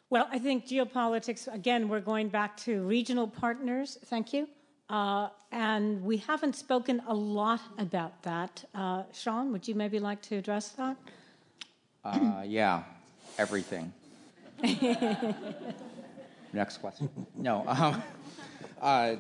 Well, 0.10 0.28
I 0.32 0.40
think 0.40 0.66
geopolitics, 0.66 1.54
again, 1.54 1.90
we're 1.90 2.00
going 2.00 2.30
back 2.30 2.56
to 2.58 2.84
regional 2.84 3.28
partners. 3.28 3.98
Thank 4.06 4.32
you. 4.32 4.48
Uh, 4.92 5.30
and 5.54 6.04
we 6.04 6.18
haven't 6.18 6.54
spoken 6.54 7.02
a 7.08 7.14
lot 7.14 7.62
about 7.78 8.22
that. 8.24 8.66
Uh, 8.76 9.04
Sean, 9.14 9.54
would 9.54 9.66
you 9.66 9.74
maybe 9.74 10.00
like 10.00 10.22
to 10.24 10.36
address 10.36 10.70
that? 10.70 10.98
Uh, 12.04 12.44
yeah, 12.46 12.84
everything. 13.38 13.94
Next 16.54 16.78
question. 16.78 17.10
No. 17.36 17.66
Um, 18.82 18.88
uh, 18.88 19.16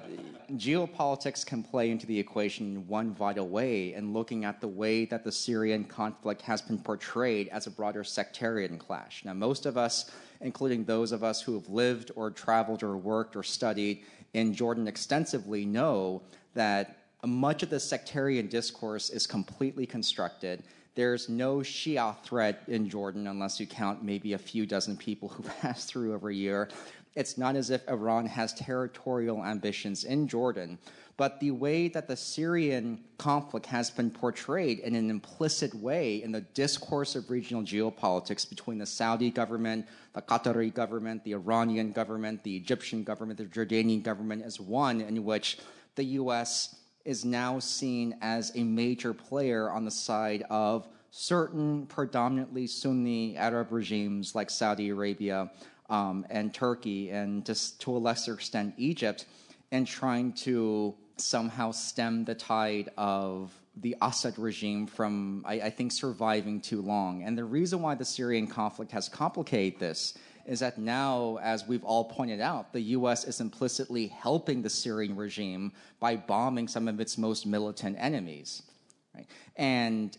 geopolitics 0.53 1.45
can 1.45 1.61
play 1.61 1.91
into 1.91 2.07
the 2.07 2.17
equation 2.17 2.75
in 2.75 2.87
one 2.87 3.13
vital 3.13 3.47
way 3.47 3.93
in 3.93 4.11
looking 4.11 4.43
at 4.43 4.59
the 4.59 4.67
way 4.67 5.05
that 5.05 5.23
the 5.23 5.31
Syrian 5.31 5.83
conflict 5.83 6.41
has 6.41 6.63
been 6.63 6.79
portrayed 6.79 7.47
as 7.49 7.67
a 7.67 7.69
broader 7.69 8.03
sectarian 8.03 8.79
clash. 8.79 9.23
Now, 9.23 9.33
most 9.33 9.67
of 9.67 9.77
us, 9.77 10.09
including 10.41 10.85
those 10.85 11.11
of 11.11 11.23
us 11.23 11.41
who 11.41 11.53
have 11.53 11.69
lived 11.69 12.09
or 12.15 12.31
traveled 12.31 12.81
or 12.81 12.97
worked 12.97 13.35
or 13.35 13.43
studied 13.43 14.03
in 14.33 14.53
Jordan 14.53 14.87
extensively 14.87 15.65
know 15.65 16.21
that 16.53 16.97
much 17.25 17.63
of 17.63 17.69
the 17.69 17.79
sectarian 17.79 18.47
discourse 18.47 19.09
is 19.09 19.27
completely 19.27 19.85
constructed. 19.85 20.63
There's 20.95 21.29
no 21.29 21.57
Shia 21.57 22.17
threat 22.23 22.63
in 22.67 22.89
Jordan 22.89 23.27
unless 23.27 23.59
you 23.59 23.67
count 23.67 24.03
maybe 24.03 24.33
a 24.33 24.37
few 24.37 24.65
dozen 24.65 24.97
people 24.97 25.29
who 25.29 25.43
pass 25.61 25.85
through 25.85 26.13
every 26.13 26.35
year. 26.35 26.69
It's 27.13 27.37
not 27.37 27.55
as 27.55 27.69
if 27.69 27.87
Iran 27.89 28.25
has 28.25 28.53
territorial 28.53 29.43
ambitions 29.43 30.05
in 30.05 30.27
Jordan, 30.29 30.79
but 31.17 31.39
the 31.41 31.51
way 31.51 31.89
that 31.89 32.07
the 32.07 32.15
Syrian 32.15 33.03
conflict 33.17 33.65
has 33.65 33.91
been 33.91 34.09
portrayed 34.09 34.79
in 34.79 34.95
an 34.95 35.09
implicit 35.09 35.73
way 35.75 36.23
in 36.23 36.31
the 36.31 36.41
discourse 36.41 37.15
of 37.15 37.29
regional 37.29 37.63
geopolitics 37.63 38.49
between 38.49 38.77
the 38.77 38.85
Saudi 38.85 39.29
government, 39.29 39.87
the 40.13 40.21
Qatari 40.21 40.73
government, 40.73 41.23
the 41.25 41.33
Iranian 41.33 41.91
government, 41.91 42.43
the 42.43 42.55
Egyptian 42.55 43.03
government, 43.03 43.37
the 43.37 43.45
Jordanian 43.45 44.01
government 44.01 44.45
is 44.45 44.59
one 44.59 45.01
in 45.01 45.25
which 45.25 45.59
the 45.95 46.03
U.S. 46.03 46.77
is 47.03 47.25
now 47.25 47.59
seen 47.59 48.15
as 48.21 48.53
a 48.55 48.63
major 48.63 49.13
player 49.13 49.69
on 49.69 49.83
the 49.83 49.91
side 49.91 50.45
of 50.49 50.87
certain 51.11 51.85
predominantly 51.87 52.67
Sunni 52.67 53.35
Arab 53.35 53.73
regimes 53.73 54.33
like 54.33 54.49
Saudi 54.49 54.89
Arabia 54.89 55.51
um, 55.91 56.25
and 56.29 56.53
Turkey, 56.53 57.09
and 57.09 57.45
just 57.45 57.81
to 57.81 57.95
a 57.95 57.99
lesser 57.99 58.33
extent 58.33 58.73
Egypt, 58.77 59.25
and 59.71 59.85
trying 59.85 60.33
to 60.33 60.95
somehow 61.17 61.71
stem 61.71 62.25
the 62.25 62.33
tide 62.33 62.89
of 62.97 63.53
the 63.75 63.95
Assad 64.01 64.39
regime 64.39 64.87
from, 64.87 65.43
I, 65.45 65.53
I, 65.53 65.69
think, 65.69 65.91
surviving 65.91 66.61
too 66.61 66.81
long. 66.81 67.23
And 67.23 67.37
the 67.37 67.43
reason 67.43 67.81
why 67.81 67.95
the 67.95 68.05
Syrian 68.05 68.47
conflict 68.47 68.91
has 68.91 69.07
complicated 69.07 69.79
this 69.79 70.17
is 70.45 70.61
that 70.61 70.77
now, 70.77 71.37
as 71.41 71.67
we've 71.67 71.83
all 71.83 72.05
pointed 72.05 72.41
out, 72.41 72.73
the 72.73 72.81
U.S. 72.81 73.25
is 73.25 73.39
implicitly 73.39 74.07
helping 74.07 74.61
the 74.61 74.69
Syrian 74.69 75.15
regime 75.15 75.71
by 75.99 76.15
bombing 76.15 76.67
some 76.67 76.87
of 76.87 76.99
its 76.99 77.17
most 77.17 77.45
militant 77.45 77.95
enemies. 77.99 78.63
Right? 79.15 79.27
And 79.55 80.17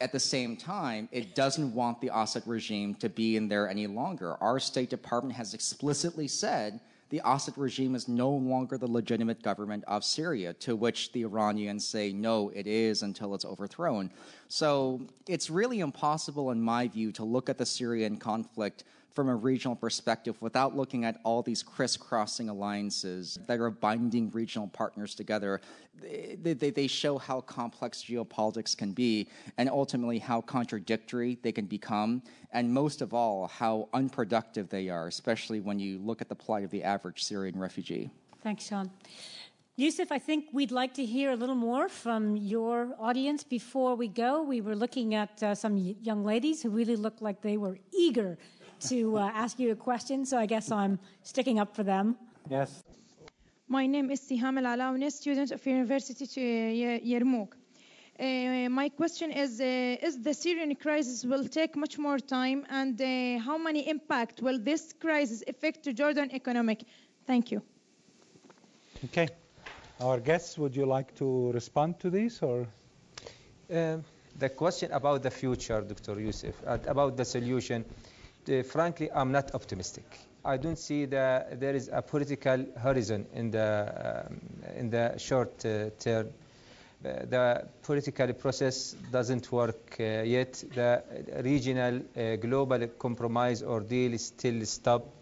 at 0.00 0.12
the 0.12 0.20
same 0.20 0.56
time, 0.56 1.08
it 1.10 1.34
doesn't 1.34 1.74
want 1.74 2.00
the 2.00 2.10
Assad 2.12 2.42
regime 2.46 2.94
to 2.96 3.08
be 3.08 3.36
in 3.36 3.48
there 3.48 3.68
any 3.68 3.86
longer. 3.86 4.36
Our 4.42 4.60
State 4.60 4.90
Department 4.90 5.34
has 5.36 5.54
explicitly 5.54 6.28
said 6.28 6.80
the 7.08 7.22
Assad 7.24 7.56
regime 7.56 7.94
is 7.94 8.08
no 8.08 8.30
longer 8.30 8.76
the 8.76 8.90
legitimate 8.90 9.40
government 9.40 9.84
of 9.86 10.04
Syria, 10.04 10.52
to 10.54 10.76
which 10.76 11.12
the 11.12 11.22
Iranians 11.22 11.86
say, 11.86 12.12
no, 12.12 12.50
it 12.50 12.66
is 12.66 13.02
until 13.02 13.34
it's 13.34 13.44
overthrown. 13.44 14.10
So 14.48 15.00
it's 15.28 15.48
really 15.48 15.80
impossible, 15.80 16.50
in 16.50 16.60
my 16.60 16.88
view, 16.88 17.12
to 17.12 17.24
look 17.24 17.48
at 17.48 17.56
the 17.56 17.66
Syrian 17.66 18.18
conflict 18.18 18.84
from 19.16 19.30
a 19.30 19.34
regional 19.34 19.74
perspective 19.74 20.36
without 20.42 20.76
looking 20.76 21.06
at 21.06 21.18
all 21.24 21.42
these 21.42 21.62
crisscrossing 21.62 22.50
alliances 22.50 23.38
that 23.46 23.58
are 23.58 23.70
binding 23.70 24.30
regional 24.30 24.68
partners 24.68 25.14
together. 25.14 25.62
They, 25.98 26.52
they, 26.52 26.68
they, 26.68 26.86
show 26.86 27.16
how 27.16 27.40
complex 27.40 28.04
geopolitics 28.04 28.76
can 28.76 28.92
be 28.92 29.28
and 29.56 29.70
ultimately 29.70 30.18
how 30.18 30.42
contradictory 30.42 31.38
they 31.42 31.52
can 31.52 31.64
become, 31.64 32.22
and 32.52 32.70
most 32.70 33.00
of 33.00 33.14
all, 33.14 33.46
how 33.46 33.88
unproductive 33.94 34.68
they 34.68 34.90
are, 34.90 35.06
especially 35.06 35.60
when 35.60 35.78
you 35.78 35.98
look 36.00 36.20
at 36.20 36.28
the 36.28 36.34
plight 36.34 36.64
of 36.64 36.70
the 36.70 36.82
average 36.82 37.24
Syrian 37.24 37.58
refugee. 37.58 38.10
Thanks, 38.42 38.66
Sean. 38.66 38.90
Yusuf, 39.78 40.12
I 40.12 40.18
think 40.18 40.46
we'd 40.52 40.70
like 40.70 40.94
to 40.94 41.04
hear 41.04 41.32
a 41.32 41.36
little 41.36 41.54
more 41.54 41.88
from 41.88 42.36
your 42.36 42.94
audience 42.98 43.44
before 43.44 43.94
we 43.94 44.08
go. 44.08 44.42
We 44.42 44.62
were 44.62 44.74
looking 44.74 45.14
at 45.14 45.42
uh, 45.42 45.54
some 45.54 45.76
young 46.02 46.24
ladies 46.24 46.62
who 46.62 46.70
really 46.70 46.96
looked 46.96 47.20
like 47.20 47.42
they 47.42 47.56
were 47.56 47.78
eager 47.92 48.38
to 48.80 49.16
uh, 49.16 49.30
ask 49.34 49.58
you 49.58 49.72
a 49.72 49.76
question, 49.76 50.24
so 50.24 50.38
I 50.38 50.46
guess 50.46 50.70
I'm 50.70 50.98
sticking 51.22 51.58
up 51.58 51.74
for 51.74 51.82
them. 51.82 52.16
Yes. 52.48 52.82
My 53.68 53.86
name 53.86 54.10
is 54.10 54.20
Siham 54.20 54.58
Al 54.58 54.76
Alaouni, 54.76 55.10
student 55.10 55.50
of 55.50 55.66
University 55.66 56.26
to 56.26 56.40
Yarmouk. 56.40 57.52
Uh, 58.18 58.68
my 58.70 58.88
question 58.88 59.30
is: 59.32 59.60
uh, 59.60 60.06
Is 60.06 60.22
the 60.22 60.32
Syrian 60.32 60.74
crisis 60.76 61.24
will 61.24 61.46
take 61.48 61.76
much 61.76 61.98
more 61.98 62.18
time, 62.18 62.64
and 62.70 63.00
uh, 63.00 63.38
how 63.44 63.58
many 63.58 63.88
impact 63.88 64.40
will 64.40 64.58
this 64.58 64.92
crisis 64.92 65.42
affect 65.48 65.82
to 65.84 65.92
Jordan 65.92 66.30
economic? 66.32 66.84
Thank 67.26 67.50
you. 67.50 67.60
Okay, 69.04 69.28
our 70.00 70.20
guests, 70.20 70.56
would 70.56 70.74
you 70.74 70.86
like 70.86 71.14
to 71.16 71.52
respond 71.52 71.98
to 72.00 72.08
this 72.08 72.42
or? 72.42 72.66
Uh, 73.70 73.98
the 74.38 74.48
question 74.50 74.92
about 74.92 75.22
the 75.22 75.30
future, 75.30 75.80
Dr. 75.80 76.20
Yusuf, 76.20 76.54
about 76.66 77.16
the 77.16 77.24
solution 77.24 77.84
uh, 77.84 78.15
frankly, 78.64 79.10
I'm 79.12 79.32
not 79.32 79.54
optimistic. 79.54 80.04
I 80.44 80.56
don't 80.56 80.78
see 80.78 81.06
that 81.06 81.58
there 81.60 81.74
is 81.74 81.90
a 81.92 82.02
political 82.02 82.66
horizon 82.76 83.26
in 83.34 83.50
the 83.50 84.26
um, 84.28 84.40
in 84.76 84.90
the 84.90 85.18
short 85.18 85.64
uh, 85.64 85.90
term. 85.98 86.28
the 87.02 87.66
political 87.82 88.32
process 88.32 88.94
doesn't 89.12 89.50
work 89.52 89.96
uh, 90.00 90.22
yet. 90.22 90.52
The 90.74 91.02
regional 91.44 92.00
uh, 92.16 92.36
global 92.36 92.86
compromise 92.98 93.62
or 93.62 93.80
deal 93.80 94.14
is 94.14 94.26
still 94.26 94.64
stopped. 94.64 95.12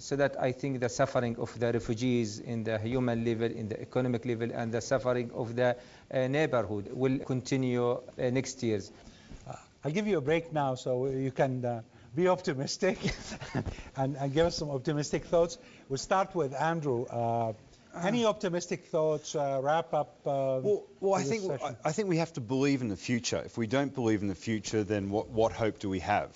So 0.00 0.14
that 0.16 0.40
I 0.40 0.52
think 0.52 0.78
the 0.78 0.88
suffering 0.88 1.36
of 1.38 1.58
the 1.58 1.72
refugees 1.72 2.38
in 2.38 2.62
the 2.62 2.78
human 2.78 3.24
level, 3.24 3.50
in 3.50 3.68
the 3.68 3.80
economic 3.80 4.24
level, 4.24 4.48
and 4.54 4.70
the 4.70 4.80
suffering 4.80 5.32
of 5.34 5.56
the 5.56 5.76
uh, 6.12 6.28
neighborhood 6.28 6.88
will 6.92 7.18
continue 7.18 7.90
uh, 7.90 8.00
next 8.30 8.62
years. 8.62 8.92
I'll 9.84 9.90
give 9.90 10.06
you 10.06 10.18
a 10.18 10.20
break 10.20 10.52
now 10.52 10.76
so 10.76 11.06
you 11.06 11.32
can 11.32 11.64
uh, 11.64 11.82
be 12.18 12.28
optimistic 12.28 12.98
and, 13.96 14.16
and, 14.16 14.34
give 14.34 14.46
us 14.46 14.56
some 14.56 14.70
optimistic 14.70 15.24
thoughts. 15.26 15.56
We'll 15.88 15.98
start 15.98 16.34
with 16.34 16.52
Andrew. 16.52 17.04
Uh, 17.04 17.52
any 18.02 18.24
optimistic 18.24 18.86
thoughts? 18.86 19.36
Uh, 19.36 19.60
wrap 19.62 19.94
up. 19.94 20.16
Uh, 20.26 20.58
well, 20.62 20.84
well 20.98 21.14
I 21.14 21.22
think 21.22 21.62
I, 21.62 21.76
I, 21.84 21.92
think 21.92 22.08
we 22.08 22.16
have 22.16 22.32
to 22.32 22.40
believe 22.40 22.82
in 22.82 22.88
the 22.88 22.96
future. 22.96 23.40
If 23.44 23.56
we 23.56 23.68
don't 23.68 23.94
believe 23.94 24.22
in 24.22 24.28
the 24.28 24.34
future, 24.34 24.82
then 24.82 25.10
what, 25.10 25.28
what 25.28 25.52
hope 25.52 25.78
do 25.78 25.88
we 25.88 26.00
have? 26.00 26.30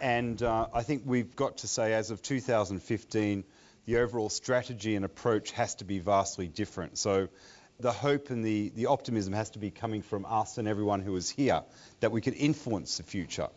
And 0.00 0.40
uh, 0.40 0.68
I 0.72 0.82
think 0.84 1.02
we've 1.04 1.34
got 1.34 1.58
to 1.58 1.68
say, 1.68 1.92
as 1.92 2.12
of 2.12 2.22
2015, 2.22 3.44
the 3.86 3.96
overall 3.98 4.28
strategy 4.28 4.94
and 4.94 5.04
approach 5.04 5.50
has 5.52 5.74
to 5.76 5.84
be 5.84 5.98
vastly 5.98 6.46
different. 6.46 6.98
So 6.98 7.28
the 7.80 7.92
hope 7.92 8.30
and 8.30 8.44
the, 8.44 8.70
the 8.76 8.86
optimism 8.86 9.32
has 9.32 9.50
to 9.50 9.58
be 9.58 9.70
coming 9.70 10.02
from 10.02 10.24
us 10.24 10.56
and 10.58 10.68
everyone 10.68 11.00
who 11.00 11.16
is 11.16 11.28
here 11.28 11.62
that 12.00 12.12
we 12.12 12.20
can 12.20 12.34
influence 12.34 12.98
the 12.98 13.02
future 13.02 13.48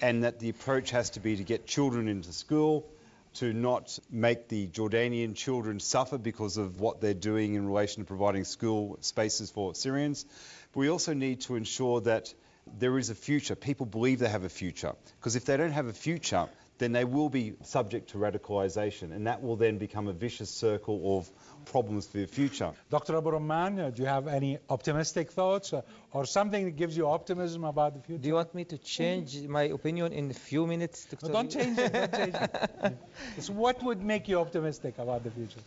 and 0.00 0.24
that 0.24 0.38
the 0.38 0.48
approach 0.48 0.90
has 0.90 1.10
to 1.10 1.20
be 1.20 1.36
to 1.36 1.44
get 1.44 1.66
children 1.66 2.08
into 2.08 2.32
school, 2.32 2.86
to 3.34 3.52
not 3.52 3.98
make 4.10 4.48
the 4.48 4.66
Jordanian 4.66 5.34
children 5.34 5.80
suffer 5.80 6.18
because 6.18 6.56
of 6.56 6.80
what 6.80 7.00
they're 7.00 7.14
doing 7.14 7.54
in 7.54 7.66
relation 7.66 8.02
to 8.02 8.06
providing 8.06 8.44
school 8.44 8.98
spaces 9.00 9.50
for 9.50 9.74
Syrians. 9.74 10.24
But 10.72 10.80
we 10.80 10.88
also 10.88 11.12
need 11.12 11.42
to 11.42 11.56
ensure 11.56 12.00
that 12.02 12.32
there 12.78 12.98
is 12.98 13.10
a 13.10 13.14
future. 13.14 13.54
People 13.54 13.86
believe 13.86 14.18
they 14.18 14.28
have 14.28 14.44
a 14.44 14.48
future. 14.48 14.94
Because 15.18 15.36
if 15.36 15.44
they 15.44 15.56
don't 15.56 15.72
have 15.72 15.86
a 15.86 15.92
future, 15.92 16.48
then 16.78 16.92
they 16.92 17.04
will 17.04 17.28
be 17.28 17.54
subject 17.64 18.10
to 18.10 18.18
radicalization, 18.18 19.12
and 19.12 19.26
that 19.26 19.42
will 19.42 19.56
then 19.56 19.78
become 19.78 20.08
a 20.08 20.12
vicious 20.12 20.50
circle 20.50 21.18
of 21.18 21.30
problems 21.66 22.06
for 22.06 22.18
the 22.18 22.26
future. 22.26 22.72
Dr. 22.90 23.16
Abu 23.16 23.30
Rumman, 23.30 23.78
uh, 23.78 23.90
do 23.90 24.02
you 24.02 24.08
have 24.08 24.26
any 24.28 24.58
optimistic 24.70 25.30
thoughts 25.32 25.72
uh, 25.72 25.82
or 26.12 26.24
something 26.24 26.64
that 26.64 26.76
gives 26.76 26.96
you 26.96 27.08
optimism 27.08 27.64
about 27.64 27.94
the 27.94 28.00
future? 28.00 28.22
Do 28.22 28.28
you 28.28 28.34
want 28.34 28.54
me 28.54 28.64
to 28.64 28.78
change 28.78 29.42
my 29.42 29.64
opinion 29.64 30.12
in 30.12 30.30
a 30.30 30.34
few 30.34 30.66
minutes? 30.66 31.04
Dr. 31.04 31.26
No, 31.26 31.32
don't 31.32 31.50
change 31.50 31.78
it. 31.78 31.92
Don't 31.92 32.14
change 32.14 32.34
it. 32.34 32.98
so 33.40 33.52
what 33.52 33.82
would 33.82 34.02
make 34.02 34.28
you 34.28 34.40
optimistic 34.40 34.98
about 34.98 35.24
the 35.24 35.30
future? 35.30 35.60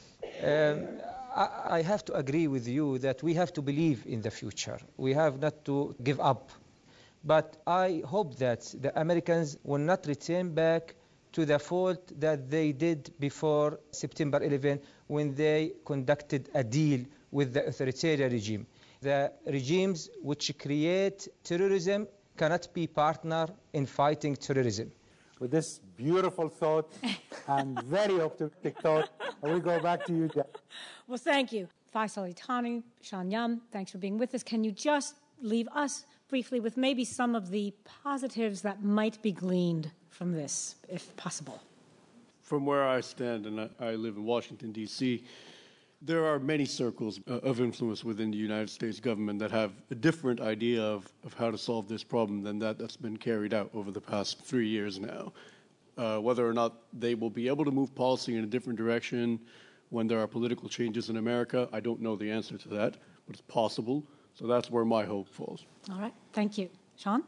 Um, 0.43 0.87
I, 1.35 1.77
I 1.77 1.81
have 1.83 2.03
to 2.05 2.13
agree 2.13 2.47
with 2.47 2.67
you 2.67 2.97
that 2.99 3.21
we 3.21 3.35
have 3.35 3.53
to 3.53 3.61
believe 3.61 4.05
in 4.07 4.21
the 4.21 4.31
future. 4.31 4.79
We 4.97 5.13
have 5.13 5.39
not 5.39 5.65
to 5.65 5.95
give 6.01 6.19
up. 6.19 6.49
But 7.23 7.57
I 7.67 8.01
hope 8.05 8.37
that 8.37 8.61
the 8.79 8.97
Americans 8.99 9.57
will 9.63 9.79
not 9.79 10.05
return 10.07 10.53
back 10.53 10.95
to 11.31 11.45
the 11.45 11.59
fault 11.59 12.11
that 12.19 12.49
they 12.49 12.71
did 12.71 13.11
before 13.19 13.79
September 13.91 14.41
11 14.41 14.79
when 15.07 15.33
they 15.35 15.73
conducted 15.85 16.49
a 16.53 16.63
deal 16.63 17.05
with 17.31 17.53
the 17.53 17.65
authoritarian 17.67 18.31
regime. 18.31 18.65
The 19.01 19.31
regimes 19.45 20.09
which 20.21 20.57
create 20.57 21.27
terrorism 21.43 22.07
cannot 22.35 22.67
be 22.73 22.87
partner 22.87 23.47
in 23.73 23.85
fighting 23.85 24.35
terrorism. 24.35 24.91
With 25.39 25.51
this 25.51 25.79
beautiful 25.95 26.49
thought 26.49 26.91
and 27.47 27.81
very 27.83 28.19
optimistic 28.19 28.79
thought, 28.81 29.09
I 29.43 29.47
will 29.47 29.59
go 29.59 29.79
back 29.79 30.05
to 30.07 30.13
you, 30.13 30.27
Jack. 30.27 30.47
Well, 31.07 31.17
thank 31.17 31.53
you. 31.53 31.67
Faisal 31.95 32.33
Itani, 32.33 32.83
Sean 33.01 33.31
Yom, 33.31 33.61
thanks 33.71 33.91
for 33.91 33.97
being 33.97 34.17
with 34.17 34.35
us. 34.35 34.43
Can 34.43 34.63
you 34.63 34.71
just 34.71 35.15
leave 35.41 35.67
us 35.73 36.05
briefly 36.27 36.59
with 36.59 36.77
maybe 36.77 37.03
some 37.03 37.35
of 37.35 37.49
the 37.49 37.73
positives 38.03 38.61
that 38.61 38.83
might 38.83 39.21
be 39.21 39.31
gleaned 39.31 39.91
from 40.19 40.33
this, 40.33 40.75
if 40.89 41.15
possible? 41.15 41.63
From 42.41 42.65
where 42.65 42.85
I 42.85 42.99
stand, 42.99 43.45
and 43.45 43.61
I, 43.61 43.69
I 43.79 43.95
live 43.95 44.17
in 44.17 44.25
Washington, 44.25 44.73
D.C., 44.73 45.23
there 46.01 46.25
are 46.25 46.39
many 46.39 46.65
circles 46.65 47.21
uh, 47.29 47.35
of 47.35 47.61
influence 47.61 48.03
within 48.03 48.29
the 48.29 48.37
United 48.37 48.69
States 48.69 48.99
government 48.99 49.39
that 49.39 49.51
have 49.51 49.71
a 49.91 49.95
different 49.95 50.41
idea 50.41 50.81
of, 50.81 51.09
of 51.23 51.33
how 51.33 51.49
to 51.49 51.57
solve 51.57 51.87
this 51.87 52.03
problem 52.03 52.43
than 52.43 52.59
that 52.59 52.77
that's 52.77 52.97
been 52.97 53.15
carried 53.15 53.53
out 53.53 53.69
over 53.73 53.91
the 53.91 54.01
past 54.01 54.41
three 54.41 54.67
years 54.67 54.99
now. 54.99 55.31
Uh, 55.97 56.17
whether 56.17 56.47
or 56.47 56.53
not 56.53 56.73
they 56.93 57.15
will 57.15 57.29
be 57.29 57.47
able 57.47 57.63
to 57.63 57.71
move 57.71 57.93
policy 57.95 58.35
in 58.35 58.43
a 58.43 58.47
different 58.47 58.77
direction 58.77 59.39
when 59.89 60.05
there 60.07 60.19
are 60.19 60.27
political 60.27 60.67
changes 60.67 61.09
in 61.09 61.15
America, 61.17 61.69
I 61.71 61.79
don't 61.79 62.01
know 62.01 62.17
the 62.17 62.29
answer 62.29 62.57
to 62.57 62.69
that, 62.69 62.97
but 63.25 63.35
it's 63.35 63.41
possible. 63.47 64.03
So 64.33 64.47
that's 64.47 64.69
where 64.69 64.85
my 64.85 65.05
hope 65.05 65.29
falls. 65.29 65.65
All 65.91 65.99
right. 65.99 66.13
Thank 66.33 66.57
you. 66.57 66.69
Sean? 66.97 67.23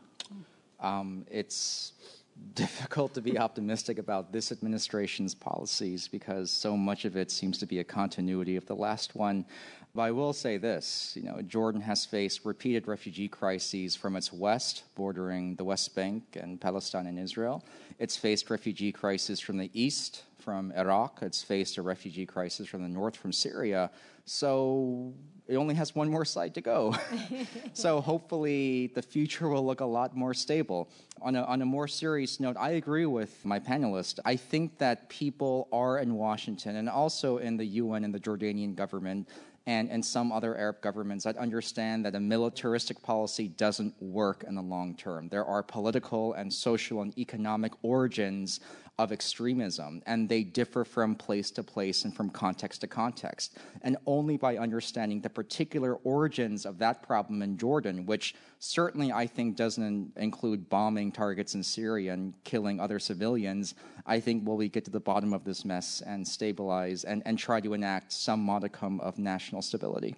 Um, 0.81 1.25
it's 1.29 1.93
difficult 2.55 3.13
to 3.13 3.21
be 3.21 3.37
optimistic 3.37 3.97
about 3.99 4.31
this 4.31 4.51
administration's 4.51 5.33
policies 5.33 6.07
because 6.07 6.51
so 6.51 6.75
much 6.75 7.05
of 7.05 7.15
it 7.15 7.31
seems 7.31 7.57
to 7.59 7.65
be 7.65 7.79
a 7.79 7.83
continuity 7.83 8.55
of 8.55 8.65
the 8.65 8.75
last 8.75 9.15
one. 9.15 9.45
But 9.93 10.03
I 10.03 10.11
will 10.11 10.31
say 10.31 10.57
this, 10.57 11.13
you 11.17 11.23
know, 11.23 11.41
Jordan 11.41 11.81
has 11.81 12.05
faced 12.05 12.45
repeated 12.45 12.87
refugee 12.87 13.27
crises 13.27 13.95
from 13.95 14.15
its 14.15 14.31
west, 14.31 14.83
bordering 14.95 15.55
the 15.55 15.65
West 15.65 15.93
Bank 15.95 16.23
and 16.39 16.61
Palestine 16.61 17.07
and 17.07 17.19
Israel. 17.19 17.63
It's 17.99 18.15
faced 18.15 18.49
refugee 18.49 18.93
crises 18.93 19.41
from 19.41 19.57
the 19.57 19.69
east, 19.73 20.23
from 20.39 20.71
Iraq. 20.71 21.19
It's 21.21 21.43
faced 21.43 21.77
a 21.77 21.81
refugee 21.81 22.25
crisis 22.25 22.67
from 22.67 22.83
the 22.83 22.89
north, 22.89 23.17
from 23.17 23.33
Syria. 23.33 23.91
So 24.23 25.13
it 25.51 25.57
only 25.57 25.75
has 25.75 25.93
one 25.93 26.09
more 26.09 26.23
side 26.23 26.55
to 26.55 26.61
go. 26.61 26.95
so 27.73 27.99
hopefully 27.99 28.87
the 28.95 29.01
future 29.01 29.49
will 29.49 29.65
look 29.65 29.81
a 29.81 29.85
lot 29.85 30.15
more 30.15 30.33
stable. 30.33 30.89
On 31.21 31.35
a, 31.35 31.43
on 31.43 31.61
a 31.61 31.65
more 31.65 31.89
serious 31.89 32.39
note, 32.39 32.55
I 32.57 32.71
agree 32.71 33.05
with 33.05 33.43
my 33.43 33.59
panelist. 33.59 34.19
I 34.23 34.37
think 34.37 34.77
that 34.77 35.09
people 35.09 35.67
are 35.73 35.99
in 35.99 36.15
Washington 36.15 36.77
and 36.77 36.89
also 36.89 37.39
in 37.39 37.57
the 37.57 37.65
UN 37.65 38.05
and 38.05 38.13
the 38.13 38.19
Jordanian 38.19 38.75
government 38.75 39.27
and, 39.67 39.91
and 39.91 40.03
some 40.03 40.31
other 40.31 40.55
Arab 40.55 40.79
governments 40.81 41.25
that 41.25 41.35
understand 41.37 42.05
that 42.05 42.15
a 42.15 42.19
militaristic 42.19 43.03
policy 43.03 43.49
doesn't 43.49 43.93
work 44.01 44.45
in 44.47 44.55
the 44.55 44.61
long 44.61 44.95
term. 44.95 45.27
There 45.27 45.45
are 45.45 45.61
political 45.61 46.33
and 46.33 46.51
social 46.51 47.01
and 47.01 47.15
economic 47.17 47.73
origins 47.83 48.61
of 49.01 49.11
extremism, 49.11 50.01
and 50.05 50.29
they 50.29 50.43
differ 50.43 50.85
from 50.85 51.15
place 51.15 51.49
to 51.51 51.63
place 51.63 52.05
and 52.05 52.15
from 52.15 52.29
context 52.29 52.81
to 52.81 52.87
context. 52.87 53.57
And 53.81 53.97
only 54.05 54.37
by 54.37 54.57
understanding 54.57 55.21
the 55.21 55.29
particular 55.29 55.95
origins 56.03 56.65
of 56.65 56.77
that 56.77 57.01
problem 57.01 57.41
in 57.41 57.57
Jordan, 57.57 58.05
which 58.05 58.35
certainly 58.59 59.11
I 59.11 59.25
think 59.25 59.55
doesn't 59.55 60.13
include 60.17 60.69
bombing 60.69 61.11
targets 61.11 61.55
in 61.55 61.63
Syria 61.63 62.13
and 62.13 62.33
killing 62.43 62.79
other 62.79 62.99
civilians, 62.99 63.73
I 64.05 64.19
think 64.19 64.47
will 64.47 64.57
we 64.57 64.69
get 64.69 64.85
to 64.85 64.91
the 64.91 64.99
bottom 64.99 65.33
of 65.33 65.43
this 65.43 65.65
mess 65.65 66.03
and 66.05 66.27
stabilize 66.27 67.03
and, 67.03 67.23
and 67.25 67.39
try 67.39 67.59
to 67.61 67.73
enact 67.73 68.11
some 68.11 68.39
modicum 68.39 68.99
of 68.99 69.17
national 69.17 69.63
stability. 69.63 70.15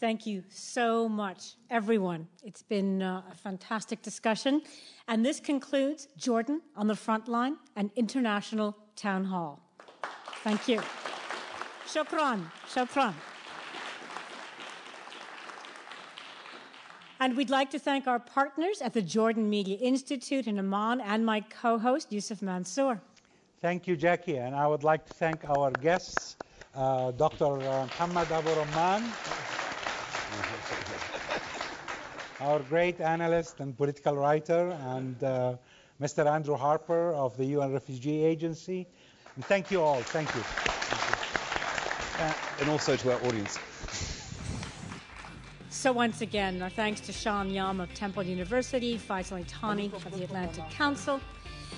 Thank 0.00 0.24
you 0.24 0.42
so 0.48 1.10
much, 1.10 1.56
everyone. 1.68 2.26
It's 2.42 2.62
been 2.62 3.02
uh, 3.02 3.20
a 3.30 3.34
fantastic 3.34 4.00
discussion. 4.00 4.62
And 5.08 5.26
this 5.26 5.40
concludes 5.40 6.08
Jordan 6.16 6.62
on 6.74 6.86
the 6.86 6.96
Front 6.96 7.28
Line, 7.28 7.58
an 7.76 7.90
international 7.96 8.74
town 8.96 9.26
hall. 9.26 9.60
Thank 10.42 10.68
you. 10.68 10.80
Shukran. 11.86 12.46
Shukran. 12.66 13.12
And 17.20 17.36
we'd 17.36 17.50
like 17.50 17.68
to 17.72 17.78
thank 17.78 18.06
our 18.06 18.18
partners 18.18 18.80
at 18.80 18.94
the 18.94 19.02
Jordan 19.02 19.50
Media 19.50 19.76
Institute 19.76 20.46
in 20.46 20.58
Amman 20.58 21.02
and 21.02 21.26
my 21.26 21.42
co 21.42 21.78
host, 21.78 22.10
Yusuf 22.10 22.40
Mansur. 22.40 23.02
Thank 23.60 23.86
you, 23.86 23.98
Jacki. 23.98 24.38
And 24.38 24.56
I 24.56 24.66
would 24.66 24.82
like 24.82 25.04
to 25.04 25.12
thank 25.12 25.46
our 25.50 25.70
guests, 25.70 26.36
uh, 26.74 27.10
Dr. 27.10 27.58
Muhammad 27.58 28.32
Abu 28.32 28.48
Rumman 28.48 29.02
our 32.40 32.60
great 32.60 33.00
analyst 33.00 33.60
and 33.60 33.76
political 33.76 34.16
writer, 34.16 34.70
and 34.94 35.22
uh, 35.22 35.56
Mr. 36.00 36.26
Andrew 36.26 36.56
Harper 36.56 37.12
of 37.12 37.36
the 37.36 37.44
UN 37.46 37.72
Refugee 37.72 38.24
Agency. 38.24 38.86
And 39.36 39.44
thank 39.44 39.70
you 39.70 39.82
all. 39.82 40.00
Thank 40.00 40.34
you. 40.34 40.40
Thank 40.40 41.20
you. 42.20 42.24
Uh, 42.24 42.60
and 42.60 42.70
also 42.70 42.96
to 42.96 43.12
our 43.12 43.26
audience. 43.26 43.58
So 45.68 45.92
once 45.92 46.20
again, 46.20 46.60
our 46.60 46.68
thanks 46.68 47.00
to 47.02 47.12
Sean 47.12 47.48
Yom 47.50 47.80
of 47.80 47.94
Temple 47.94 48.22
University, 48.22 48.98
Faisal 48.98 49.44
Itani 49.44 49.92
of 49.92 50.10
the 50.16 50.24
Atlantic 50.24 50.68
Council. 50.70 51.20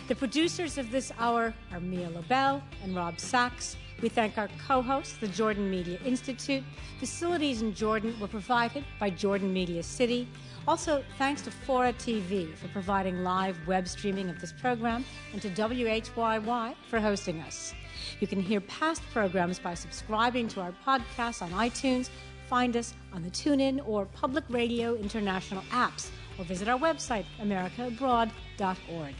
The 0.08 0.14
producers 0.16 0.78
of 0.78 0.90
this 0.90 1.12
hour 1.18 1.54
are 1.72 1.80
Mia 1.80 2.10
Lobel 2.10 2.60
and 2.82 2.96
Rob 2.96 3.20
Sachs. 3.20 3.76
We 4.02 4.08
thank 4.08 4.36
our 4.36 4.48
co 4.66 4.82
hosts, 4.82 5.16
the 5.16 5.28
Jordan 5.28 5.70
Media 5.70 5.98
Institute. 6.04 6.64
Facilities 6.98 7.62
in 7.62 7.72
Jordan 7.72 8.18
were 8.18 8.26
provided 8.26 8.84
by 8.98 9.10
Jordan 9.10 9.52
Media 9.52 9.82
City. 9.82 10.28
Also, 10.66 11.04
thanks 11.18 11.42
to 11.42 11.50
Fora 11.50 11.92
TV 11.92 12.52
for 12.56 12.68
providing 12.68 13.22
live 13.22 13.56
web 13.66 13.86
streaming 13.86 14.28
of 14.28 14.40
this 14.40 14.52
program 14.52 15.04
and 15.32 15.40
to 15.40 15.50
WHYY 15.50 16.74
for 16.88 17.00
hosting 17.00 17.40
us. 17.40 17.72
You 18.18 18.26
can 18.26 18.40
hear 18.40 18.60
past 18.62 19.02
programs 19.12 19.60
by 19.60 19.74
subscribing 19.74 20.48
to 20.48 20.60
our 20.60 20.74
podcast 20.84 21.42
on 21.42 21.50
iTunes 21.50 22.10
find 22.52 22.76
us 22.76 22.92
on 23.14 23.22
the 23.22 23.30
TuneIn 23.30 23.80
or 23.88 24.04
Public 24.04 24.44
Radio 24.50 24.94
International 24.94 25.62
apps 25.70 26.10
or 26.38 26.44
visit 26.44 26.68
our 26.68 26.78
website, 26.78 27.24
americaabroad.org. 27.40 29.14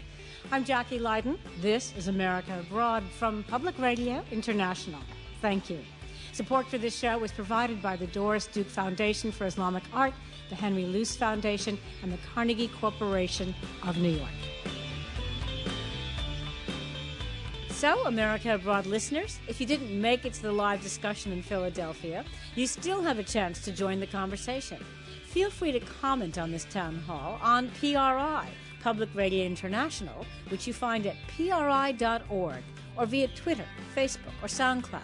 I'm 0.51 0.64
Jacki 0.64 1.01
Lyden. 1.01 1.38
This 1.61 1.95
is 1.97 2.09
America 2.09 2.59
Abroad 2.61 3.03
from 3.18 3.43
Public 3.45 3.78
Radio 3.78 4.22
International. 4.30 5.01
Thank 5.40 5.70
you. 5.70 5.78
Support 6.32 6.66
for 6.66 6.78
this 6.78 6.99
show 6.99 7.18
was 7.18 7.32
provided 7.32 7.80
by 7.80 7.97
the 7.97 8.07
Doris 8.09 8.47
Duke 8.47 8.66
Foundation 8.66 9.32
for 9.32 9.47
Islamic 9.47 9.82
Art, 9.95 10.12
the 10.51 10.55
Henry 10.55 10.84
Luce 10.84 11.16
Foundation, 11.16 11.78
and 12.03 12.12
the 12.12 12.18
Carnegie 12.34 12.68
Corporation 12.68 13.55
of 13.86 13.97
New 13.99 14.11
York. 14.11 14.30
So, 17.70 18.07
America 18.07 18.55
Abroad 18.55 18.86
listeners, 18.86 19.40
if 19.49 19.61
you 19.61 19.66
didn't 19.66 19.99
make 19.99 20.24
it 20.24 20.34
to 20.34 20.43
the 20.43 20.53
live 20.53 20.82
discussion 20.82 21.32
in 21.32 21.43
Philadelphia, 21.43 22.24
you 22.55 22.66
still 22.66 23.03
have 23.03 23.18
a 23.18 23.24
chance 23.24 23.61
to 23.64 23.72
join 23.72 24.01
the 24.01 24.07
conversation. 24.07 24.84
Feel 25.26 25.51
free 25.51 25.72
to 25.72 25.80
comment 25.80 26.38
on 26.38 26.53
this 26.53 26.64
town 26.64 26.97
hall 27.07 27.40
on 27.43 27.70
PRI, 27.80 28.49
Public 28.83 29.09
Radio 29.14 29.45
International, 29.45 30.26
which 30.49 30.66
you 30.66 30.72
find 30.72 31.07
at 31.07 31.16
PRI.org, 31.28 32.62
or 32.97 33.07
via 33.07 33.28
Twitter, 33.28 33.64
Facebook, 33.95 34.35
or 34.43 34.49
SoundCloud. 34.49 35.01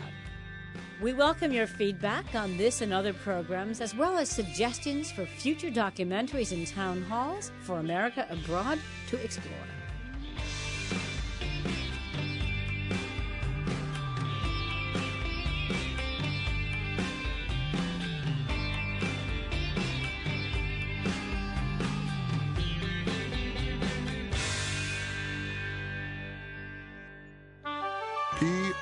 We 1.00 1.12
welcome 1.12 1.52
your 1.52 1.68
feedback 1.68 2.34
on 2.34 2.56
this 2.56 2.80
and 2.80 2.92
other 2.92 3.12
programs, 3.12 3.80
as 3.80 3.94
well 3.94 4.18
as 4.18 4.28
suggestions 4.28 5.12
for 5.12 5.26
future 5.26 5.70
documentaries 5.70 6.50
and 6.50 6.66
town 6.66 7.02
halls 7.02 7.52
for 7.62 7.78
America 7.78 8.26
Abroad 8.30 8.80
to 9.10 9.22
explore. 9.22 9.77